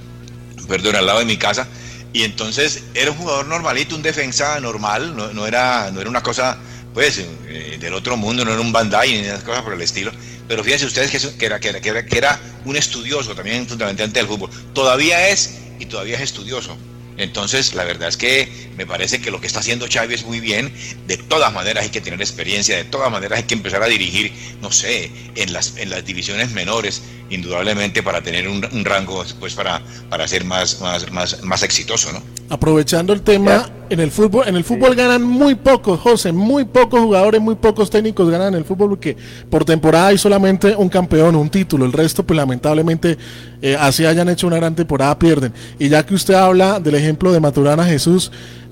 perdón, 0.69 0.97
al 0.97 1.07
lado 1.07 1.21
de 1.21 1.25
mi 1.25 1.39
casa, 1.39 1.67
y 2.13 2.25
entonces 2.25 2.83
era 2.95 3.11
un 3.11 3.17
jugador 3.17 3.47
normalito, 3.47 3.95
un 3.95 4.03
defensa 4.03 4.59
normal, 4.61 5.17
no, 5.17 5.47
era, 5.47 5.91
no 5.93 6.01
era 6.01 6.11
una 6.11 6.23
cosa 6.23 6.59
pues 6.93 7.19
eh, 7.19 7.77
del 7.79 7.95
otro 7.95 8.17
mundo, 8.17 8.45
no 8.45 8.53
era 8.53 8.61
un 8.61 8.73
Bandai 8.73 9.13
ni 9.13 9.19
esas 9.19 9.45
cosas 9.45 9.63
por 9.63 9.75
el 9.75 9.81
estilo. 9.81 10.11
Pero 10.49 10.65
fíjense 10.65 10.87
ustedes 10.87 11.11
que, 11.11 11.47
era, 11.47 11.61
que, 11.61 11.69
era, 11.69 12.05
que, 12.05 12.19
era, 12.19 12.41
un 12.65 12.77
estudioso 12.77 13.35
también 13.37 13.67
fundamentalmente 13.69 14.19
del 14.19 14.27
fútbol. 14.27 14.51
Todavía 14.75 15.29
es 15.29 15.59
y 15.79 15.87
todavía 15.87 16.17
es 16.17 16.23
estudioso. 16.23 16.77
Entonces, 17.21 17.75
la 17.75 17.85
verdad 17.85 18.09
es 18.09 18.17
que 18.17 18.49
me 18.77 18.87
parece 18.87 19.21
que 19.21 19.31
lo 19.31 19.41
que 19.41 19.47
está 19.47 19.61
haciendo 19.61 19.87
Xavi 19.91 20.15
es 20.15 20.25
muy 20.25 20.41
bien. 20.41 20.73
De 21.07 21.17
todas 21.17 21.53
maneras 21.53 21.85
hay 21.85 21.91
que 21.91 22.01
tener 22.01 22.21
experiencia, 22.21 22.77
de 22.77 22.85
todas 22.85 23.11
maneras 23.11 23.39
hay 23.39 23.45
que 23.45 23.55
empezar 23.55 23.83
a 23.83 23.87
dirigir, 23.87 24.33
no 24.61 24.73
sé, 24.73 25.11
en 25.35 25.53
las, 25.53 25.77
en 25.77 25.91
las 25.91 26.05
divisiones 26.05 26.53
menores, 26.53 27.03
indudablemente 27.29 28.03
para 28.03 28.23
tener 28.23 28.49
un, 28.49 28.63
rango 28.85 29.23
después 29.23 29.55
para, 29.55 29.83
para 30.09 30.27
ser 30.27 30.45
más, 30.45 30.81
más, 30.81 31.11
más, 31.13 31.43
más 31.43 31.63
exitoso, 31.63 32.13
¿no? 32.13 32.23
Aprovechando 32.49 33.13
el 33.13 33.23
tema, 33.23 33.71
en 33.91 34.01
el 34.01 34.11
fútbol, 34.11 34.47
en 34.47 34.57
el 34.57 34.65
fútbol 34.65 34.95
ganan 34.95 35.23
muy 35.23 35.57
pocos, 35.57 35.99
José, 36.01 36.33
muy 36.33 36.65
pocos 36.65 37.01
jugadores, 37.01 37.41
muy 37.41 37.57
pocos 37.57 37.91
técnicos 37.91 38.31
ganan 38.31 38.49
en 38.49 38.55
el 38.55 38.65
fútbol 38.65 38.91
porque 38.91 39.17
por 39.51 39.65
temporada 39.65 40.07
hay 40.09 40.19
solamente 40.19 40.75
un 40.77 40.89
campeón, 40.89 41.35
un 41.35 41.51
título, 41.51 41.85
el 41.85 41.93
resto 41.93 42.23
pues 42.23 42.37
lamentablemente 42.37 43.19
eh, 43.61 43.77
así 43.79 44.07
hayan 44.07 44.29
hecho 44.29 44.47
una 44.47 44.57
gran 44.57 44.77
temporada 44.77 45.19
pierden. 45.19 45.53
Y 45.79 45.89
ya 45.89 46.07
que 46.07 46.15
usted 46.15 46.35
habla 46.35 46.79
del 46.79 46.95
ejemplo 46.95 47.33
de 47.33 47.41
Maturana 47.41 47.85
Jesús, 47.85 48.31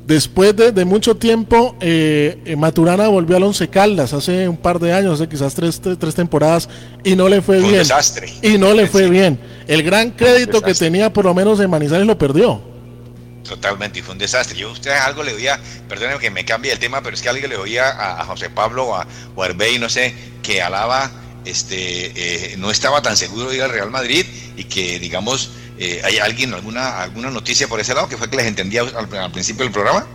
Después 0.09 0.57
de, 0.57 0.85
mucho 0.87 1.19
tiempo, 1.19 1.77
eh, 1.83 2.41
eh, 2.47 2.57
Maturana 2.57 3.09
volvió 3.09 3.37
al 3.37 3.43
Once 3.43 3.69
Caldas 3.69 4.15
hace 4.15 4.49
un 4.49 4.57
par 4.57 4.79
de 4.79 4.95
años, 4.95 5.21
hace 5.21 5.29
quizás 5.29 5.55
tres, 5.55 5.83
tres, 5.83 6.15
temporadas, 6.15 6.67
y 7.05 7.15
no 7.15 7.29
le 7.29 7.43
fue, 7.43 7.61
bien. 7.61 7.75
desastre. 7.75 8.27
Y 8.41 8.57
no 8.57 8.73
le 8.73 8.87
fue 8.87 9.11
bien. 9.11 9.39
El 9.67 9.83
gran 9.83 10.13
crédito 10.13 10.63
que 10.63 10.73
tenía, 10.73 11.13
por 11.13 11.27
lo 11.27 11.35
menos 11.35 11.61
en 11.61 11.69
Manizales, 11.69 12.07
lo 12.07 12.17
perdió. 12.17 12.68
Totalmente, 13.49 14.01
y 14.01 14.03
fue 14.03 14.13
un 14.13 14.19
desastre. 14.19 14.59
Yo 14.59 14.71
usted 14.71 14.91
algo 14.91 15.23
le 15.23 15.33
oía, 15.33 15.59
perdónenme 15.89 16.21
que 16.21 16.31
me 16.31 16.45
cambie 16.45 16.73
el 16.73 16.79
tema, 16.79 17.01
pero 17.03 17.15
es 17.15 17.23
que 17.23 17.29
alguien 17.29 17.49
le 17.49 17.57
oía 17.57 17.89
a, 17.89 18.25
José 18.25 18.51
Pablo 18.51 18.89
o 18.89 18.95
a, 18.95 19.07
o 19.35 19.47
no 19.79 19.89
sé, 19.89 20.15
que 20.43 20.61
alaba, 20.63 21.11
este, 21.45 22.53
eh, 22.53 22.57
no 22.59 22.71
estaba 22.71 23.01
tan 23.01 23.17
seguro 23.17 23.51
de 23.51 23.57
ir 23.57 23.63
al 23.63 23.71
Real 23.71 23.91
Madrid 23.91 24.27
y 24.57 24.65
que, 24.65 24.99
digamos, 24.99 25.51
eh, 25.79 26.01
¿Hay 26.05 26.19
alguien, 26.19 26.53
alguna, 26.55 27.03
alguna 27.03 27.31
noticia 27.31 27.69
por 27.69 27.79
ese 27.79 27.95
lado 27.95 28.09
que 28.09 28.17
fue 28.17 28.29
que 28.29 28.37
les 28.37 28.47
entendía 28.47 28.83
al, 28.83 29.31
principio 29.31 29.65
del 29.65 29.73
programa? 29.73 30.07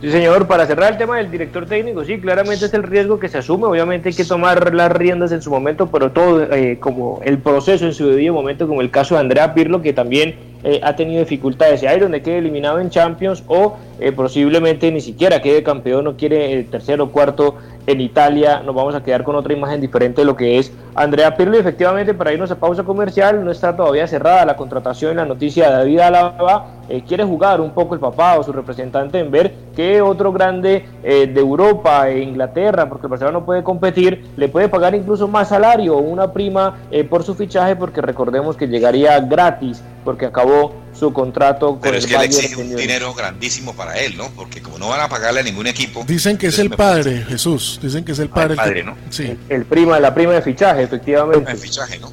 Sí, 0.00 0.10
señor, 0.10 0.46
para 0.46 0.66
cerrar 0.66 0.92
el 0.92 0.98
tema 0.98 1.16
del 1.16 1.30
director 1.30 1.66
técnico, 1.66 2.04
sí, 2.04 2.20
claramente 2.20 2.66
es 2.66 2.74
el 2.74 2.84
riesgo 2.84 3.18
que 3.18 3.28
se 3.28 3.38
asume, 3.38 3.66
obviamente 3.66 4.10
hay 4.10 4.14
que 4.14 4.24
tomar 4.24 4.72
las 4.72 4.92
riendas 4.92 5.32
en 5.32 5.42
su 5.42 5.50
momento, 5.50 5.90
pero 5.90 6.12
todo 6.12 6.42
eh, 6.52 6.78
como 6.78 7.20
el 7.24 7.38
proceso 7.38 7.86
en 7.86 7.94
su 7.94 8.06
debido 8.06 8.34
momento, 8.34 8.68
como 8.68 8.82
el 8.82 8.90
caso 8.90 9.14
de 9.14 9.22
Andrea 9.22 9.54
Pirlo, 9.54 9.82
que 9.82 9.92
también 9.92 10.36
eh, 10.64 10.80
ha 10.82 10.96
tenido 10.96 11.20
dificultades, 11.20 11.82
hay 11.84 12.00
donde 12.00 12.22
quede 12.22 12.38
eliminado 12.38 12.80
en 12.80 12.88
Champions 12.90 13.44
o 13.46 13.76
posiblemente 14.16 14.90
ni 14.90 15.00
siquiera 15.00 15.40
quede 15.40 15.62
campeón 15.62 16.06
o 16.06 16.16
quiere 16.16 16.52
el 16.52 16.68
tercero 16.68 17.04
o 17.04 17.10
cuarto 17.10 17.56
en 17.86 18.00
Italia, 18.00 18.62
nos 18.64 18.74
vamos 18.74 18.94
a 18.94 19.02
quedar 19.02 19.24
con 19.24 19.36
otra 19.36 19.52
imagen 19.52 19.80
diferente 19.80 20.22
de 20.22 20.24
lo 20.24 20.36
que 20.36 20.58
es 20.58 20.72
Andrea 20.94 21.36
Pirlo. 21.36 21.58
Efectivamente, 21.58 22.14
para 22.14 22.32
irnos 22.32 22.50
a 22.50 22.56
pausa 22.56 22.82
comercial, 22.82 23.44
no 23.44 23.50
está 23.50 23.76
todavía 23.76 24.06
cerrada 24.06 24.46
la 24.46 24.56
contratación 24.56 25.16
la 25.16 25.26
noticia 25.26 25.68
de 25.68 25.76
David 25.76 26.00
Álava. 26.00 26.66
Eh, 26.88 27.02
quiere 27.06 27.24
jugar 27.24 27.60
un 27.60 27.70
poco 27.70 27.94
el 27.94 28.00
papá 28.00 28.38
o 28.38 28.42
su 28.42 28.52
representante 28.52 29.18
en 29.18 29.30
ver 29.30 29.54
que 29.74 30.02
otro 30.02 30.32
grande 30.32 30.86
eh, 31.02 31.26
de 31.26 31.40
Europa 31.40 32.08
e 32.08 32.20
Inglaterra, 32.22 32.88
porque 32.88 33.06
el 33.06 33.10
Barcelona 33.10 33.38
no 33.38 33.44
puede 33.44 33.62
competir, 33.62 34.24
le 34.36 34.48
puede 34.48 34.68
pagar 34.68 34.94
incluso 34.94 35.28
más 35.28 35.48
salario 35.48 35.96
o 35.96 36.00
una 36.00 36.32
prima 36.32 36.76
eh, 36.90 37.04
por 37.04 37.22
su 37.22 37.34
fichaje, 37.34 37.76
porque 37.76 38.00
recordemos 38.00 38.56
que 38.56 38.66
llegaría 38.66 39.18
gratis, 39.20 39.82
porque 40.04 40.26
acabó 40.26 40.72
su 40.94 41.12
contrato 41.12 41.72
con 41.72 41.80
Pero 41.80 41.96
es 41.96 42.06
que 42.06 42.16
le 42.16 42.24
exige 42.24 42.56
un 42.56 42.74
dinero 42.74 43.14
grandísimo 43.14 43.74
para 43.74 43.98
él, 43.98 44.16
¿no? 44.16 44.30
Porque 44.30 44.62
como 44.62 44.78
no 44.78 44.88
van 44.88 45.00
a 45.00 45.08
pagarle 45.08 45.40
a 45.40 45.42
ningún 45.42 45.66
equipo. 45.66 46.04
Dicen 46.06 46.38
que 46.38 46.48
es 46.48 46.58
el 46.58 46.70
padre, 46.70 47.24
Jesús. 47.28 47.80
Dicen 47.82 48.04
que 48.04 48.12
es 48.12 48.18
el 48.18 48.28
padre. 48.28 48.52
el 48.52 48.58
padre, 48.58 48.82
¿no? 48.84 48.96
Sí. 49.10 49.36
El, 49.48 49.64
prima, 49.64 49.98
la 50.00 50.14
prima 50.14 50.32
de 50.32 50.42
fichaje, 50.42 50.82
efectivamente. 50.82 51.50
El 51.50 51.58
fichaje, 51.58 51.98
¿no? 51.98 52.12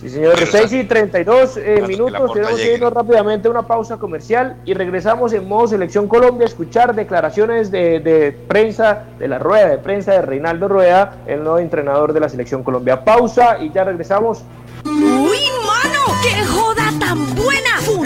Sí, 0.00 0.10
señor. 0.10 0.36
6 0.38 0.72
y 0.72 0.84
32 0.84 1.56
eh, 1.56 1.82
minutos. 1.86 2.32
Tenemos 2.34 2.60
que 2.60 2.74
irnos 2.74 2.92
rápidamente 2.92 3.48
a 3.48 3.50
una 3.50 3.66
pausa 3.66 3.96
comercial 3.96 4.56
y 4.66 4.74
regresamos 4.74 5.32
en 5.32 5.48
modo 5.48 5.66
Selección 5.68 6.08
Colombia 6.08 6.44
a 6.44 6.48
escuchar 6.48 6.94
declaraciones 6.94 7.70
de, 7.70 8.00
de, 8.00 8.32
prensa, 8.32 9.04
de 9.18 9.28
la 9.28 9.38
rueda 9.38 9.68
de 9.68 9.78
prensa 9.78 10.12
de 10.12 10.22
Reinaldo 10.22 10.68
Rueda, 10.68 11.22
el 11.26 11.42
nuevo 11.42 11.58
entrenador 11.58 12.12
de 12.12 12.20
la 12.20 12.28
Selección 12.28 12.62
Colombia. 12.62 13.02
Pausa 13.02 13.58
y 13.60 13.72
ya 13.72 13.84
regresamos. 13.84 14.42
¡Uy, 14.84 15.40
mano! 15.66 16.20
¡Qué 16.22 16.44
joda 16.44 16.92
tan 17.00 17.34
buena! 17.34 17.80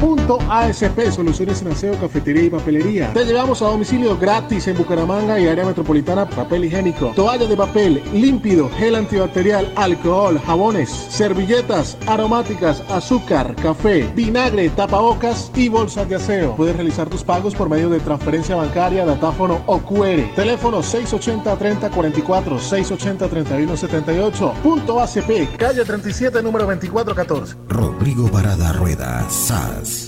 Punto 0.00 0.38
ASP, 0.48 1.10
soluciones 1.10 1.62
en 1.62 1.68
aseo, 1.68 1.98
cafetería 1.98 2.44
y 2.44 2.50
papelería. 2.50 3.12
Te 3.12 3.24
llevamos 3.24 3.62
a 3.62 3.66
domicilio 3.66 4.16
gratis 4.18 4.68
en 4.68 4.76
Bucaramanga 4.76 5.38
y 5.40 5.46
área 5.46 5.64
metropolitana 5.64 6.28
papel 6.28 6.64
higiénico, 6.64 7.12
toalla 7.14 7.46
de 7.46 7.56
papel, 7.56 8.02
límpido, 8.12 8.70
gel 8.76 8.94
antibacterial, 8.96 9.72
alcohol, 9.76 10.40
jabones, 10.44 10.90
servilletas, 10.90 11.96
aromáticas, 12.06 12.82
azúcar, 12.90 13.54
café, 13.56 14.10
vinagre, 14.14 14.68
tapabocas 14.70 15.50
y 15.54 15.68
bolsas 15.68 16.08
de 16.08 16.16
aseo. 16.16 16.56
Puedes 16.56 16.76
realizar 16.76 17.08
tus 17.08 17.22
pagos 17.22 17.54
por 17.54 17.68
medio 17.68 17.88
de 17.90 18.00
transferencia 18.00 18.56
bancaria, 18.56 19.04
datáfono 19.04 19.62
o 19.66 19.78
QR. 19.78 20.34
Teléfono 20.34 20.82
680-3044, 20.82 22.58
680-3178. 22.58 24.52
Punto 24.62 25.00
ACP, 25.00 25.56
calle 25.56 25.84
37, 25.84 26.42
número 26.42 26.66
2414. 26.66 27.56
Rodrigo 27.68 28.28
Parada 28.28 28.72
Rueda, 28.72 29.26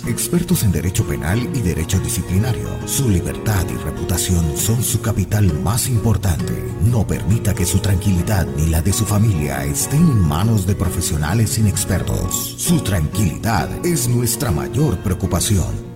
Expertos 0.07 0.63
en 0.63 0.73
derecho 0.73 1.07
penal 1.07 1.39
y 1.55 1.61
derecho 1.61 1.99
disciplinario. 2.01 2.69
Su 2.87 3.09
libertad 3.09 3.65
y 3.69 3.77
reputación 3.77 4.57
son 4.57 4.83
su 4.83 5.01
capital 5.01 5.53
más 5.61 5.89
importante. 5.89 6.53
No 6.83 7.07
permita 7.07 7.55
que 7.55 7.67
su 7.67 7.81
tranquilidad 7.81 8.47
ni 8.57 8.67
la 8.67 8.81
de 8.81 8.93
su 8.93 9.05
familia 9.05 9.65
estén 9.65 10.01
en 10.01 10.21
manos 10.21 10.67
de 10.67 10.75
profesionales 10.75 11.59
inexpertos. 11.59 12.55
Su 12.59 12.81
tranquilidad 12.81 13.69
es 13.85 14.09
nuestra 14.09 14.51
mayor 14.51 14.99
preocupación. 14.99 15.96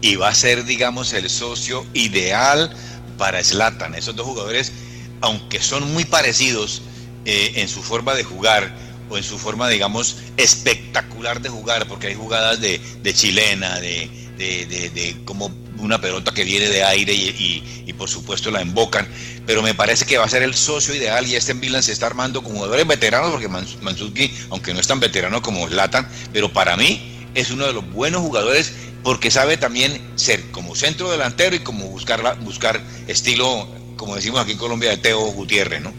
y 0.00 0.16
va 0.16 0.28
a 0.28 0.34
ser, 0.34 0.64
digamos, 0.64 1.12
el 1.12 1.28
socio 1.28 1.84
ideal 1.94 2.70
para 3.18 3.42
Zlatan. 3.42 3.94
Esos 3.94 4.14
dos 4.14 4.26
jugadores, 4.26 4.72
aunque 5.20 5.60
son 5.60 5.92
muy 5.92 6.04
parecidos 6.04 6.82
eh, 7.24 7.52
en 7.56 7.68
su 7.68 7.82
forma 7.82 8.14
de 8.14 8.24
jugar, 8.24 8.74
o 9.10 9.16
en 9.16 9.22
su 9.22 9.38
forma, 9.38 9.68
digamos, 9.68 10.16
espectacular 10.36 11.40
de 11.40 11.48
jugar, 11.48 11.86
porque 11.88 12.08
hay 12.08 12.14
jugadas 12.14 12.60
de, 12.60 12.80
de 13.02 13.14
chilena, 13.14 13.78
de, 13.80 14.10
de, 14.38 14.66
de, 14.66 14.90
de, 14.90 15.16
como 15.24 15.50
una 15.78 16.00
pelota 16.00 16.32
que 16.32 16.44
viene 16.44 16.68
de 16.68 16.84
aire 16.84 17.12
y, 17.12 17.28
y, 17.28 17.84
y, 17.86 17.92
por 17.92 18.08
supuesto 18.08 18.50
la 18.50 18.60
embocan, 18.60 19.08
pero 19.46 19.62
me 19.62 19.74
parece 19.74 20.04
que 20.04 20.18
va 20.18 20.24
a 20.24 20.28
ser 20.28 20.42
el 20.42 20.54
socio 20.54 20.94
ideal 20.94 21.26
y 21.26 21.34
este 21.34 21.52
en 21.52 21.82
se 21.82 21.92
está 21.92 22.06
armando 22.06 22.42
con 22.42 22.54
jugadores 22.54 22.86
veteranos, 22.86 23.30
porque 23.30 23.48
Mansuki, 23.48 24.32
aunque 24.50 24.72
no 24.72 24.80
es 24.80 24.86
tan 24.86 25.00
veterano 25.00 25.42
como 25.42 25.68
Zlatan, 25.68 26.08
pero 26.32 26.52
para 26.52 26.76
mí 26.76 27.28
es 27.34 27.50
uno 27.50 27.66
de 27.66 27.72
los 27.72 27.90
buenos 27.92 28.22
jugadores 28.22 28.72
porque 29.02 29.30
sabe 29.30 29.56
también 29.56 30.00
ser 30.16 30.50
como 30.50 30.74
centro 30.74 31.10
delantero 31.10 31.54
y 31.54 31.60
como 31.60 31.86
buscar, 31.86 32.38
buscar 32.40 32.80
estilo, 33.06 33.68
como 33.96 34.16
decimos 34.16 34.40
aquí 34.40 34.52
en 34.52 34.58
Colombia, 34.58 34.90
de 34.90 34.96
Teo 34.96 35.20
Gutiérrez, 35.20 35.82
¿no? 35.82 35.92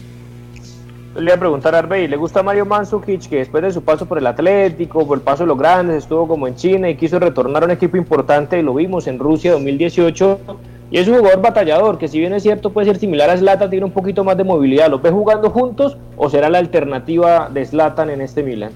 Le 1.16 1.22
voy 1.22 1.32
a 1.32 1.38
preguntar 1.38 1.74
a 1.74 1.78
Arbey, 1.78 2.08
¿le 2.08 2.16
gusta 2.16 2.42
Mario 2.42 2.66
Mandzukic 2.66 3.28
que 3.30 3.36
después 3.36 3.62
de 3.62 3.72
su 3.72 3.82
paso 3.82 4.04
por 4.04 4.18
el 4.18 4.26
Atlético, 4.26 5.06
por 5.06 5.16
el 5.16 5.24
paso 5.24 5.44
de 5.44 5.46
los 5.46 5.56
grandes, 5.56 5.96
estuvo 5.96 6.28
como 6.28 6.46
en 6.46 6.56
China 6.56 6.90
y 6.90 6.96
quiso 6.96 7.18
retornar 7.18 7.62
a 7.62 7.66
un 7.66 7.72
equipo 7.72 7.96
importante, 7.96 8.62
lo 8.62 8.74
vimos 8.74 9.06
en 9.06 9.18
Rusia 9.18 9.52
2018, 9.52 10.38
y 10.90 10.98
es 10.98 11.08
un 11.08 11.16
jugador 11.16 11.40
batallador, 11.40 11.96
que 11.96 12.06
si 12.06 12.18
bien 12.18 12.34
es 12.34 12.42
cierto 12.42 12.70
puede 12.70 12.88
ser 12.88 12.98
similar 12.98 13.30
a 13.30 13.38
Zlatan, 13.38 13.70
tiene 13.70 13.86
un 13.86 13.92
poquito 13.92 14.24
más 14.24 14.36
de 14.36 14.44
movilidad, 14.44 14.90
¿lo 14.90 14.98
ves 14.98 15.12
jugando 15.12 15.48
juntos 15.48 15.96
o 16.18 16.28
será 16.28 16.50
la 16.50 16.58
alternativa 16.58 17.48
de 17.48 17.64
Zlatan 17.64 18.10
en 18.10 18.20
este 18.20 18.42
Milan? 18.42 18.72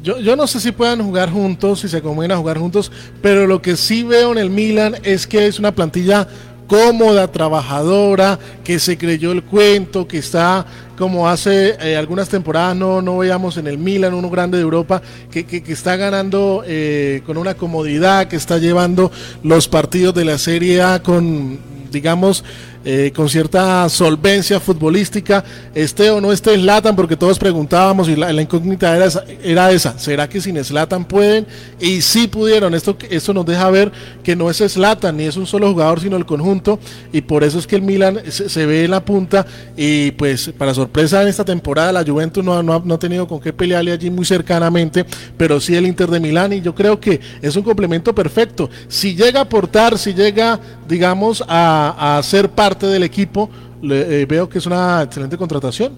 Yo, 0.00 0.20
yo, 0.20 0.36
no 0.36 0.46
sé 0.46 0.60
si 0.60 0.70
puedan 0.70 1.02
jugar 1.02 1.30
juntos, 1.30 1.80
si 1.80 1.88
se 1.88 2.02
conviene 2.02 2.34
a 2.34 2.36
jugar 2.36 2.58
juntos, 2.58 2.92
pero 3.20 3.48
lo 3.48 3.60
que 3.60 3.76
sí 3.76 4.04
veo 4.04 4.30
en 4.30 4.38
el 4.38 4.50
Milan 4.50 4.94
es 5.02 5.26
que 5.26 5.46
es 5.46 5.58
una 5.58 5.72
plantilla 5.72 6.28
cómoda, 6.66 7.30
trabajadora, 7.30 8.38
que 8.62 8.78
se 8.78 8.96
creyó 8.98 9.32
el 9.32 9.42
cuento, 9.42 10.06
que 10.06 10.18
está 10.18 10.66
como 10.96 11.28
hace 11.28 11.76
eh, 11.80 11.96
algunas 11.96 12.28
temporadas 12.28 12.76
no, 12.76 13.02
no 13.02 13.18
veíamos 13.18 13.56
en 13.56 13.66
el 13.66 13.78
Milan, 13.78 14.14
uno 14.14 14.30
grande 14.30 14.58
de 14.58 14.62
Europa, 14.62 15.02
que, 15.30 15.44
que, 15.44 15.72
está 15.72 15.96
ganando 15.96 16.62
eh, 16.66 17.22
con 17.26 17.36
una 17.36 17.54
comodidad, 17.54 18.28
que 18.28 18.36
está 18.36 18.58
llevando 18.58 19.10
los 19.42 19.68
partidos 19.68 20.14
de 20.14 20.24
la 20.24 20.38
Serie 20.38 20.82
A 20.82 21.02
con, 21.02 21.58
digamos, 21.90 22.44
eh, 22.86 23.12
con 23.16 23.30
cierta 23.30 23.88
solvencia 23.88 24.60
futbolística, 24.60 25.42
esté 25.74 26.10
o 26.10 26.20
no 26.20 26.32
esté 26.32 26.54
Slatan, 26.54 26.94
porque 26.94 27.16
todos 27.16 27.38
preguntábamos 27.38 28.10
y 28.10 28.14
la, 28.14 28.30
incógnita 28.42 28.94
era 29.42 29.72
esa, 29.72 29.98
¿será 29.98 30.28
que 30.28 30.38
sin 30.38 30.62
Slatan 30.62 31.06
pueden? 31.06 31.46
Y 31.80 32.02
sí 32.02 32.28
pudieron, 32.28 32.74
esto, 32.74 32.94
esto 33.08 33.32
nos 33.32 33.46
deja 33.46 33.70
ver 33.70 33.90
que 34.22 34.36
no 34.36 34.50
es 34.50 34.58
Slatan, 34.58 35.16
ni 35.16 35.24
es 35.24 35.38
un 35.38 35.46
solo 35.46 35.70
jugador, 35.70 36.00
sino 36.00 36.18
el 36.18 36.26
conjunto, 36.26 36.78
y 37.10 37.22
por 37.22 37.42
eso 37.42 37.58
es 37.58 37.66
que 37.66 37.76
el 37.76 37.82
Milan 37.82 38.20
se, 38.28 38.66
ve 38.66 38.84
en 38.84 38.90
la 38.90 39.02
punta, 39.02 39.46
y 39.78 40.10
pues 40.10 40.52
para 40.58 40.74
sorpresa 40.74 41.22
en 41.22 41.28
esta 41.28 41.44
temporada 41.46 41.90
la 41.90 42.04
Juventus 42.04 42.44
no, 42.44 42.62
no, 42.62 42.82
no 42.84 42.94
ha 42.94 42.98
tenido 42.98 43.26
con 43.26 43.40
qué 43.40 43.54
pelearle 43.54 43.92
allí 43.92 44.10
muy 44.10 44.26
cercanamente, 44.26 45.06
pero 45.38 45.58
sí 45.58 45.74
el 45.74 45.86
Inter 45.86 46.10
de 46.10 46.20
Milán, 46.20 46.52
y 46.52 46.60
yo 46.60 46.74
creo 46.74 47.00
que 47.00 47.18
es 47.40 47.56
un 47.56 47.62
complemento 47.62 48.14
perfecto. 48.14 48.68
Si 48.88 49.14
llega 49.14 49.40
a 49.40 49.44
aportar, 49.44 49.96
si 49.96 50.12
llega, 50.12 50.60
digamos, 50.86 51.42
a, 51.48 52.18
a 52.18 52.22
ser 52.22 52.50
parte 52.50 52.73
del 52.80 53.02
equipo, 53.02 53.48
eh, 53.82 54.26
veo 54.28 54.48
que 54.48 54.58
es 54.58 54.66
una 54.66 55.02
excelente 55.02 55.36
contratación. 55.36 55.92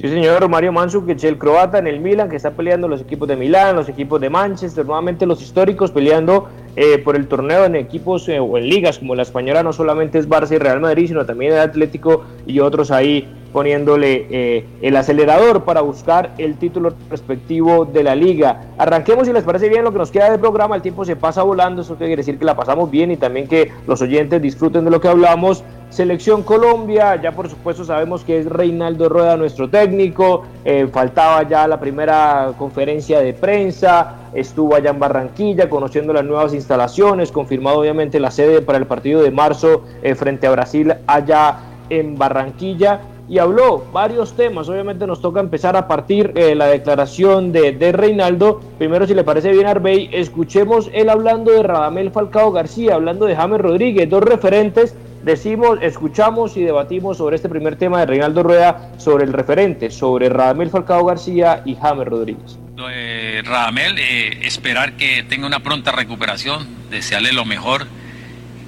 Sí, 0.00 0.08
señor 0.08 0.46
Mario 0.50 0.72
Mandzukic, 0.72 1.24
el 1.24 1.38
croata 1.38 1.78
en 1.78 1.86
el 1.86 2.00
Milan, 2.00 2.28
que 2.28 2.36
está 2.36 2.50
peleando 2.50 2.86
los 2.86 3.00
equipos 3.00 3.26
de 3.28 3.34
Milán, 3.34 3.76
los 3.76 3.88
equipos 3.88 4.20
de 4.20 4.28
Manchester, 4.28 4.84
nuevamente 4.84 5.24
los 5.24 5.40
históricos 5.40 5.90
peleando 5.90 6.48
eh, 6.76 6.98
por 6.98 7.16
el 7.16 7.26
torneo 7.26 7.64
en 7.64 7.76
equipos 7.76 8.28
eh, 8.28 8.38
o 8.38 8.58
en 8.58 8.68
ligas 8.68 8.98
como 8.98 9.14
la 9.14 9.22
española, 9.22 9.62
no 9.62 9.72
solamente 9.72 10.18
es 10.18 10.28
Barça 10.28 10.54
y 10.54 10.58
Real 10.58 10.80
Madrid, 10.80 11.08
sino 11.08 11.24
también 11.24 11.54
el 11.54 11.60
Atlético 11.60 12.24
y 12.46 12.60
otros 12.60 12.90
ahí 12.90 13.26
poniéndole 13.56 14.26
eh, 14.28 14.66
el 14.82 14.94
acelerador 14.96 15.64
para 15.64 15.80
buscar 15.80 16.34
el 16.36 16.58
título 16.58 16.92
respectivo 17.08 17.86
de 17.86 18.04
la 18.04 18.14
liga. 18.14 18.66
Arranquemos 18.76 19.26
si 19.26 19.32
les 19.32 19.44
parece 19.44 19.70
bien 19.70 19.82
lo 19.82 19.92
que 19.92 19.98
nos 19.98 20.10
queda 20.10 20.30
de 20.30 20.38
programa, 20.38 20.76
el 20.76 20.82
tiempo 20.82 21.06
se 21.06 21.16
pasa 21.16 21.42
volando, 21.42 21.80
eso 21.80 21.96
quiere 21.96 22.16
decir 22.16 22.38
que 22.38 22.44
la 22.44 22.54
pasamos 22.54 22.90
bien 22.90 23.12
y 23.12 23.16
también 23.16 23.48
que 23.48 23.72
los 23.86 24.02
oyentes 24.02 24.42
disfruten 24.42 24.84
de 24.84 24.90
lo 24.90 25.00
que 25.00 25.08
hablamos. 25.08 25.64
Selección 25.88 26.42
Colombia, 26.42 27.16
ya 27.16 27.32
por 27.32 27.48
supuesto 27.48 27.82
sabemos 27.82 28.24
que 28.24 28.40
es 28.40 28.46
Reinaldo 28.46 29.08
Rueda 29.08 29.38
nuestro 29.38 29.70
técnico, 29.70 30.42
eh, 30.66 30.86
faltaba 30.92 31.48
ya 31.48 31.66
la 31.66 31.80
primera 31.80 32.52
conferencia 32.58 33.20
de 33.20 33.32
prensa, 33.32 34.16
estuvo 34.34 34.74
allá 34.74 34.90
en 34.90 34.98
Barranquilla 34.98 35.70
conociendo 35.70 36.12
las 36.12 36.26
nuevas 36.26 36.52
instalaciones, 36.52 37.32
confirmado 37.32 37.78
obviamente 37.78 38.20
la 38.20 38.30
sede 38.30 38.60
para 38.60 38.76
el 38.76 38.84
partido 38.84 39.22
de 39.22 39.30
marzo 39.30 39.84
eh, 40.02 40.14
frente 40.14 40.46
a 40.46 40.50
Brasil 40.50 40.92
allá 41.06 41.56
en 41.88 42.18
Barranquilla 42.18 43.00
y 43.28 43.38
habló 43.38 43.84
varios 43.92 44.34
temas. 44.36 44.68
Obviamente 44.68 45.06
nos 45.06 45.20
toca 45.20 45.40
empezar 45.40 45.76
a 45.76 45.88
partir 45.88 46.32
eh, 46.36 46.54
la 46.54 46.66
declaración 46.66 47.52
de, 47.52 47.72
de, 47.72 47.92
Reinaldo. 47.92 48.60
Primero, 48.78 49.06
si 49.06 49.14
le 49.14 49.24
parece 49.24 49.50
bien, 49.50 49.66
Arbey, 49.66 50.08
escuchemos 50.12 50.90
él 50.92 51.08
hablando 51.08 51.52
de 51.52 51.62
Radamel 51.62 52.10
Falcao 52.10 52.52
García, 52.52 52.94
hablando 52.94 53.26
de 53.26 53.36
James 53.36 53.60
Rodríguez, 53.60 54.08
dos 54.08 54.22
referentes. 54.22 54.94
Decimos, 55.24 55.80
escuchamos 55.82 56.56
y 56.56 56.62
debatimos 56.62 57.16
sobre 57.16 57.34
este 57.34 57.48
primer 57.48 57.74
tema 57.76 57.98
de 58.00 58.06
Reinaldo 58.06 58.44
Rueda, 58.44 58.92
sobre 58.96 59.24
el 59.24 59.32
referente, 59.32 59.90
sobre 59.90 60.28
Radamel 60.28 60.70
Falcao 60.70 61.04
García 61.04 61.62
y 61.64 61.74
James 61.74 62.06
Rodríguez. 62.06 62.58
Eh, 62.92 63.42
Radamel, 63.44 63.98
eh, 63.98 64.38
esperar 64.42 64.92
que 64.92 65.24
tenga 65.24 65.46
una 65.46 65.60
pronta 65.60 65.90
recuperación, 65.90 66.68
desearle 66.90 67.32
lo 67.32 67.44
mejor, 67.44 67.86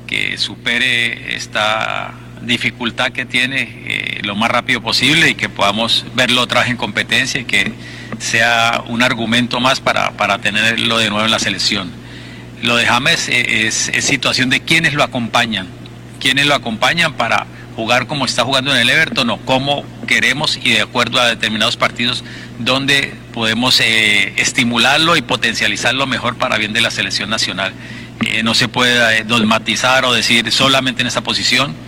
que 0.08 0.36
supere 0.38 1.36
esta 1.36 2.14
dificultad 2.42 3.12
que 3.12 3.24
tiene 3.24 3.62
eh, 3.86 4.20
lo 4.22 4.34
más 4.36 4.50
rápido 4.50 4.80
posible 4.80 5.30
y 5.30 5.34
que 5.34 5.48
podamos 5.48 6.04
verlo 6.14 6.42
otra 6.42 6.60
vez 6.60 6.70
en 6.70 6.76
competencia 6.76 7.40
y 7.40 7.44
que 7.44 7.72
sea 8.18 8.82
un 8.88 9.02
argumento 9.02 9.60
más 9.60 9.80
para, 9.80 10.12
para 10.12 10.38
tenerlo 10.38 10.98
de 10.98 11.10
nuevo 11.10 11.24
en 11.24 11.30
la 11.30 11.38
selección. 11.38 11.90
Lo 12.62 12.76
de 12.76 12.86
James 12.86 13.28
eh, 13.28 13.66
es, 13.66 13.90
situación 14.04 14.50
de 14.50 14.60
quienes 14.60 14.94
lo 14.94 15.04
acompañan, 15.04 15.68
quienes 16.20 16.46
lo 16.46 16.54
acompañan 16.54 17.14
para 17.14 17.46
jugar 17.76 18.06
como 18.06 18.24
está 18.24 18.42
jugando 18.42 18.72
en 18.72 18.78
el 18.78 18.90
Everton 18.90 19.30
o 19.30 19.36
como 19.38 19.84
queremos 20.08 20.58
y 20.62 20.72
de 20.72 20.80
acuerdo 20.80 21.20
a 21.20 21.28
determinados 21.28 21.76
partidos 21.76 22.24
donde 22.58 23.14
podemos 23.32 23.78
eh, 23.80 24.32
estimularlo 24.36 25.16
y 25.16 25.22
potencializarlo 25.22 26.06
mejor 26.06 26.36
para 26.36 26.58
bien 26.58 26.72
de 26.72 26.80
la 26.80 26.90
selección 26.90 27.30
nacional. 27.30 27.72
no 28.42 28.54
se 28.54 28.66
puede 28.66 29.22
dogmatizar 29.22 30.04
o 30.04 30.12
decir 30.12 30.50
solamente 30.50 31.02
en 31.02 31.08
esa 31.08 31.20
posición 31.20 31.87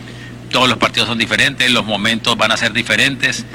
todos 0.51 0.69
los 0.69 0.79
partidos 0.79 1.09
son 1.09 1.19
diferentes, 1.19 1.71
los 1.71 1.87
momentos 1.87 2.37
van 2.37 2.53
a 2.53 2.57
ser 2.57 2.73
diferentes, 2.73 3.47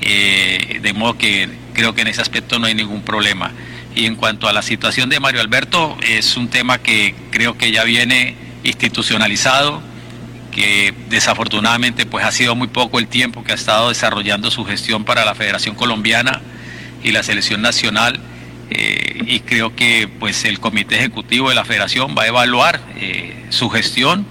eh, 0.00 0.78
de 0.82 0.92
modo 0.92 1.18
que 1.18 1.48
creo 1.74 1.94
que 1.94 2.02
en 2.02 2.08
ese 2.08 2.22
aspecto 2.22 2.58
no 2.58 2.66
hay 2.66 2.74
ningún 2.74 3.02
problema. 3.02 3.52
Y 3.94 4.06
en 4.06 4.16
cuanto 4.16 4.48
a 4.48 4.52
la 4.52 4.62
situación 4.62 5.08
de 5.08 5.20
Mario 5.20 5.40
Alberto, 5.40 5.96
es 6.02 6.36
un 6.36 6.48
tema 6.48 6.78
que 6.78 7.14
creo 7.30 7.58
que 7.58 7.70
ya 7.70 7.84
viene 7.84 8.36
institucionalizado, 8.64 9.82
que 10.50 10.94
desafortunadamente 11.10 12.06
pues 12.06 12.24
ha 12.24 12.32
sido 12.32 12.54
muy 12.54 12.68
poco 12.68 12.98
el 12.98 13.08
tiempo 13.08 13.44
que 13.44 13.52
ha 13.52 13.56
estado 13.56 13.88
desarrollando 13.88 14.50
su 14.50 14.64
gestión 14.64 15.04
para 15.04 15.24
la 15.24 15.34
Federación 15.34 15.74
Colombiana 15.74 16.40
y 17.02 17.12
la 17.12 17.22
Selección 17.22 17.60
Nacional. 17.62 18.20
Eh, 18.70 19.22
y 19.26 19.40
creo 19.40 19.76
que 19.76 20.08
pues 20.08 20.44
el 20.44 20.58
Comité 20.58 20.96
Ejecutivo 20.96 21.50
de 21.50 21.54
la 21.54 21.64
Federación 21.64 22.14
va 22.16 22.22
a 22.22 22.26
evaluar 22.28 22.80
eh, 22.96 23.46
su 23.50 23.68
gestión 23.68 24.26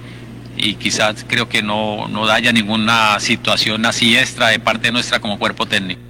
y 0.63 0.75
quizás 0.75 1.25
creo 1.27 1.49
que 1.49 1.61
no, 1.61 2.07
no 2.07 2.25
haya 2.25 2.51
ninguna 2.51 3.19
situación 3.19 3.85
así 3.85 4.15
extra 4.15 4.47
de 4.47 4.59
parte 4.59 4.91
nuestra 4.91 5.19
como 5.19 5.37
cuerpo 5.37 5.65
técnico. 5.65 6.01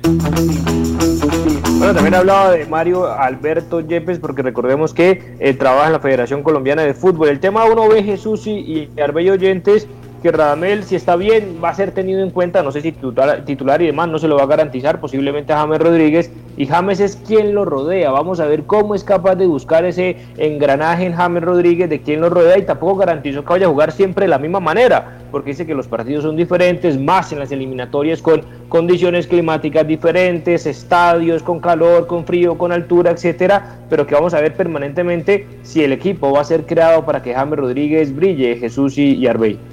Bueno, 1.78 1.96
también 1.96 2.14
hablaba 2.14 2.52
de 2.52 2.66
Mario 2.66 3.12
Alberto 3.12 3.82
Yepes, 3.82 4.20
porque 4.20 4.42
recordemos 4.42 4.94
que 4.94 5.36
eh, 5.40 5.54
trabaja 5.54 5.88
en 5.88 5.94
la 5.94 6.00
Federación 6.00 6.44
Colombiana 6.44 6.84
de 6.84 6.94
Fútbol. 6.94 7.30
El 7.30 7.40
tema 7.40 7.66
uno 7.66 7.90
ve 7.90 8.04
Jesús 8.04 8.46
y, 8.48 8.52
y 8.96 9.02
Arbello 9.02 9.34
Oyentes 9.34 9.88
que 10.24 10.32
Radamel, 10.32 10.86
si 10.86 10.96
está 10.96 11.18
bien, 11.18 11.60
va 11.62 11.70
a 11.70 11.76
ser 11.76 11.92
tenido 11.92 12.24
en 12.24 12.32
cuenta, 12.32 12.64
no 12.64 12.72
sé 12.72 12.82
si 12.82 12.94
titular, 12.94 13.82
y 13.82 13.86
demás, 13.88 14.08
no 14.08 14.18
se 14.18 14.30
lo 14.30 14.38
va 14.38 14.44
a 14.44 14.48
garantizar, 14.48 15.02
posiblemente 15.02 15.52
a 15.52 15.58
James 15.58 15.80
Rodríguez, 15.80 16.32
y 16.56 16.66
James 16.66 17.02
es 17.02 17.18
quien 17.18 17.54
lo 17.54 17.66
rodea, 17.66 18.10
vamos 18.10 18.40
a 18.40 18.46
ver 18.46 18.64
cómo 18.64 18.96
es 18.96 19.04
capaz 19.04 19.36
de 19.36 19.48
buscar 19.48 19.84
ese 19.84 20.16
engranaje 20.38 21.06
en 21.06 21.14
James 21.14 21.44
Rodríguez, 21.44 21.90
de 21.90 22.02
quien 22.02 22.22
lo 22.22 22.30
rodea, 22.30 22.58
y 22.58 22.62
tampoco 22.64 22.96
garantizó 22.96 23.44
que 23.44 23.50
vaya 23.50 23.66
a 23.66 23.70
jugar 23.70 23.92
siempre 23.92 24.24
de 24.24 24.30
la 24.30 24.40
misma 24.40 24.62
manera, 24.62 25.20
porque 25.30 25.50
dice 25.50 25.66
que 25.66 25.76
los 25.76 25.88
partidos 25.88 26.24
son 26.24 26.38
diferentes, 26.38 26.98
más 26.98 27.34
en 27.34 27.40
las 27.40 27.52
eliminatorias 27.52 28.22
con 28.22 28.44
condiciones 28.70 29.28
climáticas 29.28 29.86
diferentes, 29.86 30.66
estadios 30.66 31.44
con 31.44 31.60
calor, 31.60 32.08
con 32.08 32.26
frío, 32.26 32.58
con 32.58 32.72
altura, 32.72 33.12
etcétera, 33.12 33.80
pero 33.90 34.08
que 34.08 34.16
vamos 34.16 34.34
a 34.34 34.40
ver 34.40 34.56
permanentemente 34.56 35.46
si 35.64 35.84
el 35.84 35.92
equipo 35.92 36.32
va 36.32 36.40
a 36.40 36.46
ser 36.46 36.66
creado 36.66 37.04
para 37.04 37.22
que 37.22 37.34
James 37.34 37.60
Rodríguez 37.60 38.16
brille, 38.16 38.56
Jesús 38.56 38.98
y 38.98 39.28
Arbey. 39.28 39.73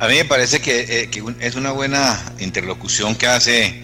A 0.00 0.08
mí 0.08 0.14
me 0.14 0.24
parece 0.24 0.60
que, 0.60 1.02
eh, 1.02 1.10
es 1.40 1.54
una 1.54 1.70
buena 1.70 2.20
interlocución 2.40 3.14
que 3.14 3.26
hace 3.26 3.82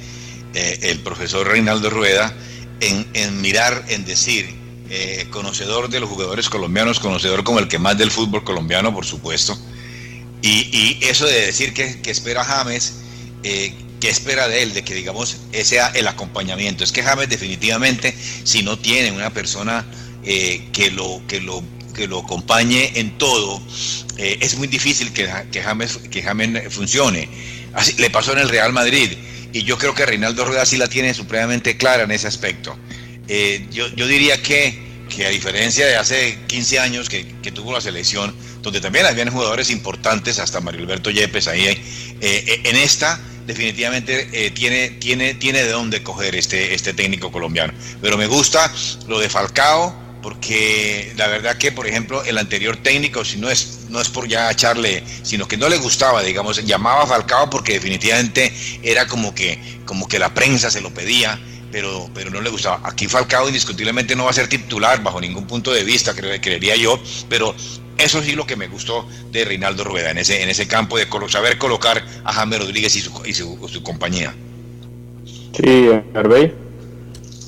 eh, 0.55 0.79
el 0.83 0.99
profesor 1.01 1.47
Reinaldo 1.47 1.89
Rueda 1.89 2.35
en, 2.81 3.41
mirar, 3.41 3.85
en 3.89 4.05
decir, 4.05 4.51
eh, 4.89 5.29
conocedor 5.31 5.89
de 5.89 6.01
los 6.01 6.09
jugadores 6.09 6.49
colombianos, 6.49 6.99
conocedor 6.99 7.45
como 7.45 7.61
el 7.61 7.69
que 7.69 7.79
más 7.79 7.97
del 7.97 8.11
fútbol 8.11 8.43
colombiano, 8.43 8.93
por 8.93 9.07
supuesto, 9.07 9.57
y, 10.43 10.99
eso 11.03 11.27
de 11.27 11.47
decir 11.47 11.75
que, 11.75 12.01
espera 12.11 12.43
James, 12.43 12.95
que 13.43 14.09
espera 14.09 14.49
de 14.49 14.63
él, 14.63 14.73
de 14.73 14.83
que 14.83 14.95
digamos 14.95 15.37
ese 15.53 15.77
sea 15.77 15.89
el 15.89 16.09
acompañamiento. 16.09 16.83
Es 16.83 16.91
que 16.91 17.03
James 17.03 17.29
definitivamente, 17.29 18.17
si 18.45 18.63
no 18.63 18.79
tiene 18.79 19.13
una 19.13 19.31
persona 19.31 19.85
que 20.25 20.91
lo 20.93 21.21
que 21.29 21.41
lo 21.41 21.63
que 21.93 22.07
lo 22.07 22.21
acompañe 22.21 22.93
en 22.95 23.19
todo, 23.19 23.61
eh, 24.17 24.39
es 24.41 24.57
muy 24.57 24.69
difícil 24.69 25.13
que, 25.13 25.29
que, 25.51 25.63
James, 25.63 25.99
que 26.11 26.23
James 26.23 26.73
funcione. 26.73 27.29
Así 27.73 27.95
le 27.99 28.11
pasó 28.11 28.33
en 28.33 28.39
el 28.39 28.49
Real 28.49 28.73
Madrid 28.73 29.13
y 29.53 29.63
yo 29.63 29.79
creo 29.79 29.95
que 29.95 30.05
Reinaldo 30.05 30.45
Rueda 30.45 30.67
sí 30.67 30.77
la 30.77 30.89
tiene 30.89 31.15
supremamente 31.15 31.77
clara 31.77 32.05
en 32.05 32.11
ese 32.11 32.27
aspecto. 32.27 32.77
Eh, 33.29 33.67
yo, 33.71 33.89
yo, 33.95 34.07
diría 34.07 34.43
que, 34.43 35.07
que, 35.09 35.27
a 35.27 35.29
diferencia 35.31 35.87
de 35.87 35.97
hace 35.97 36.39
15 36.49 36.79
años 36.81 37.09
que, 37.09 37.27
que, 37.43 37.53
tuvo 37.53 37.73
la 37.73 37.81
selección, 37.81 38.35
donde 38.63 38.81
también 38.81 39.07
habían 39.07 39.31
jugadores 39.31 39.71
importantes, 39.71 40.39
hasta 40.39 40.61
Mario 40.61 40.83
Alberto 40.83 41.11
Yepes 41.11 41.47
ahí, 41.47 41.67
eh, 42.21 42.61
en 42.65 42.77
esta 42.77 43.21
definitivamente 43.47 44.51
tiene, 44.55 44.91
tiene, 44.91 45.35
tiene 45.35 45.65
de 45.65 45.71
dónde 45.71 46.05
coger 46.05 46.37
este, 46.37 46.75
este 46.75 46.93
técnico 46.93 47.33
colombiano. 47.33 47.73
Pero 48.01 48.17
me 48.17 48.27
gusta 48.27 48.73
lo 49.09 49.19
de 49.19 49.29
Falcao, 49.29 50.10
porque 50.23 51.13
la 51.17 51.29
verdad 51.29 51.57
que, 51.57 51.73
por 51.73 51.87
ejemplo, 51.87 52.23
el 52.25 52.39
anterior 52.39 52.77
técnico, 52.77 53.25
si 53.25 53.39
no 53.39 53.51
es, 53.51 53.87
no 53.89 54.01
es 54.01 54.09
por 54.09 54.29
ya 54.29 54.51
echarle, 54.51 55.03
sino 55.23 55.49
que 55.49 55.57
no 55.57 55.69
le 55.69 55.79
gustaba, 55.79 56.23
digamos, 56.23 56.65
llamaba 56.65 57.05
a 57.05 57.07
Falcao 57.07 57.49
porque 57.49 57.75
definitivamente 57.75 58.53
era 58.83 59.07
como 59.07 59.35
que, 59.35 59.59
como 59.85 60.09
que 60.09 60.19
la 60.19 60.33
prensa 60.35 60.71
se 60.71 60.81
lo 60.81 60.93
pedía, 60.93 61.39
pero, 61.73 62.11
pero 62.15 62.31
no 62.31 62.41
le 62.41 62.51
gustaba. 62.51 62.81
Aquí 62.85 63.07
Falcao 63.07 63.49
indiscutiblemente 63.49 64.15
no 64.17 64.25
va 64.25 64.31
a 64.31 64.35
ser 64.35 64.49
titular 64.49 65.03
bajo 65.03 65.21
ningún 65.21 65.47
punto 65.47 65.73
de 65.73 65.85
vista, 65.85 66.15
creería 66.15 66.77
yo, 66.77 67.01
pero 67.29 67.55
eso 68.01 68.23
sí 68.23 68.33
lo 68.33 68.47
que 68.47 68.57
me 68.57 68.67
gustó 68.67 69.07
de 69.31 69.45
Reinaldo 69.45 69.85
Rueda 69.85 70.11
en 70.11 70.19
ese, 70.19 70.43
en 70.43 70.49
ese 70.49 70.67
campo 70.67 70.97
de 70.97 71.07
saber 71.29 71.59
colocar 71.59 72.03
a 72.25 72.33
Jaime 72.33 72.59
Rodríguez 72.59 72.97
y 72.97 73.01
su, 73.01 73.23
y 73.25 73.35
su, 73.35 73.83
compañía. 73.83 74.35
Sí, 75.53 75.89
Arbey. 76.15 76.70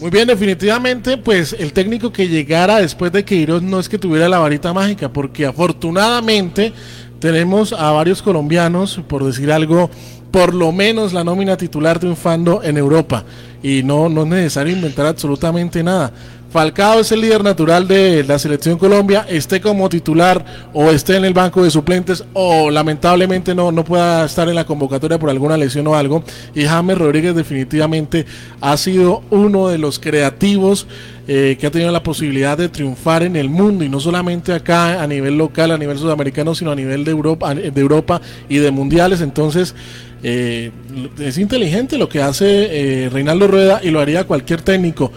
Muy 0.02 0.10
bien, 0.10 0.26
definitivamente, 0.26 1.16
pues 1.16 1.54
el 1.56 1.72
técnico 1.72 2.12
que 2.12 2.26
llegara 2.26 2.80
después 2.80 3.12
de 3.12 3.24
Queiroz 3.24 3.62
no 3.62 3.78
es 3.78 3.88
que 3.88 3.98
tuviera 3.98 4.28
la 4.28 4.40
varita 4.40 4.72
mágica, 4.72 5.12
porque 5.12 5.46
afortunadamente 5.46 6.72
tenemos 7.20 7.72
a 7.72 7.92
varios 7.92 8.20
colombianos, 8.20 9.00
por 9.06 9.22
decir 9.22 9.52
algo, 9.52 9.88
por 10.32 10.54
lo 10.54 10.72
menos 10.72 11.12
la 11.12 11.22
nómina 11.22 11.56
titular 11.56 12.00
triunfando 12.00 12.64
en 12.64 12.78
Europa. 12.78 13.24
Y 13.62 13.84
no, 13.84 14.08
no 14.08 14.22
es 14.22 14.28
necesario 14.28 14.74
inventar 14.74 15.06
absolutamente 15.06 15.84
nada. 15.84 16.12
Falcao 16.52 17.00
es 17.00 17.10
el 17.12 17.22
líder 17.22 17.42
natural 17.42 17.88
de 17.88 18.24
la 18.24 18.38
selección 18.38 18.76
Colombia, 18.76 19.24
esté 19.26 19.62
como 19.62 19.88
titular 19.88 20.44
o 20.74 20.90
esté 20.90 21.16
en 21.16 21.24
el 21.24 21.32
banco 21.32 21.64
de 21.64 21.70
suplentes 21.70 22.24
o 22.34 22.70
lamentablemente 22.70 23.54
no, 23.54 23.72
no 23.72 23.84
pueda 23.84 24.26
estar 24.26 24.46
en 24.50 24.54
la 24.54 24.66
convocatoria 24.66 25.18
por 25.18 25.30
alguna 25.30 25.56
lesión 25.56 25.86
o 25.86 25.94
algo. 25.94 26.22
Y 26.54 26.64
James 26.66 26.98
Rodríguez 26.98 27.34
definitivamente 27.34 28.26
ha 28.60 28.76
sido 28.76 29.22
uno 29.30 29.68
de 29.68 29.78
los 29.78 29.98
creativos 29.98 30.86
eh, 31.26 31.56
que 31.58 31.68
ha 31.68 31.70
tenido 31.70 31.90
la 31.90 32.02
posibilidad 32.02 32.58
de 32.58 32.68
triunfar 32.68 33.22
en 33.22 33.36
el 33.36 33.48
mundo 33.48 33.82
y 33.82 33.88
no 33.88 33.98
solamente 33.98 34.52
acá 34.52 35.02
a 35.02 35.06
nivel 35.06 35.38
local, 35.38 35.70
a 35.70 35.78
nivel 35.78 35.96
sudamericano, 35.96 36.54
sino 36.54 36.70
a 36.70 36.74
nivel 36.74 37.02
de 37.06 37.12
Europa, 37.12 37.54
de 37.54 37.80
Europa 37.80 38.20
y 38.50 38.58
de 38.58 38.70
mundiales. 38.70 39.22
Entonces, 39.22 39.74
eh, 40.22 40.70
es 41.18 41.38
inteligente 41.38 41.96
lo 41.96 42.10
que 42.10 42.20
hace 42.20 43.04
eh, 43.04 43.08
Reinaldo 43.08 43.48
Rueda 43.48 43.80
y 43.82 43.88
lo 43.88 44.00
haría 44.00 44.24
cualquier 44.24 44.60
técnico 44.60 45.10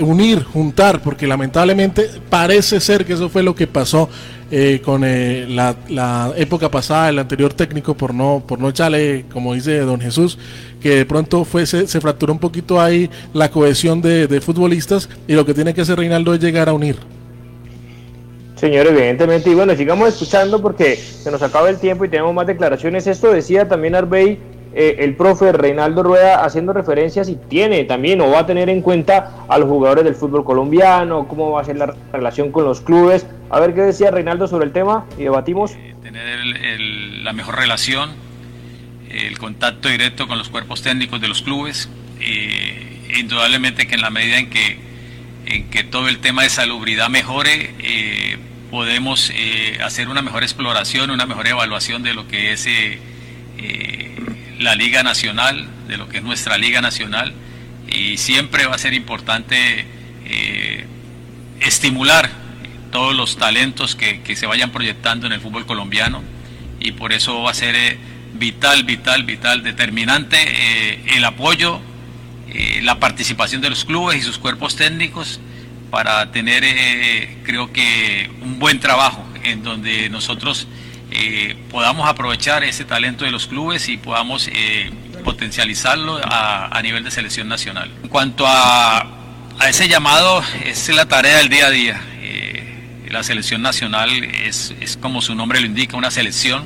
unir, 0.00 0.42
juntar, 0.42 1.02
porque 1.02 1.26
lamentablemente 1.26 2.08
parece 2.28 2.80
ser 2.80 3.04
que 3.04 3.14
eso 3.14 3.28
fue 3.28 3.42
lo 3.42 3.54
que 3.54 3.66
pasó 3.66 4.08
eh, 4.50 4.80
con 4.84 5.02
eh, 5.04 5.46
la, 5.48 6.32
época 6.36 6.70
pasada, 6.70 7.08
el 7.08 7.18
anterior 7.18 7.52
técnico, 7.52 7.94
por 7.94 8.14
no, 8.14 8.42
por 8.46 8.60
no 8.60 8.68
echarle, 8.68 9.24
como 9.32 9.54
dice 9.54 9.78
don 9.80 10.00
Jesús, 10.00 10.38
que 10.80 10.90
de 10.90 11.06
pronto 11.06 11.44
fue, 11.44 11.66
se, 11.66 11.86
fracturó 12.00 12.32
un 12.32 12.38
poquito 12.38 12.80
ahí 12.80 13.10
la 13.34 13.50
cohesión 13.50 14.00
de, 14.00 14.26
de, 14.26 14.40
futbolistas 14.40 15.08
y 15.26 15.34
lo 15.34 15.44
que 15.44 15.54
tiene 15.54 15.74
que 15.74 15.80
hacer 15.80 15.98
Reinaldo 15.98 16.32
es 16.34 16.40
llegar 16.40 16.68
a 16.68 16.72
unir. 16.72 16.96
Señor, 18.54 18.86
evidentemente, 18.86 19.50
y 19.50 19.54
bueno, 19.54 19.76
sigamos 19.76 20.08
escuchando 20.08 20.62
porque 20.62 20.96
se 20.96 21.30
nos 21.30 21.42
acaba 21.42 21.68
el 21.68 21.78
tiempo 21.78 22.04
y 22.04 22.08
tenemos 22.08 22.32
más 22.32 22.46
declaraciones. 22.46 23.06
Esto 23.06 23.30
decía 23.32 23.68
también 23.68 23.94
Arbey 23.94 24.38
eh, 24.78 25.02
el 25.02 25.16
profe 25.16 25.52
Reinaldo 25.52 26.02
Rueda 26.02 26.44
haciendo 26.44 26.74
referencias 26.74 27.30
y 27.30 27.36
tiene 27.36 27.84
también 27.84 28.20
o 28.20 28.30
va 28.30 28.40
a 28.40 28.46
tener 28.46 28.68
en 28.68 28.82
cuenta 28.82 29.46
a 29.48 29.56
los 29.56 29.70
jugadores 29.70 30.04
del 30.04 30.14
fútbol 30.14 30.44
colombiano, 30.44 31.26
cómo 31.28 31.52
va 31.52 31.62
a 31.62 31.64
ser 31.64 31.78
la 31.78 31.94
relación 32.12 32.52
con 32.52 32.64
los 32.64 32.82
clubes. 32.82 33.26
A 33.48 33.58
ver 33.58 33.74
qué 33.74 33.80
decía 33.80 34.10
Reinaldo 34.10 34.46
sobre 34.48 34.66
el 34.66 34.72
tema 34.72 35.06
y 35.16 35.22
debatimos. 35.22 35.70
Eh, 35.70 35.94
tener 36.02 36.28
la 37.22 37.32
mejor 37.32 37.56
relación, 37.56 38.10
el 39.08 39.38
contacto 39.38 39.88
directo 39.88 40.28
con 40.28 40.36
los 40.36 40.50
cuerpos 40.50 40.82
técnicos 40.82 41.22
de 41.22 41.28
los 41.28 41.40
clubes. 41.40 41.88
Eh, 42.20 43.14
indudablemente 43.18 43.86
que 43.86 43.94
en 43.94 44.02
la 44.02 44.10
medida 44.10 44.36
en 44.36 44.50
que, 44.50 44.78
en 45.46 45.70
que 45.70 45.84
todo 45.84 46.06
el 46.06 46.18
tema 46.18 46.42
de 46.42 46.50
salubridad 46.50 47.08
mejore, 47.08 47.70
podemos 48.70 49.32
hacer 49.82 50.08
una 50.10 50.20
mejor 50.20 50.42
exploración, 50.42 51.10
una 51.10 51.24
mejor 51.24 51.46
evaluación 51.46 52.02
de 52.02 52.12
lo 52.12 52.28
que 52.28 52.52
es 52.52 52.68
la 54.58 54.74
Liga 54.74 55.02
Nacional, 55.02 55.68
de 55.88 55.96
lo 55.96 56.08
que 56.08 56.18
es 56.18 56.22
nuestra 56.22 56.58
Liga 56.58 56.80
Nacional, 56.80 57.32
y 57.88 58.16
siempre 58.16 58.66
va 58.66 58.74
a 58.74 58.78
ser 58.78 58.94
importante 58.94 59.86
eh, 60.24 60.86
estimular 61.60 62.30
todos 62.90 63.14
los 63.14 63.36
talentos 63.36 63.94
que, 63.94 64.20
se 64.36 64.46
vayan 64.46 64.72
proyectando 64.72 65.26
en 65.26 65.32
el 65.32 65.40
fútbol 65.40 65.66
colombiano, 65.66 66.22
y 66.80 66.92
por 66.92 67.12
eso 67.12 67.42
va 67.42 67.50
a 67.50 67.54
ser 67.54 67.74
eh, 67.74 67.98
vital, 68.34 68.84
vital, 68.84 69.24
vital, 69.24 69.62
determinante 69.62 70.36
eh, 70.40 71.16
el 71.16 71.24
apoyo, 71.24 71.80
la 72.82 72.98
participación 72.98 73.60
de 73.60 73.68
los 73.68 73.84
clubes 73.84 74.16
y 74.16 74.22
sus 74.22 74.38
cuerpos 74.38 74.76
técnicos 74.76 75.40
para 75.90 76.32
tener, 76.32 76.62
creo 77.42 77.70
que, 77.70 78.30
un 78.40 78.58
buen 78.58 78.80
trabajo 78.80 79.26
en 79.42 79.62
donde 79.62 80.08
nosotros 80.08 80.66
eh, 81.10 81.56
podamos 81.70 82.08
aprovechar 82.08 82.64
ese 82.64 82.84
talento 82.84 83.24
de 83.24 83.30
los 83.30 83.46
clubes 83.46 83.88
y 83.88 83.96
podamos 83.96 84.48
eh, 84.52 84.90
potencializarlo 85.24 86.20
a, 86.22 86.80
nivel 86.82 87.04
de 87.04 87.10
selección 87.10 87.48
nacional. 87.48 87.90
En 88.02 88.08
cuanto 88.08 88.44
a, 88.46 89.12
ese 89.66 89.88
llamado, 89.88 90.42
es 90.64 90.88
la 90.88 91.06
tarea 91.06 91.38
del 91.38 91.48
día 91.48 91.66
a 91.66 91.70
día. 91.70 92.00
Eh, 92.20 93.08
la 93.10 93.22
selección 93.22 93.62
nacional 93.62 94.10
es, 94.24 94.74
como 95.00 95.22
su 95.22 95.34
nombre 95.34 95.60
lo 95.60 95.66
indica, 95.66 95.96
una 95.96 96.10
selección 96.10 96.64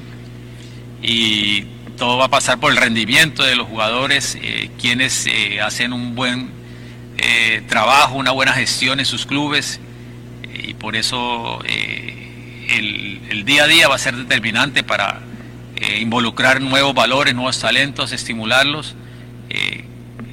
y 1.03 1.62
todo 1.97 2.16
va 2.16 2.26
a 2.26 2.30
pasar 2.30 2.59
por 2.59 2.72
el 2.72 2.78
rendimiento 2.78 3.43
de 3.45 3.57
los 3.57 3.68
jugadores, 3.68 4.38
quienes 4.80 5.28
hacen 5.62 5.93
un 5.93 6.14
buen 6.14 6.51
trabajo, 7.68 8.14
una 8.14 8.30
buena 8.30 8.53
gestión 8.55 9.01
en 9.01 9.07
sus 9.07 9.26
clubes 9.26 9.80
y 10.53 10.74
por 10.74 10.97
eso 10.97 11.61
el, 12.71 13.45
día 13.45 13.64
a 13.64 13.66
día 13.66 13.89
va 13.89 13.97
a 13.97 13.99
ser 13.99 14.16
determinante 14.16 14.83
para 14.83 15.21
eh, 15.77 16.01
involucrar 16.01 16.61
nuevos 16.61 16.95
valores, 16.95 17.35
nuevos 17.35 17.59
talentos, 17.59 18.12
estimularlos. 18.12 18.95
Eh, 19.49 19.85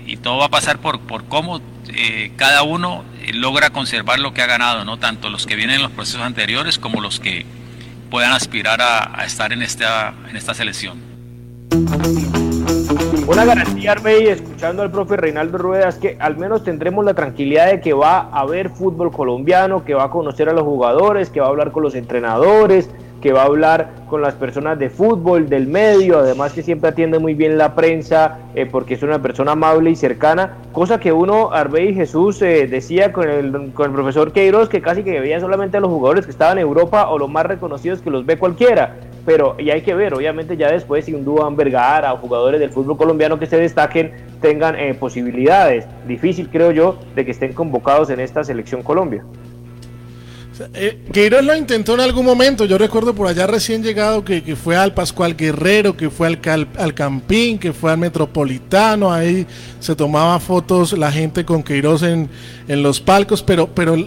y 0.05 0.17
todo 0.17 0.37
va 0.37 0.45
a 0.45 0.49
pasar 0.49 0.79
por, 0.79 1.01
por 1.01 1.25
cómo 1.25 1.61
eh, 1.89 2.31
cada 2.37 2.63
uno 2.63 3.03
logra 3.33 3.71
conservar 3.71 4.19
lo 4.19 4.33
que 4.33 4.41
ha 4.41 4.45
ganado, 4.45 4.85
¿no? 4.85 4.97
tanto 4.97 5.29
los 5.29 5.45
que 5.45 5.55
vienen 5.55 5.77
en 5.77 5.81
los 5.81 5.91
procesos 5.91 6.21
anteriores 6.21 6.77
como 6.77 7.01
los 7.01 7.19
que 7.19 7.45
puedan 8.09 8.31
aspirar 8.31 8.81
a, 8.81 9.25
estar 9.25 9.51
en 9.51 9.61
esta, 9.61 10.13
en 10.29 10.37
esta 10.37 10.53
selección. 10.53 11.01
Una 13.27 13.43
garantía, 13.43 13.91
Arbey, 13.91 14.27
escuchando 14.27 14.83
al 14.83 14.89
profe 14.89 15.17
Reinaldo 15.17 15.57
Rueda, 15.57 15.89
es 15.89 15.95
que 15.95 16.15
al 16.17 16.37
menos 16.37 16.63
tendremos 16.63 17.03
la 17.03 17.13
tranquilidad 17.13 17.69
de 17.69 17.81
que 17.81 17.91
va 17.91 18.19
a 18.19 18.39
haber 18.39 18.69
fútbol 18.69 19.11
colombiano, 19.11 19.83
que 19.83 19.93
va 19.93 20.05
a 20.05 20.09
conocer 20.09 20.47
a 20.47 20.53
los 20.53 20.63
jugadores, 20.63 21.29
que 21.29 21.41
va 21.41 21.47
a 21.47 21.49
hablar 21.49 21.73
con 21.73 21.83
los 21.83 21.93
entrenadores, 21.95 22.89
que 23.21 23.33
va 23.33 23.41
a 23.41 23.45
hablar 23.45 23.89
con 24.09 24.21
las 24.21 24.35
personas 24.35 24.79
de 24.79 24.89
fútbol, 24.89 25.49
del 25.49 25.67
medio, 25.67 26.19
además 26.19 26.53
que 26.53 26.63
siempre 26.63 26.89
atiende 26.89 27.19
muy 27.19 27.33
bien 27.33 27.57
la 27.57 27.75
prensa, 27.75 28.39
eh, 28.55 28.65
porque 28.65 28.93
es 28.93 29.03
una 29.03 29.21
persona 29.21 29.51
amable 29.51 29.89
y 29.89 29.97
cercana, 29.97 30.59
cosa 30.71 30.97
que 30.97 31.11
uno, 31.11 31.51
Arbey 31.51 31.93
Jesús, 31.93 32.41
eh, 32.41 32.65
decía 32.67 33.11
con 33.11 33.29
el, 33.29 33.73
con 33.73 33.87
el 33.87 33.91
profesor 33.91 34.31
Queiroz, 34.31 34.69
que 34.69 34.81
casi 34.81 35.03
que 35.03 35.19
veía 35.19 35.41
solamente 35.41 35.75
a 35.75 35.81
los 35.81 35.89
jugadores 35.89 36.23
que 36.23 36.31
estaban 36.31 36.59
en 36.59 36.63
Europa 36.63 37.09
o 37.09 37.17
los 37.17 37.29
más 37.29 37.45
reconocidos 37.45 37.99
que 37.99 38.09
los 38.09 38.25
ve 38.25 38.37
cualquiera, 38.37 38.95
pero 39.27 39.57
y 39.59 39.71
hay 39.71 39.81
que 39.81 39.93
ver, 39.93 40.13
obviamente 40.13 40.55
ya 40.55 40.71
después 40.71 41.03
si 41.03 41.13
un 41.13 41.25
Duan 41.25 41.57
Vergara 41.57 42.13
o 42.13 42.17
jugadores 42.17 42.61
del 42.61 42.69
fútbol 42.69 42.95
colombiano 42.95 43.37
que 43.37 43.45
se 43.45 43.57
destaquen 43.57 44.13
tengan 44.39 44.79
eh, 44.79 44.93
posibilidades, 44.93 45.85
difícil 46.07 46.47
creo 46.47 46.71
yo, 46.71 46.97
de 47.13 47.25
que 47.25 47.31
estén 47.31 47.51
convocados 47.51 48.09
en 48.09 48.21
esta 48.21 48.45
selección 48.45 48.83
Colombia. 48.83 49.25
Eh, 50.73 51.03
Queiroz 51.11 51.43
lo 51.43 51.57
intentó 51.57 51.95
en 51.95 51.99
algún 51.99 52.25
momento. 52.25 52.63
Yo 52.63 52.77
recuerdo 52.77 53.13
por 53.13 53.27
allá 53.27 53.47
recién 53.47 53.83
llegado 53.83 54.23
que, 54.23 54.55
fue 54.55 54.77
al 54.77 54.93
Pascual 54.93 55.35
Guerrero, 55.35 55.97
que 55.97 56.09
fue 56.09 56.27
al, 56.27 56.67
al, 56.77 56.93
Campín, 56.93 57.59
que 57.59 57.73
fue 57.73 57.91
al 57.91 57.97
Metropolitano. 57.97 59.11
Ahí 59.11 59.45
se 59.81 59.93
tomaba 59.93 60.39
fotos 60.39 60.97
la 60.97 61.11
gente 61.11 61.43
con 61.43 61.63
Queiroz 61.63 62.01
en, 62.01 62.29
en 62.69 62.81
los 62.81 63.01
palcos, 63.01 63.43
pero, 63.43 63.67
pero 63.67 63.97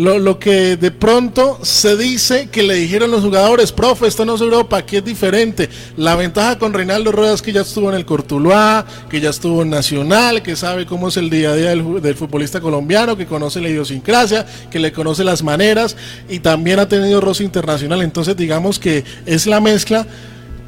lo, 0.00 0.18
lo, 0.18 0.38
que 0.38 0.78
de 0.78 0.90
pronto 0.90 1.58
se 1.62 1.94
dice 1.94 2.48
que 2.48 2.62
le 2.62 2.74
dijeron 2.74 3.10
los 3.10 3.22
jugadores, 3.22 3.70
profe, 3.70 4.06
esto 4.06 4.24
no 4.24 4.36
es 4.36 4.40
Europa, 4.40 4.78
aquí 4.78 4.96
es 4.96 5.04
diferente. 5.04 5.68
La 5.98 6.16
ventaja 6.16 6.58
con 6.58 6.72
Reinaldo 6.72 7.12
Rueda 7.12 7.34
es 7.34 7.42
que 7.42 7.52
ya 7.52 7.60
estuvo 7.60 7.90
en 7.90 7.96
el 7.96 8.06
Cortuluá, 8.06 8.86
que 9.10 9.20
ya 9.20 9.28
estuvo 9.28 9.60
en 9.60 9.68
Nacional, 9.68 10.42
que 10.42 10.56
sabe 10.56 10.86
cómo 10.86 11.08
es 11.08 11.18
el 11.18 11.28
día 11.28 11.50
a 11.50 11.54
día 11.54 11.68
del, 11.68 12.00
del, 12.00 12.14
futbolista 12.14 12.62
colombiano, 12.62 13.14
que 13.14 13.26
conoce 13.26 13.60
la 13.60 13.68
idiosincrasia, 13.68 14.46
que 14.70 14.78
le 14.78 14.90
conoce 14.90 15.22
las 15.22 15.42
maneras 15.42 15.98
y 16.30 16.38
también 16.38 16.78
ha 16.78 16.88
tenido 16.88 17.20
roce 17.20 17.44
internacional. 17.44 18.00
Entonces 18.00 18.34
digamos 18.38 18.78
que 18.78 19.04
es 19.26 19.46
la 19.46 19.60
mezcla. 19.60 20.06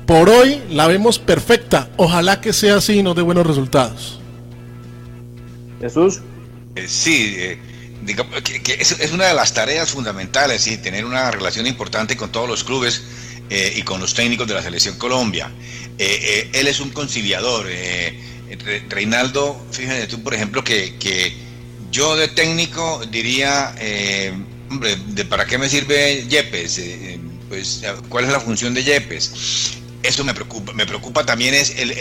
Por 0.06 0.28
hoy 0.28 0.60
la 0.68 0.88
vemos 0.88 1.18
perfecta. 1.18 1.88
Ojalá 1.96 2.42
que 2.42 2.52
sea 2.52 2.76
así 2.76 2.98
y 2.98 3.02
nos 3.02 3.16
dé 3.16 3.22
buenos 3.22 3.46
resultados. 3.46 4.20
Jesús. 5.80 6.20
Eh, 6.74 6.84
sí, 6.86 7.34
eh, 7.38 7.58
es, 8.06 9.12
una 9.12 9.26
de 9.26 9.34
las 9.34 9.54
tareas 9.54 9.90
fundamentales, 9.90 10.62
¿sí? 10.62 10.78
tener 10.78 11.04
una 11.04 11.30
relación 11.30 11.66
importante 11.66 12.16
con 12.16 12.32
todos 12.32 12.48
los 12.48 12.64
clubes 12.64 13.02
eh, 13.48 13.74
y 13.76 13.82
con 13.82 14.00
los 14.00 14.14
técnicos 14.14 14.46
de 14.48 14.54
la 14.54 14.62
selección 14.62 14.96
Colombia. 14.98 15.50
Eh, 15.98 16.18
eh, 16.20 16.50
él 16.54 16.68
es 16.68 16.80
un 16.80 16.90
conciliador. 16.90 17.66
Reinaldo, 18.88 19.64
fíjate 19.70 20.06
tú, 20.08 20.22
por 20.22 20.34
ejemplo, 20.34 20.62
que, 20.62 20.96
que 20.96 21.32
yo 21.90 22.16
de 22.16 22.28
técnico 22.28 23.02
diría, 23.10 23.74
hombre, 24.70 24.96
¿de 24.96 25.24
¿para 25.24 25.46
qué 25.46 25.56
me 25.56 25.68
sirve 25.68 26.26
Yepes? 26.28 26.80
pues, 27.48 27.82
¿cuál 28.08 28.24
es 28.24 28.30
la 28.30 28.40
función 28.40 28.74
de 28.74 28.84
Yepes? 28.84 29.72
Eso 30.02 30.24
me 30.24 30.34
preocupa. 30.34 30.72
Me 30.72 30.84
preocupa 30.84 31.24
también 31.24 31.54
es 31.54 31.74
el, 31.78 31.92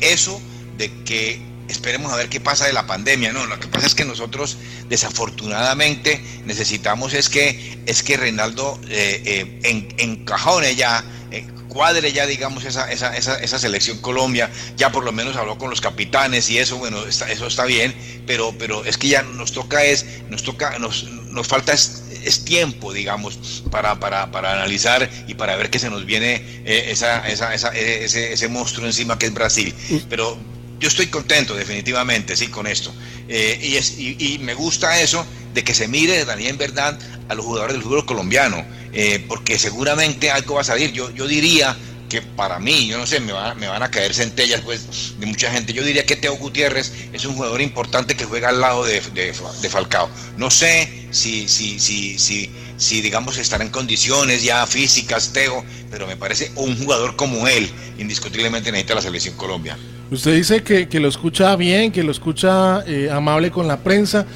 eso 0.00 0.40
de 0.78 0.90
que 1.04 1.51
esperemos 1.72 2.12
a 2.12 2.16
ver 2.16 2.28
qué 2.28 2.40
pasa 2.40 2.66
de 2.66 2.72
la 2.72 2.86
pandemia. 2.86 3.32
No, 3.32 3.46
lo 3.46 3.58
que 3.58 3.66
pasa 3.66 3.86
es 3.86 3.94
que 3.94 4.04
nosotros 4.04 4.58
desafortunadamente 4.88 6.22
necesitamos 6.44 7.14
es 7.14 7.28
que, 7.28 7.78
es 7.86 8.02
que 8.02 8.16
Reinaldo 8.16 8.80
eh, 8.88 9.22
eh, 9.24 9.60
en, 9.64 9.88
encajone 9.98 10.76
ya, 10.76 11.04
eh, 11.30 11.46
cuadre 11.68 12.12
ya, 12.12 12.26
digamos, 12.26 12.64
esa, 12.64 12.90
esa, 12.92 13.16
esa, 13.16 13.36
esa, 13.42 13.58
selección 13.58 13.98
Colombia, 13.98 14.50
ya 14.76 14.92
por 14.92 15.04
lo 15.04 15.12
menos 15.12 15.36
habló 15.36 15.58
con 15.58 15.70
los 15.70 15.80
capitanes 15.80 16.50
y 16.50 16.58
eso, 16.58 16.76
bueno, 16.76 17.04
eso 17.06 17.46
está 17.46 17.64
bien, 17.64 17.94
pero, 18.26 18.54
pero 18.58 18.84
es 18.84 18.98
que 18.98 19.08
ya 19.08 19.22
nos 19.22 19.52
toca 19.52 19.82
es, 19.84 20.06
nos 20.28 20.42
toca, 20.42 20.78
nos, 20.78 21.04
nos 21.04 21.48
falta 21.48 21.72
es, 21.72 22.44
tiempo, 22.44 22.92
digamos, 22.92 23.64
para, 23.70 23.98
para, 23.98 24.30
para, 24.30 24.52
analizar 24.52 25.10
y 25.26 25.34
para 25.34 25.56
ver 25.56 25.70
que 25.70 25.80
se 25.80 25.90
nos 25.90 26.06
viene 26.06 26.62
esa, 26.64 27.26
esa, 27.28 27.52
ese, 27.54 28.32
ese 28.32 28.48
monstruo 28.48 28.86
encima 28.86 29.18
que 29.18 29.26
es 29.26 29.34
Brasil. 29.34 29.74
Pero 30.08 30.38
yo 30.82 30.88
estoy 30.88 31.06
contento 31.06 31.54
definitivamente, 31.54 32.34
sí, 32.36 32.48
con 32.48 32.66
esto. 32.66 32.92
Eh, 33.28 33.56
y, 33.62 33.76
es, 33.76 33.98
y, 33.98 34.40
me 34.42 34.52
gusta 34.52 35.00
eso 35.00 35.24
de 35.54 35.62
que 35.62 35.74
se 35.74 35.86
mire 35.86 36.24
también 36.24 36.58
verdad 36.58 36.98
a 37.28 37.34
los 37.36 37.46
jugadores 37.46 37.74
del 37.74 37.84
fútbol 37.84 38.04
colombiano, 38.04 38.66
eh, 38.92 39.24
porque 39.28 39.60
seguramente 39.60 40.32
algo 40.32 40.56
va 40.56 40.62
a 40.62 40.64
salir. 40.64 40.90
Yo, 40.90 41.08
yo 41.14 41.28
diría 41.28 41.76
que 42.08 42.20
para 42.20 42.58
mí, 42.58 42.88
yo 42.88 42.98
no 42.98 43.06
sé, 43.06 43.20
me, 43.20 43.32
me 43.54 43.68
van 43.68 43.82
a 43.84 43.90
caer 43.92 44.12
centellas 44.12 44.60
pues, 44.62 45.14
de 45.20 45.24
mucha 45.24 45.52
gente. 45.52 45.72
Yo 45.72 45.84
diría 45.84 46.04
que 46.04 46.16
Teo 46.16 46.36
Gutiérrez 46.36 46.92
es 47.12 47.24
un 47.24 47.36
jugador 47.36 47.60
importante 47.62 48.16
que 48.16 48.24
juega 48.24 48.48
al 48.48 48.60
lado 48.60 48.84
de, 48.84 49.00
de, 49.00 49.32
Falcao. 49.70 50.10
No 50.36 50.50
sé 50.50 51.06
si, 51.12 51.48
si, 51.48 51.78
si, 51.78 52.18
si, 52.18 52.50
si, 52.82 53.00
digamos, 53.00 53.38
estará 53.38 53.64
en 53.64 53.70
condiciones 53.70 54.42
ya 54.42 54.66
físicas, 54.66 55.32
Teo, 55.32 55.64
pero 55.90 56.06
me 56.06 56.16
parece 56.16 56.52
un 56.56 56.76
jugador 56.76 57.16
como 57.16 57.46
él, 57.46 57.70
indiscutiblemente 57.98 58.70
necesita 58.70 58.96
la 58.96 59.02
selección 59.02 59.36
Colombia. 59.36 59.78
Usted 60.10 60.34
dice 60.34 60.62
que, 60.62 60.88
que 60.88 61.00
lo 61.00 61.08
escucha 61.08 61.56
bien, 61.56 61.90
que 61.90 62.02
lo 62.02 62.12
escucha 62.12 62.82
eh, 62.86 63.08
amable 63.10 63.50
con 63.50 63.66
la 63.66 63.78
prensa. 63.78 64.26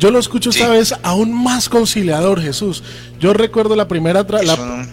Yo 0.00 0.10
lo 0.10 0.18
escucho 0.18 0.48
esta 0.48 0.70
vez 0.70 0.94
aún 1.02 1.30
más 1.30 1.68
conciliador, 1.68 2.40
Jesús. 2.40 2.82
Yo 3.20 3.34
recuerdo 3.34 3.76
la 3.76 3.86
primera, 3.86 4.24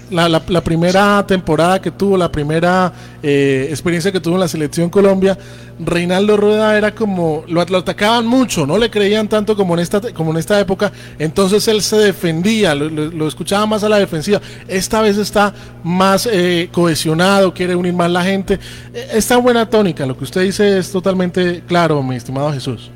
la, 0.10 0.28
la, 0.28 0.62
primera 0.62 1.26
temporada 1.26 1.80
que 1.82 1.92
tuvo, 1.92 2.18
la 2.18 2.30
primera 2.30 2.92
eh, 3.24 3.68
experiencia 3.70 4.12
que 4.12 4.20
tuvo 4.20 4.34
en 4.34 4.42
la 4.42 4.50
selección 4.50 4.90
Colombia. 4.90 5.38
Reinaldo 5.80 6.36
Rueda 6.36 6.78
era 6.78 6.94
como, 6.94 7.46
lo, 7.48 7.62
atacaban 7.62 8.28
mucho, 8.28 8.68
no 8.68 8.78
le 8.78 8.92
creían 8.92 9.30
tanto 9.30 9.56
como 9.56 9.76
en 9.76 9.80
esta, 9.80 10.02
como 10.12 10.32
en 10.32 10.40
esta 10.40 10.60
época. 10.60 10.92
Entonces 11.18 11.66
él 11.70 11.82
se 11.82 11.96
defendía, 12.00 12.76
lo, 12.76 13.30
escuchaba 13.30 13.66
más 13.66 13.86
a 13.86 13.90
la 13.90 14.00
defensiva. 14.00 14.42
Esta 14.68 15.00
vez 15.00 15.18
está 15.18 15.54
más 15.86 16.28
eh, 16.30 16.68
cohesionado, 16.70 17.54
quiere 17.54 17.78
unir 17.78 17.94
más 17.94 18.12
la 18.12 18.26
gente. 18.26 18.60
Eh, 18.94 19.08
está 19.14 19.38
buena 19.38 19.70
tónica, 19.70 20.06
lo 20.06 20.18
que 20.18 20.26
usted 20.26 20.42
dice 20.42 20.80
es 20.80 20.92
totalmente 20.92 21.64
claro, 21.66 22.04
mi 22.04 22.18
estimado 22.18 22.52
Jesús. 22.52 22.92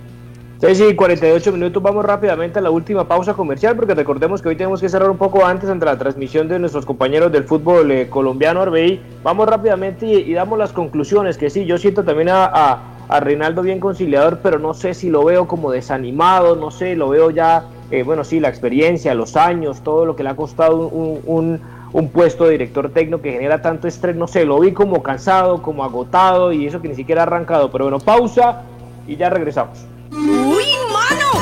Sí, 0.61 0.75
sí, 0.75 0.95
48 0.95 1.51
minutos. 1.53 1.81
Vamos 1.81 2.05
rápidamente 2.05 2.59
a 2.59 2.61
la 2.61 2.69
última 2.69 3.07
pausa 3.07 3.33
comercial 3.33 3.75
porque 3.75 3.95
recordemos 3.95 4.43
que 4.43 4.49
hoy 4.49 4.55
tenemos 4.55 4.79
que 4.79 4.89
cerrar 4.89 5.09
un 5.09 5.17
poco 5.17 5.43
antes 5.43 5.67
ante 5.67 5.85
la 5.85 5.97
transmisión 5.97 6.47
de 6.47 6.59
nuestros 6.59 6.85
compañeros 6.85 7.31
del 7.31 7.45
fútbol 7.45 7.89
eh, 7.89 8.07
colombiano 8.07 8.61
Arbey. 8.61 9.01
Vamos 9.23 9.49
rápidamente 9.49 10.05
y, 10.05 10.31
damos 10.33 10.59
las 10.59 10.71
conclusiones. 10.71 11.39
Que 11.39 11.49
sí, 11.49 11.65
yo 11.65 11.79
siento 11.79 12.03
también 12.03 12.29
a, 12.29 12.79
a, 13.09 13.19
Reinaldo 13.21 13.63
bien 13.63 13.79
conciliador, 13.79 14.37
pero 14.43 14.59
no 14.59 14.75
sé 14.75 14.93
si 14.93 15.09
lo 15.09 15.25
veo 15.25 15.47
como 15.47 15.71
desanimado, 15.71 16.55
no 16.55 16.69
sé, 16.69 16.95
lo 16.95 17.09
veo 17.09 17.31
ya, 17.31 17.65
eh, 17.89 18.03
bueno, 18.03 18.23
sí, 18.23 18.39
la 18.39 18.49
experiencia, 18.49 19.15
los 19.15 19.35
años, 19.35 19.81
todo 19.81 20.05
lo 20.05 20.15
que 20.15 20.21
le 20.21 20.29
ha 20.29 20.35
costado 20.35 20.87
un, 20.87 21.21
un, 21.25 21.59
un 21.91 22.09
puesto 22.09 22.45
de 22.45 22.51
director 22.51 22.87
técnico 22.91 23.19
que 23.23 23.31
genera 23.31 23.63
tanto 23.63 23.87
estrés, 23.87 24.15
no 24.15 24.27
sé, 24.27 24.45
lo 24.45 24.59
vi 24.59 24.73
como 24.73 25.01
cansado, 25.01 25.63
como 25.63 25.83
agotado 25.83 26.53
y 26.53 26.67
eso 26.67 26.83
que 26.83 26.87
ni 26.87 26.95
siquiera 26.95 27.23
ha 27.23 27.25
arrancado. 27.25 27.71
Pero 27.71 27.85
bueno, 27.85 27.99
pausa 27.99 28.61
y 29.07 29.15
ya 29.15 29.31
regresamos. 29.31 29.90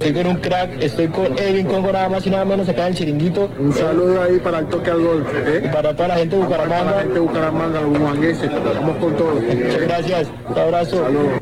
Estoy 0.00 0.14
con 0.14 0.26
un 0.28 0.36
crack, 0.40 0.82
estoy 0.82 1.08
con 1.08 1.38
Edwin 1.38 1.66
Congo 1.66 1.92
nada 1.92 2.08
más 2.08 2.26
y 2.26 2.30
nada 2.30 2.46
menos 2.46 2.66
acá 2.70 2.86
en 2.86 2.92
el 2.92 2.94
chiringuito. 2.94 3.50
Un 3.58 3.70
saludo 3.70 4.22
ahí 4.22 4.38
para 4.38 4.60
el 4.60 4.66
toque 4.68 4.90
al 4.90 5.02
gol. 5.02 5.26
¿eh? 5.44 5.64
Y 5.66 5.68
para 5.68 5.94
toda 5.94 6.08
la 6.08 6.14
gente 6.14 6.36
de 6.36 6.42
Bucaramanga. 6.42 6.84
Para 6.84 6.96
la 6.96 7.02
gente 7.02 7.14
de 7.14 7.20
Bucaramanga, 7.20 7.80
los 7.82 7.90
bumangueses. 7.90 8.50
Vamos 8.50 8.96
con 8.96 9.14
todo. 9.14 9.34
Muchas 9.34 9.80
gracias. 9.82 10.28
Un 10.48 10.58
abrazo. 10.58 11.04
Saludos. 11.04 11.40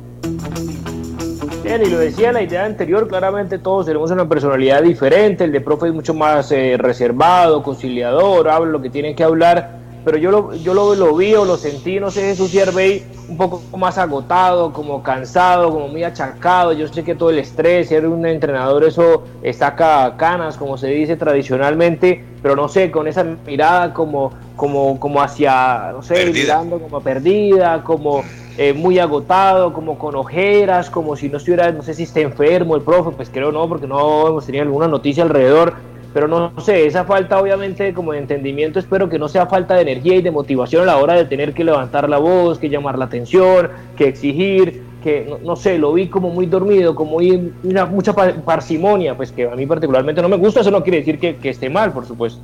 Bien, 1.63 1.83
y 1.87 1.89
lo 1.89 1.99
decía 2.01 2.29
en 2.29 2.35
la 2.35 2.43
idea 2.43 2.65
anterior, 2.65 3.07
claramente 3.07 3.61
todos 3.61 3.87
tenemos 3.87 4.11
una 4.11 4.29
personalidad 4.29 4.83
diferente, 4.83 5.45
el 5.45 5.53
de 5.53 5.61
profe 5.61 5.87
es 5.87 5.95
mucho 5.95 6.15
más 6.15 6.51
eh, 6.51 6.77
reservado, 6.79 7.63
conciliador, 7.63 8.49
habla 8.49 8.73
lo 8.73 8.83
que 8.83 8.91
tienen 8.91 9.15
que 9.15 9.23
hablar, 9.23 9.78
pero 10.09 10.17
yo 10.17 10.31
lo, 10.31 10.55
yo 10.55 10.73
lo, 10.73 10.95
lo 10.95 11.15
vi 11.15 11.35
o 11.35 11.45
lo 11.45 11.59
sentí, 11.59 12.01
no 12.01 12.11
sé, 12.11 12.23
Jesús 12.23 12.51
Yerbey, 12.51 13.03
un 13.29 13.37
poco 13.37 13.61
más 13.77 13.99
agotado, 13.99 14.73
como 14.73 15.03
cansado, 15.03 15.71
como 15.71 15.87
muy 15.89 16.03
achacado. 16.03 16.73
Yo 16.73 16.89
sé 16.89 17.05
que 17.05 17.15
todo 17.15 17.29
el 17.29 17.39
estrés, 17.39 17.91
ser 17.91 18.09
un 18.09 18.25
entrenador, 18.25 18.85
eso 18.85 19.25
saca 19.53 20.15
canas, 20.17 20.57
como 20.57 20.79
se 20.79 20.87
dice 20.87 21.17
tradicionalmente, 21.17 22.25
pero 22.41 22.57
no 22.57 22.71
sé, 22.71 22.91
con 22.91 23.07
esa 23.07 23.23
mirada 23.23 23.93
como, 23.93 24.33
como, 24.57 24.99
como 24.99 25.21
hacia, 25.21 25.91
no 25.93 26.03
sé, 26.03 26.25
mirando 26.33 26.79
como 26.79 27.03
perdida, 27.03 27.85
como 27.85 28.23
eh, 28.57 28.73
muy 28.73 28.99
agotado, 28.99 29.75
como 29.75 29.99
con 29.99 30.17
ojeras, 30.17 30.89
como 30.89 31.17
si 31.17 31.29
no 31.29 31.37
estuviera, 31.37 31.71
no 31.71 31.83
sé 31.83 31.93
si 31.93 32.05
está 32.05 32.21
enfermo 32.21 32.77
el 32.77 32.81
profe, 32.81 33.11
pues 33.11 33.29
creo 33.29 33.53
no, 33.53 33.69
porque 33.69 33.87
no 33.87 34.27
hemos 34.27 34.47
tenido 34.47 34.63
alguna 34.63 34.89
noticia 34.89 35.23
alrededor, 35.23 35.75
pero 36.13 36.29
no, 36.29 36.53
sé, 36.61 36.87
esa 36.87 37.05
falta 37.05 37.39
obviamente 37.39 37.93
como 37.93 38.13
de 38.13 38.19
entendimiento, 38.19 38.79
espero 38.79 39.09
que 39.09 39.19
no 39.19 39.29
sea 39.29 39.47
falta 39.47 39.75
de 39.75 39.83
energía 39.83 40.17
y 40.17 40.23
de 40.23 40.31
motivación 40.31 40.83
a 40.83 40.87
la 40.87 40.97
hora 40.99 41.15
de 41.15 41.25
tener 41.25 41.55
que 41.55 41.65
levantar 41.65 42.09
la 42.09 42.19
voz, 42.19 42.59
que 42.59 42.69
llamar 42.69 42.99
la 42.99 43.07
atención, 43.07 43.71
que 43.97 44.09
exigir, 44.09 44.83
que 45.03 45.39
no, 45.43 45.57
sé, 45.57 45.79
lo 45.79 45.93
vi 45.93 46.09
como 46.09 46.31
muy 46.31 46.47
dormido, 46.47 46.95
como 46.95 47.13
muy, 47.13 47.53
una, 47.63 47.87
mucha 47.87 48.13
parsimonia, 48.13 49.17
pues 49.17 49.33
que 49.33 49.45
a 49.45 49.55
mí 49.55 49.67
particularmente 49.67 50.23
no 50.23 50.29
me 50.29 50.37
gusta, 50.37 50.61
eso 50.61 50.71
no 50.71 50.83
quiere 50.83 50.99
decir 50.99 51.19
que, 51.19 51.37
esté 51.49 51.71
mal, 51.71 51.93
por 51.93 52.07
supuesto. 52.07 52.41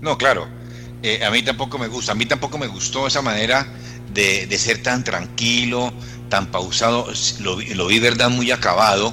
No, 0.00 0.16
claro, 0.16 0.46
eh, 1.02 1.24
a 1.24 1.30
mí 1.30 1.42
tampoco 1.42 1.78
me 1.78 1.88
gusta, 1.88 2.12
a 2.12 2.14
mí 2.14 2.26
tampoco 2.26 2.58
me 2.58 2.66
gustó 2.66 3.06
esa 3.06 3.22
manera 3.22 3.66
de, 4.12 4.58
ser 4.58 4.82
tan 4.82 5.04
tranquilo, 5.04 5.92
tan 6.28 6.46
pausado, 6.46 7.06
lo, 7.40 7.56
vi, 7.86 7.98
verdad 8.00 8.30
muy 8.30 8.50
acabado. 8.50 9.12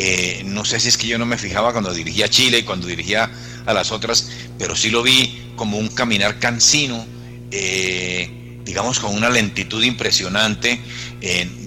Eh, 0.00 0.42
no 0.44 0.64
sé 0.64 0.78
si 0.78 0.86
es 0.86 0.96
que 0.96 1.08
yo 1.08 1.18
no 1.18 1.26
me 1.26 1.36
fijaba 1.36 1.72
cuando 1.72 1.92
dirigía 1.92 2.26
a 2.26 2.28
Chile 2.28 2.58
y 2.58 2.62
cuando 2.62 2.86
dirigía 2.86 3.28
a 3.66 3.74
las 3.74 3.90
otras, 3.90 4.30
pero 4.56 4.76
sí 4.76 4.90
lo 4.90 5.02
vi 5.02 5.50
como 5.56 5.76
un 5.76 5.88
caminar 5.88 6.38
cansino, 6.38 7.04
eh, 7.50 8.60
digamos 8.64 9.00
con 9.00 9.12
una 9.12 9.28
lentitud 9.28 9.82
impresionante. 9.82 10.80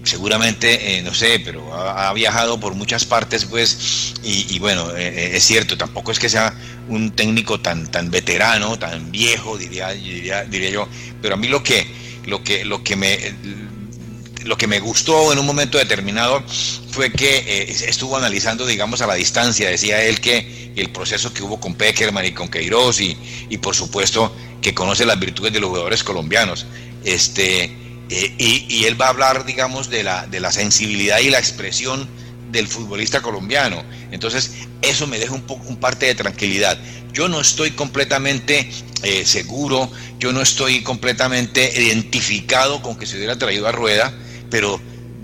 seguramente, 0.05 1.01
no 1.03 1.13
sé, 1.13 1.41
pero 1.43 1.73
ha, 1.73 2.13
viajado 2.13 2.57
por 2.57 2.73
muchas 2.73 3.03
partes, 3.03 3.43
pues, 3.43 4.13
y, 4.23 4.57
bueno, 4.59 4.95
es 4.95 5.43
cierto, 5.43 5.77
tampoco 5.77 6.13
es 6.13 6.19
que 6.19 6.29
sea 6.29 6.53
un 6.87 7.11
técnico 7.11 7.59
tan, 7.59 7.91
tan 7.91 8.09
veterano, 8.11 8.79
tan 8.79 9.11
viejo, 9.11 9.57
diría, 9.57 9.89
diría, 9.89 10.45
diría 10.45 10.69
yo, 10.69 10.87
pero 11.21 11.33
a 11.33 11.37
mí 11.37 11.49
lo 11.49 11.63
que, 11.63 11.85
lo 12.25 12.41
que, 12.45 12.63
lo 12.63 12.81
que 12.81 12.95
me 12.95 13.17
lo 14.45 14.57
que 14.57 14.67
me 14.67 14.79
gustó 14.79 15.31
en 15.33 15.39
un 15.39 15.45
momento 15.45 15.77
determinado 15.77 16.43
fue 16.91 17.11
que 17.11 17.37
eh, 17.37 17.75
estuvo 17.87 18.17
analizando, 18.17 18.65
digamos, 18.65 19.01
a 19.01 19.07
la 19.07 19.15
distancia, 19.15 19.69
decía 19.69 20.03
él 20.03 20.19
que 20.19 20.71
el 20.75 20.89
proceso 20.89 21.33
que 21.33 21.43
hubo 21.43 21.59
con 21.59 21.75
Peckerman 21.75 22.25
y 22.25 22.31
con 22.31 22.49
Queiroz 22.49 22.99
y, 22.99 23.17
y 23.49 23.57
por 23.57 23.75
supuesto 23.75 24.35
que 24.61 24.73
conoce 24.73 25.05
las 25.05 25.19
virtudes 25.19 25.53
de 25.53 25.59
los 25.59 25.69
jugadores 25.69 26.03
colombianos. 26.03 26.65
Este, 27.03 27.63
eh, 28.09 28.35
y, 28.37 28.83
él 28.85 28.99
va 28.99 29.07
a 29.07 29.09
hablar, 29.09 29.45
digamos, 29.45 29.89
de 29.89 30.03
la, 30.03 30.27
de 30.27 30.39
la 30.39 30.51
sensibilidad 30.51 31.19
y 31.19 31.29
la 31.29 31.39
expresión 31.39 32.07
del 32.51 32.67
futbolista 32.67 33.21
colombiano. 33.21 33.83
Entonces, 34.11 34.51
eso 34.81 35.07
me 35.07 35.17
deja 35.17 35.33
un, 35.33 35.41
poco, 35.41 35.65
un 35.67 35.77
parte 35.77 36.07
de 36.07 36.15
tranquilidad. 36.15 36.77
Yo 37.13 37.29
no 37.29 37.39
estoy 37.39 37.71
completamente 37.71 38.69
eh, 39.03 39.25
seguro, 39.25 39.89
yo 40.19 40.31
no 40.33 40.41
estoy 40.41 40.81
completamente 40.81 41.71
identificado 41.81 42.81
con 42.81 42.97
que 42.97 43.05
se 43.05 43.17
hubiera 43.17 43.37
traído 43.37 43.67
a 43.67 43.71
rueda 43.71 44.13
pero 44.51 44.79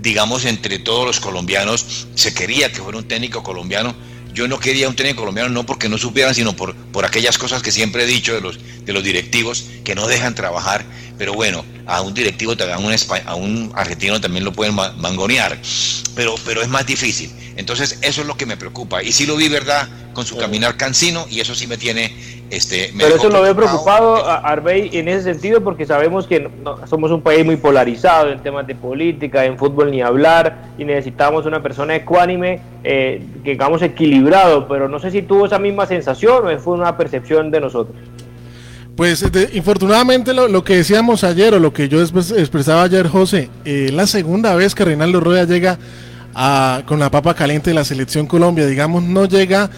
digamos 0.08 0.46
entre 0.46 0.78
todos 0.78 1.04
los 1.04 1.20
colombianos 1.20 2.06
se 2.14 2.32
quería 2.32 2.72
que 2.72 2.80
fuera 2.80 2.96
un 2.96 3.06
técnico 3.06 3.42
colombiano. 3.42 3.94
Yo 4.32 4.48
no 4.48 4.58
quería 4.58 4.88
un 4.88 4.96
técnico 4.96 5.20
colombiano 5.20 5.50
no 5.50 5.66
porque 5.66 5.90
no 5.90 5.98
supieran, 5.98 6.34
sino 6.34 6.56
por, 6.56 6.74
por 6.74 7.04
aquellas 7.04 7.36
cosas 7.36 7.62
que 7.62 7.70
siempre 7.70 8.04
he 8.04 8.06
dicho 8.06 8.32
de 8.32 8.40
los, 8.40 8.58
de 8.86 8.92
los 8.94 9.04
directivos 9.04 9.66
que 9.84 9.94
no 9.94 10.06
dejan 10.06 10.34
trabajar. 10.34 10.86
Pero 11.18 11.34
bueno, 11.34 11.64
a 11.86 12.00
un 12.00 12.14
directivo, 12.14 12.52
a 12.52 12.78
un, 12.78 12.94
a 13.26 13.34
un 13.34 13.72
argentino 13.74 14.20
también 14.20 14.44
lo 14.44 14.52
pueden 14.52 14.74
mangonear, 14.74 15.58
pero, 16.14 16.36
pero 16.44 16.62
es 16.62 16.68
más 16.68 16.86
difícil. 16.86 17.30
Entonces 17.56 17.98
eso 18.02 18.20
es 18.20 18.26
lo 18.26 18.36
que 18.36 18.46
me 18.46 18.56
preocupa. 18.56 19.02
Y 19.02 19.12
sí 19.12 19.26
lo 19.26 19.36
vi, 19.36 19.48
¿verdad? 19.48 19.88
Con 20.12 20.24
su 20.24 20.36
caminar 20.36 20.76
cansino 20.76 21.26
y 21.28 21.40
eso 21.40 21.54
sí 21.54 21.66
me 21.66 21.76
tiene 21.76 22.38
este, 22.50 22.90
Pero 22.96 23.16
eso 23.16 23.28
lo 23.28 23.42
veo 23.42 23.54
preocupado, 23.54 24.26
Arbey, 24.26 24.90
en 24.94 25.08
ese 25.08 25.34
sentido, 25.34 25.62
porque 25.62 25.84
sabemos 25.84 26.26
que 26.26 26.48
somos 26.86 27.10
un 27.10 27.20
país 27.20 27.44
muy 27.44 27.56
polarizado 27.56 28.30
en 28.32 28.42
temas 28.42 28.66
de 28.66 28.74
política, 28.74 29.44
en 29.44 29.58
fútbol 29.58 29.90
ni 29.90 30.00
hablar, 30.00 30.70
y 30.78 30.84
necesitamos 30.84 31.44
una 31.44 31.62
persona 31.62 31.94
ecuánime, 31.94 32.60
eh, 32.84 33.22
que 33.44 33.50
digamos 33.50 33.82
equilibrado, 33.82 34.66
pero 34.66 34.88
no 34.88 34.98
sé 34.98 35.10
si 35.10 35.22
tuvo 35.22 35.44
esa 35.44 35.58
misma 35.58 35.86
sensación 35.86 36.46
o 36.46 36.58
fue 36.58 36.74
una 36.74 36.96
percepción 36.96 37.50
de 37.50 37.60
nosotros. 37.60 37.96
Pues 38.98 39.24
infortunadamente 39.52 40.34
lo, 40.34 40.64
que 40.64 40.78
decíamos 40.78 41.22
ayer 41.22 41.54
o 41.54 41.60
lo 41.60 41.72
que 41.72 41.88
yo 41.88 42.02
expresaba 42.02 42.82
ayer, 42.82 43.06
José, 43.06 43.48
eh, 43.64 43.90
la 43.92 44.08
segunda 44.08 44.56
vez 44.56 44.74
que 44.74 44.84
Reinaldo 44.84 45.20
Rueda 45.20 45.44
llega 45.44 45.78
con 46.84 46.98
la 46.98 47.08
papa 47.08 47.32
caliente 47.34 47.70
de 47.70 47.74
la 47.74 47.84
selección 47.84 48.26
Colombia, 48.26 48.66
digamos, 48.66 49.04
no 49.04 49.26
llega... 49.26 49.70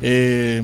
Eh, 0.00 0.62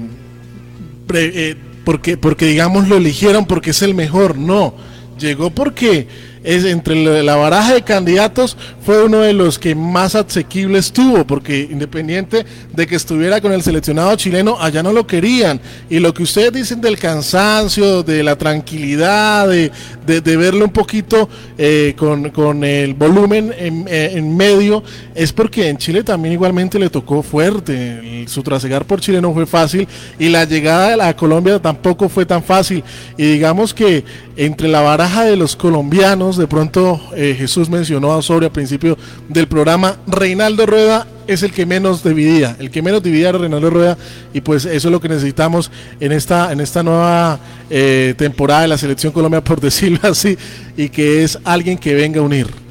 eh, 1.12 1.56
porque, 1.84 2.16
porque 2.16 2.46
digamos 2.46 2.86
lo 2.86 2.98
eligieron 2.98 3.46
porque 3.46 3.70
es 3.70 3.82
el 3.82 3.94
mejor, 3.94 4.38
no, 4.38 4.74
llegó 5.18 5.50
porque 5.50 6.06
es 6.44 6.64
entre 6.64 7.22
la 7.22 7.36
baraja 7.36 7.74
de 7.74 7.82
candidatos 7.82 8.56
fue 8.84 9.02
uno 9.02 9.20
de 9.20 9.32
los 9.32 9.58
que 9.58 9.74
más 9.74 10.14
asequibles 10.14 10.92
tuvo, 10.92 11.26
porque 11.26 11.66
independiente 11.70 12.44
de 12.70 12.86
que 12.86 12.96
estuviera 12.96 13.40
con 13.40 13.52
el 13.52 13.62
seleccionado 13.62 14.14
chileno, 14.16 14.58
allá 14.60 14.82
no 14.82 14.92
lo 14.92 15.06
querían. 15.06 15.58
Y 15.88 16.00
lo 16.00 16.12
que 16.12 16.22
ustedes 16.22 16.52
dicen 16.52 16.82
del 16.82 16.98
cansancio, 16.98 18.02
de 18.02 18.22
la 18.22 18.36
tranquilidad, 18.36 19.48
de, 19.48 19.70
de, 20.06 20.36
verlo 20.36 20.66
un 20.66 20.72
poquito 20.72 21.28
eh, 21.56 21.94
con, 21.96 22.62
el 22.64 22.92
volumen 22.92 23.54
eh, 23.56 24.10
en, 24.14 24.36
medio, 24.36 24.82
es 25.14 25.32
porque 25.32 25.68
en 25.68 25.78
Chile 25.78 26.02
también 26.02 26.34
igualmente 26.34 26.78
le 26.78 26.90
tocó 26.90 27.22
fuerte. 27.22 28.26
Su 28.28 28.42
trasegar 28.42 28.84
por 28.84 29.00
Chile 29.00 29.20
no 29.20 29.32
fue 29.32 29.46
fácil 29.46 29.88
y 30.18 30.28
la 30.28 30.44
llegada 30.44 31.08
a 31.08 31.16
Colombia 31.16 31.58
tampoco 31.58 32.10
fue 32.10 32.26
tan 32.26 32.42
fácil. 32.42 32.84
Y 33.16 33.24
digamos 33.24 33.72
que 33.72 34.04
entre 34.36 34.68
la 34.68 34.82
baraja 34.82 35.24
de 35.24 35.36
los 35.36 35.56
colombianos, 35.56 36.33
de 36.36 36.46
pronto 36.46 37.00
eh, 37.14 37.34
Jesús 37.36 37.68
mencionó 37.68 38.08
Osorio 38.08 38.48
al 38.48 38.52
principio 38.52 38.96
del 39.28 39.46
programa, 39.48 39.96
Reinaldo 40.06 40.66
Rueda 40.66 41.06
es 41.26 41.42
el 41.42 41.52
que 41.52 41.66
menos 41.66 42.04
dividía, 42.04 42.56
el 42.58 42.70
que 42.70 42.82
menos 42.82 43.02
dividía 43.02 43.30
era 43.30 43.38
Reinaldo 43.38 43.70
Rueda 43.70 43.98
y 44.32 44.40
pues 44.40 44.64
eso 44.64 44.88
es 44.88 44.92
lo 44.92 45.00
que 45.00 45.08
necesitamos 45.08 45.70
en 46.00 46.12
esta, 46.12 46.52
en 46.52 46.60
esta 46.60 46.82
nueva 46.82 47.38
eh, 47.70 48.14
temporada 48.16 48.62
de 48.62 48.68
la 48.68 48.78
Selección 48.78 49.12
Colombia, 49.12 49.42
por 49.42 49.60
decirlo 49.62 50.00
así, 50.02 50.36
y 50.76 50.88
que 50.88 51.24
es 51.24 51.38
alguien 51.44 51.78
que 51.78 51.94
venga 51.94 52.20
a 52.20 52.22
unir. 52.22 52.63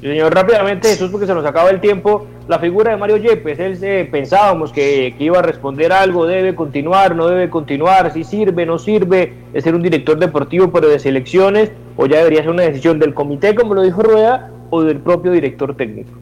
Señor, 0.00 0.34
rápidamente, 0.34 0.88
Jesús, 0.88 1.10
porque 1.10 1.26
se 1.26 1.34
nos 1.34 1.44
acaba 1.44 1.68
el 1.68 1.78
tiempo, 1.78 2.26
la 2.48 2.58
figura 2.58 2.90
de 2.90 2.96
Mario 2.96 3.18
Yepes, 3.18 3.58
él 3.58 3.78
eh, 3.82 4.08
pensábamos 4.10 4.72
que, 4.72 5.14
que, 5.18 5.24
iba 5.24 5.40
a 5.40 5.42
responder 5.42 5.92
algo, 5.92 6.26
debe 6.26 6.54
continuar, 6.54 7.14
no 7.14 7.28
debe 7.28 7.50
continuar, 7.50 8.10
si 8.10 8.24
sirve, 8.24 8.64
no 8.64 8.78
sirve 8.78 9.34
de 9.52 9.60
ser 9.60 9.74
un 9.74 9.82
director 9.82 10.18
deportivo, 10.18 10.72
pero 10.72 10.88
de 10.88 10.98
selecciones, 10.98 11.70
o 11.98 12.06
ya 12.06 12.18
debería 12.18 12.40
ser 12.40 12.50
una 12.50 12.62
decisión 12.62 12.98
del 12.98 13.12
comité, 13.12 13.54
como 13.54 13.74
lo 13.74 13.82
dijo 13.82 14.02
Rueda, 14.02 14.50
o 14.70 14.82
del 14.82 15.00
propio 15.00 15.32
director 15.32 15.76
técnico. 15.76 16.12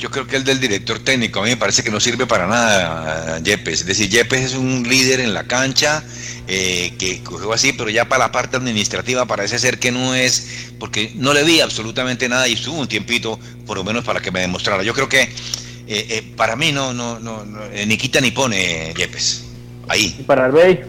Yo 0.00 0.10
creo 0.10 0.26
que 0.26 0.36
el 0.36 0.44
del 0.44 0.58
director 0.58 0.98
técnico, 0.98 1.40
a 1.40 1.42
mí 1.42 1.50
me 1.50 1.58
parece 1.58 1.82
que 1.82 1.90
no 1.90 2.00
sirve 2.00 2.26
para 2.26 2.46
nada 2.46 3.38
Yepes. 3.40 3.80
Es 3.80 3.86
decir, 3.86 4.08
Yepes 4.08 4.40
es 4.40 4.54
un 4.54 4.82
líder 4.88 5.20
en 5.20 5.34
la 5.34 5.44
cancha, 5.44 6.02
eh, 6.48 6.94
que 6.98 7.22
cogió 7.22 7.52
así, 7.52 7.74
pero 7.74 7.90
ya 7.90 8.08
para 8.08 8.24
la 8.24 8.32
parte 8.32 8.56
administrativa 8.56 9.26
parece 9.26 9.58
ser 9.58 9.78
que 9.78 9.92
no 9.92 10.14
es, 10.14 10.72
porque 10.78 11.12
no 11.16 11.34
le 11.34 11.44
vi 11.44 11.60
absolutamente 11.60 12.30
nada 12.30 12.48
y 12.48 12.54
estuvo 12.54 12.80
un 12.80 12.88
tiempito, 12.88 13.38
por 13.66 13.76
lo 13.76 13.84
menos 13.84 14.02
para 14.02 14.20
que 14.20 14.30
me 14.30 14.40
demostrara. 14.40 14.82
Yo 14.82 14.94
creo 14.94 15.08
que 15.10 15.20
eh, 15.20 15.28
eh, 15.86 16.32
para 16.34 16.56
mí 16.56 16.72
no, 16.72 16.94
no, 16.94 17.20
no, 17.20 17.44
ni 17.44 17.98
quita 17.98 18.22
ni 18.22 18.30
pone 18.30 18.94
Yepes. 18.96 19.44
Ahí. 19.86 20.16
¿Y 20.18 20.22
para 20.22 20.46
Arbey? 20.46 20.80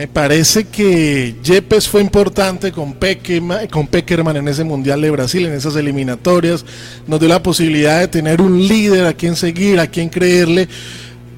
Me 0.00 0.08
parece 0.08 0.64
que 0.64 1.34
Yepes 1.42 1.86
fue 1.86 2.00
importante 2.00 2.72
con 2.72 2.94
Peckerman, 2.94 3.66
con 3.66 3.86
Peckerman 3.86 4.34
en 4.34 4.48
ese 4.48 4.64
Mundial 4.64 5.02
de 5.02 5.10
Brasil, 5.10 5.44
en 5.44 5.52
esas 5.52 5.76
eliminatorias. 5.76 6.64
Nos 7.06 7.20
dio 7.20 7.28
la 7.28 7.42
posibilidad 7.42 8.00
de 8.00 8.08
tener 8.08 8.40
un 8.40 8.66
líder 8.66 9.04
a 9.04 9.12
quien 9.12 9.36
seguir, 9.36 9.78
a 9.78 9.88
quien 9.88 10.08
creerle. 10.08 10.70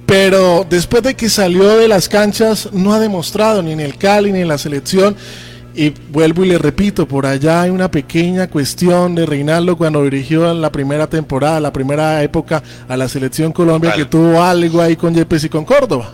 Pero 0.07 0.65
después 0.71 1.03
de 1.03 1.17
que 1.17 1.29
salió 1.29 1.77
de 1.77 1.89
las 1.89 2.09
canchas, 2.09 2.69
no 2.73 2.95
ha 2.95 3.01
demostrado 3.01 3.65
ni 3.65 3.73
en 3.73 3.81
el 3.81 3.99
Cali 3.99 4.31
ni 4.31 4.43
en 4.43 4.47
la 4.47 4.59
selección. 4.59 5.17
Y 5.75 5.93
vuelvo 6.13 6.45
y 6.45 6.51
le 6.51 6.59
repito, 6.59 7.09
por 7.09 7.27
allá 7.27 7.63
hay 7.63 7.71
una 7.71 7.91
pequeña 7.91 8.47
cuestión 8.47 9.17
de 9.17 9.27
Reinaldo 9.27 9.77
cuando 9.77 10.05
dirigió 10.05 10.55
la 10.55 10.71
primera 10.71 11.09
temporada, 11.09 11.59
la 11.59 11.73
primera 11.73 12.23
época 12.23 12.63
a 12.89 12.97
la 12.97 13.09
selección 13.09 13.51
Colombia, 13.51 13.93
que 13.95 14.05
tuvo 14.05 14.41
algo 14.41 14.81
ahí 14.81 14.95
con 14.95 15.13
Yepes 15.13 15.43
y 15.43 15.49
con 15.49 15.65
Córdoba. 15.65 16.13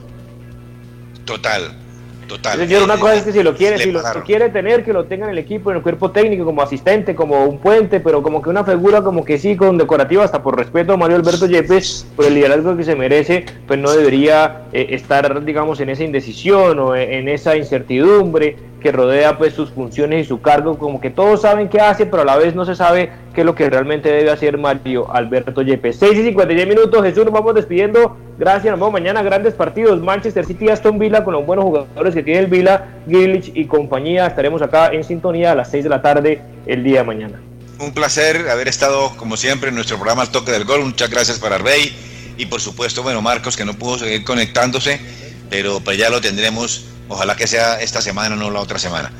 Total, 1.27 1.88
Total. 2.29 2.61
una 2.85 2.99
cosa 2.99 3.15
es 3.15 3.23
que 3.23 3.33
si 3.33 3.43
lo 3.43 3.55
quiere, 3.55 3.79
si 3.79 3.91
lo, 3.91 4.03
quiere 4.25 4.51
tener, 4.51 4.85
que 4.85 4.93
lo 4.93 5.07
tenga 5.07 5.25
en 5.25 5.33
el 5.33 5.39
equipo, 5.39 5.71
en 5.71 5.79
el 5.79 5.83
cuerpo 5.83 6.11
técnico, 6.11 6.45
como 6.45 6.61
asistente, 6.61 7.15
como 7.15 7.47
un 7.47 7.59
puente, 7.59 8.01
pero 8.01 8.23
como 8.23 8.43
que 8.43 8.51
una 8.51 8.65
figura 8.65 9.03
como 9.03 9.25
que 9.25 9.39
sí, 9.39 9.57
con 9.57 9.79
decorativa, 9.79 10.25
hasta 10.25 10.43
por 10.43 10.57
respeto 10.57 10.93
a 10.93 10.97
Mario 10.99 11.17
Alberto 11.17 11.47
Yepes, 11.47 12.07
por 12.15 12.27
el 12.27 12.35
liderazgo 12.35 12.77
que 12.77 12.85
se 12.85 12.95
merece, 12.95 13.47
pues 13.67 13.81
no 13.81 13.91
debería 13.91 14.65
eh, 14.73 14.89
estar, 14.91 15.43
digamos, 15.43 15.81
en 15.81 15.89
esa 15.89 16.05
indecisión 16.05 16.79
o 16.79 16.95
en 16.95 17.29
esa 17.29 17.57
incertidumbre 17.57 18.57
que 18.81 18.93
rodea 18.93 19.39
pues 19.39 19.55
sus 19.55 19.71
funciones 19.71 20.27
y 20.27 20.29
su 20.29 20.41
cargo, 20.41 20.79
como 20.79 21.01
que 21.01 21.11
todos 21.11 21.43
saben 21.43 21.69
qué 21.69 21.81
hace, 21.81 22.07
pero 22.07 22.23
a 22.23 22.25
la 22.25 22.37
vez 22.37 22.55
no 22.55 22.65
se 22.65 22.75
sabe 22.75 23.11
qué 23.39 23.43
es 23.43 23.47
lo 23.47 23.55
que 23.55 23.71
realmente 23.71 24.11
debe 24.11 24.33
hacer 24.33 24.59
Mario 24.59 25.15
Alberto 25.15 25.63
Yepes. 25.63 25.97
6 26.01 26.19
y 26.19 26.25
56 26.25 26.67
minutos, 26.67 27.05
Jesús, 27.05 27.25
nos 27.25 27.33
vamos 27.33 27.55
despidiendo. 27.55 28.19
Gracias, 28.37 28.77
nos 28.77 28.93
mañana. 28.93 29.23
Grandes 29.23 29.55
partidos, 29.55 30.01
Manchester 30.01 30.45
City 30.45 30.69
Aston 30.71 30.99
Villa 30.99 31.23
con 31.23 31.35
los 31.35 31.47
buenos 31.47 31.67
jugadores 31.67 32.17
que 32.17 32.25
tiene 32.25 32.41
el 32.41 32.49
Villa, 32.49 32.89
Gillich 33.09 33.53
y 33.55 33.67
compañía. 33.67 34.27
Estaremos 34.27 34.61
acá 34.61 34.89
en 34.89 35.05
sintonía 35.05 35.53
a 35.53 35.55
las 35.55 35.71
6 35.71 35.85
de 35.85 35.89
la 35.89 36.03
tarde 36.03 36.43
el 36.67 36.83
día 36.83 36.99
de 36.99 37.05
mañana. 37.05 37.41
Un 37.79 37.95
placer 37.95 38.49
haber 38.49 38.67
estado, 38.67 39.13
como 39.17 39.37
siempre, 39.37 39.69
en 39.69 39.77
nuestro 39.77 39.99
programa 39.99 40.25
El 40.25 40.31
Toque 40.31 40.51
del 40.51 40.65
Gol. 40.65 40.85
Muchas 40.85 41.09
gracias 41.09 41.39
para 41.39 41.59
Rey 41.59 41.97
y 42.39 42.47
por 42.47 42.61
supuesto, 42.61 43.05
bueno, 43.05 43.23
Marcos, 43.23 43.57
que 43.57 43.65
no 43.65 43.75
pudo 43.75 43.99
seguir 43.99 44.25
conectándose, 44.25 45.01
pero 45.49 45.79
pues 45.79 45.97
ya 45.97 46.11
lo 46.11 46.21
tendremos 46.21 46.89
Ojalá 47.09 47.37
que 47.37 47.47
sea 47.47 47.81
esta 47.81 48.03
semana, 48.03 48.37
no 48.37 48.51
la 48.51 48.61
otra 48.61 48.79
semana. 48.79 49.11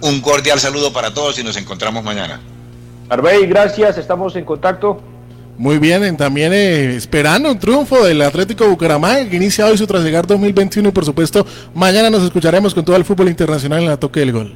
Un 0.00 0.20
cordial 0.20 0.58
saludo 0.58 0.92
para 0.92 1.12
todos 1.12 1.38
y 1.38 1.44
nos 1.44 1.56
encontramos 1.56 2.02
mañana. 2.02 2.40
Arbey, 3.08 3.46
gracias, 3.46 3.98
estamos 3.98 4.34
en 4.34 4.44
contacto. 4.44 5.00
Muy 5.56 5.78
bien, 5.78 6.16
también 6.16 6.52
eh, 6.52 6.96
esperando 6.96 7.50
un 7.50 7.58
triunfo 7.58 8.04
del 8.04 8.20
Atlético 8.20 8.66
Bucaramanga 8.68 9.28
que 9.30 9.36
inicia 9.36 9.66
hoy 9.66 9.78
su 9.78 9.86
trasegar 9.86 10.26
2021 10.26 10.88
y 10.88 10.92
por 10.92 11.04
supuesto 11.04 11.46
mañana 11.72 12.10
nos 12.10 12.24
escucharemos 12.24 12.74
con 12.74 12.84
todo 12.84 12.96
el 12.96 13.04
fútbol 13.04 13.28
internacional 13.28 13.80
en 13.80 13.88
la 13.88 13.96
toque 13.96 14.20
del 14.20 14.32
gol. 14.32 14.54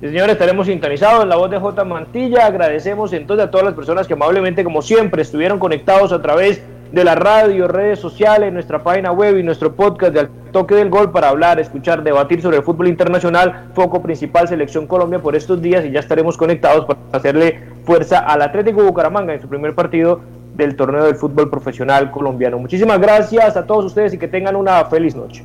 señores, 0.00 0.32
estaremos 0.32 0.66
sintonizados 0.66 1.22
en 1.22 1.28
la 1.28 1.36
voz 1.36 1.50
de 1.50 1.58
J. 1.58 1.84
Mantilla. 1.84 2.46
Agradecemos 2.46 3.12
entonces 3.12 3.46
a 3.46 3.50
todas 3.50 3.66
las 3.66 3.74
personas 3.74 4.08
que 4.08 4.14
amablemente, 4.14 4.64
como 4.64 4.80
siempre, 4.80 5.22
estuvieron 5.22 5.58
conectados 5.58 6.12
a 6.12 6.22
través 6.22 6.62
de 6.92 7.04
la 7.04 7.14
radio, 7.14 7.68
redes 7.68 8.00
sociales, 8.00 8.52
nuestra 8.52 8.82
página 8.82 9.12
web 9.12 9.38
y 9.38 9.42
nuestro 9.42 9.74
podcast 9.74 10.12
de 10.12 10.20
Al 10.20 10.30
Toque 10.50 10.74
del 10.74 10.90
Gol 10.90 11.12
para 11.12 11.28
hablar, 11.28 11.60
escuchar, 11.60 12.02
debatir 12.02 12.42
sobre 12.42 12.56
el 12.58 12.62
fútbol 12.62 12.88
internacional, 12.88 13.70
foco 13.74 14.02
principal 14.02 14.48
Selección 14.48 14.86
Colombia 14.86 15.20
por 15.20 15.36
estos 15.36 15.62
días 15.62 15.84
y 15.84 15.92
ya 15.92 16.00
estaremos 16.00 16.36
conectados 16.36 16.86
para 16.86 16.98
hacerle 17.12 17.60
fuerza 17.84 18.18
al 18.20 18.42
Atlético 18.42 18.82
Bucaramanga 18.82 19.34
en 19.34 19.40
su 19.40 19.48
primer 19.48 19.74
partido 19.74 20.20
del 20.54 20.76
torneo 20.76 21.04
del 21.04 21.14
fútbol 21.14 21.48
profesional 21.48 22.10
colombiano. 22.10 22.58
Muchísimas 22.58 23.00
gracias 23.00 23.56
a 23.56 23.64
todos 23.64 23.84
ustedes 23.84 24.14
y 24.14 24.18
que 24.18 24.28
tengan 24.28 24.56
una 24.56 24.84
feliz 24.86 25.14
noche. 25.14 25.44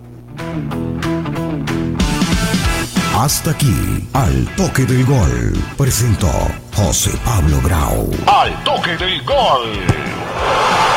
Hasta 3.18 3.52
aquí, 3.52 4.08
al 4.12 4.46
toque 4.58 4.84
del 4.84 5.06
gol, 5.06 5.54
presentó 5.78 6.28
José 6.76 7.12
Pablo 7.24 7.62
Grau. 7.64 8.10
Al 8.28 8.64
toque 8.64 8.98
del 8.98 9.24
gol. 9.24 10.95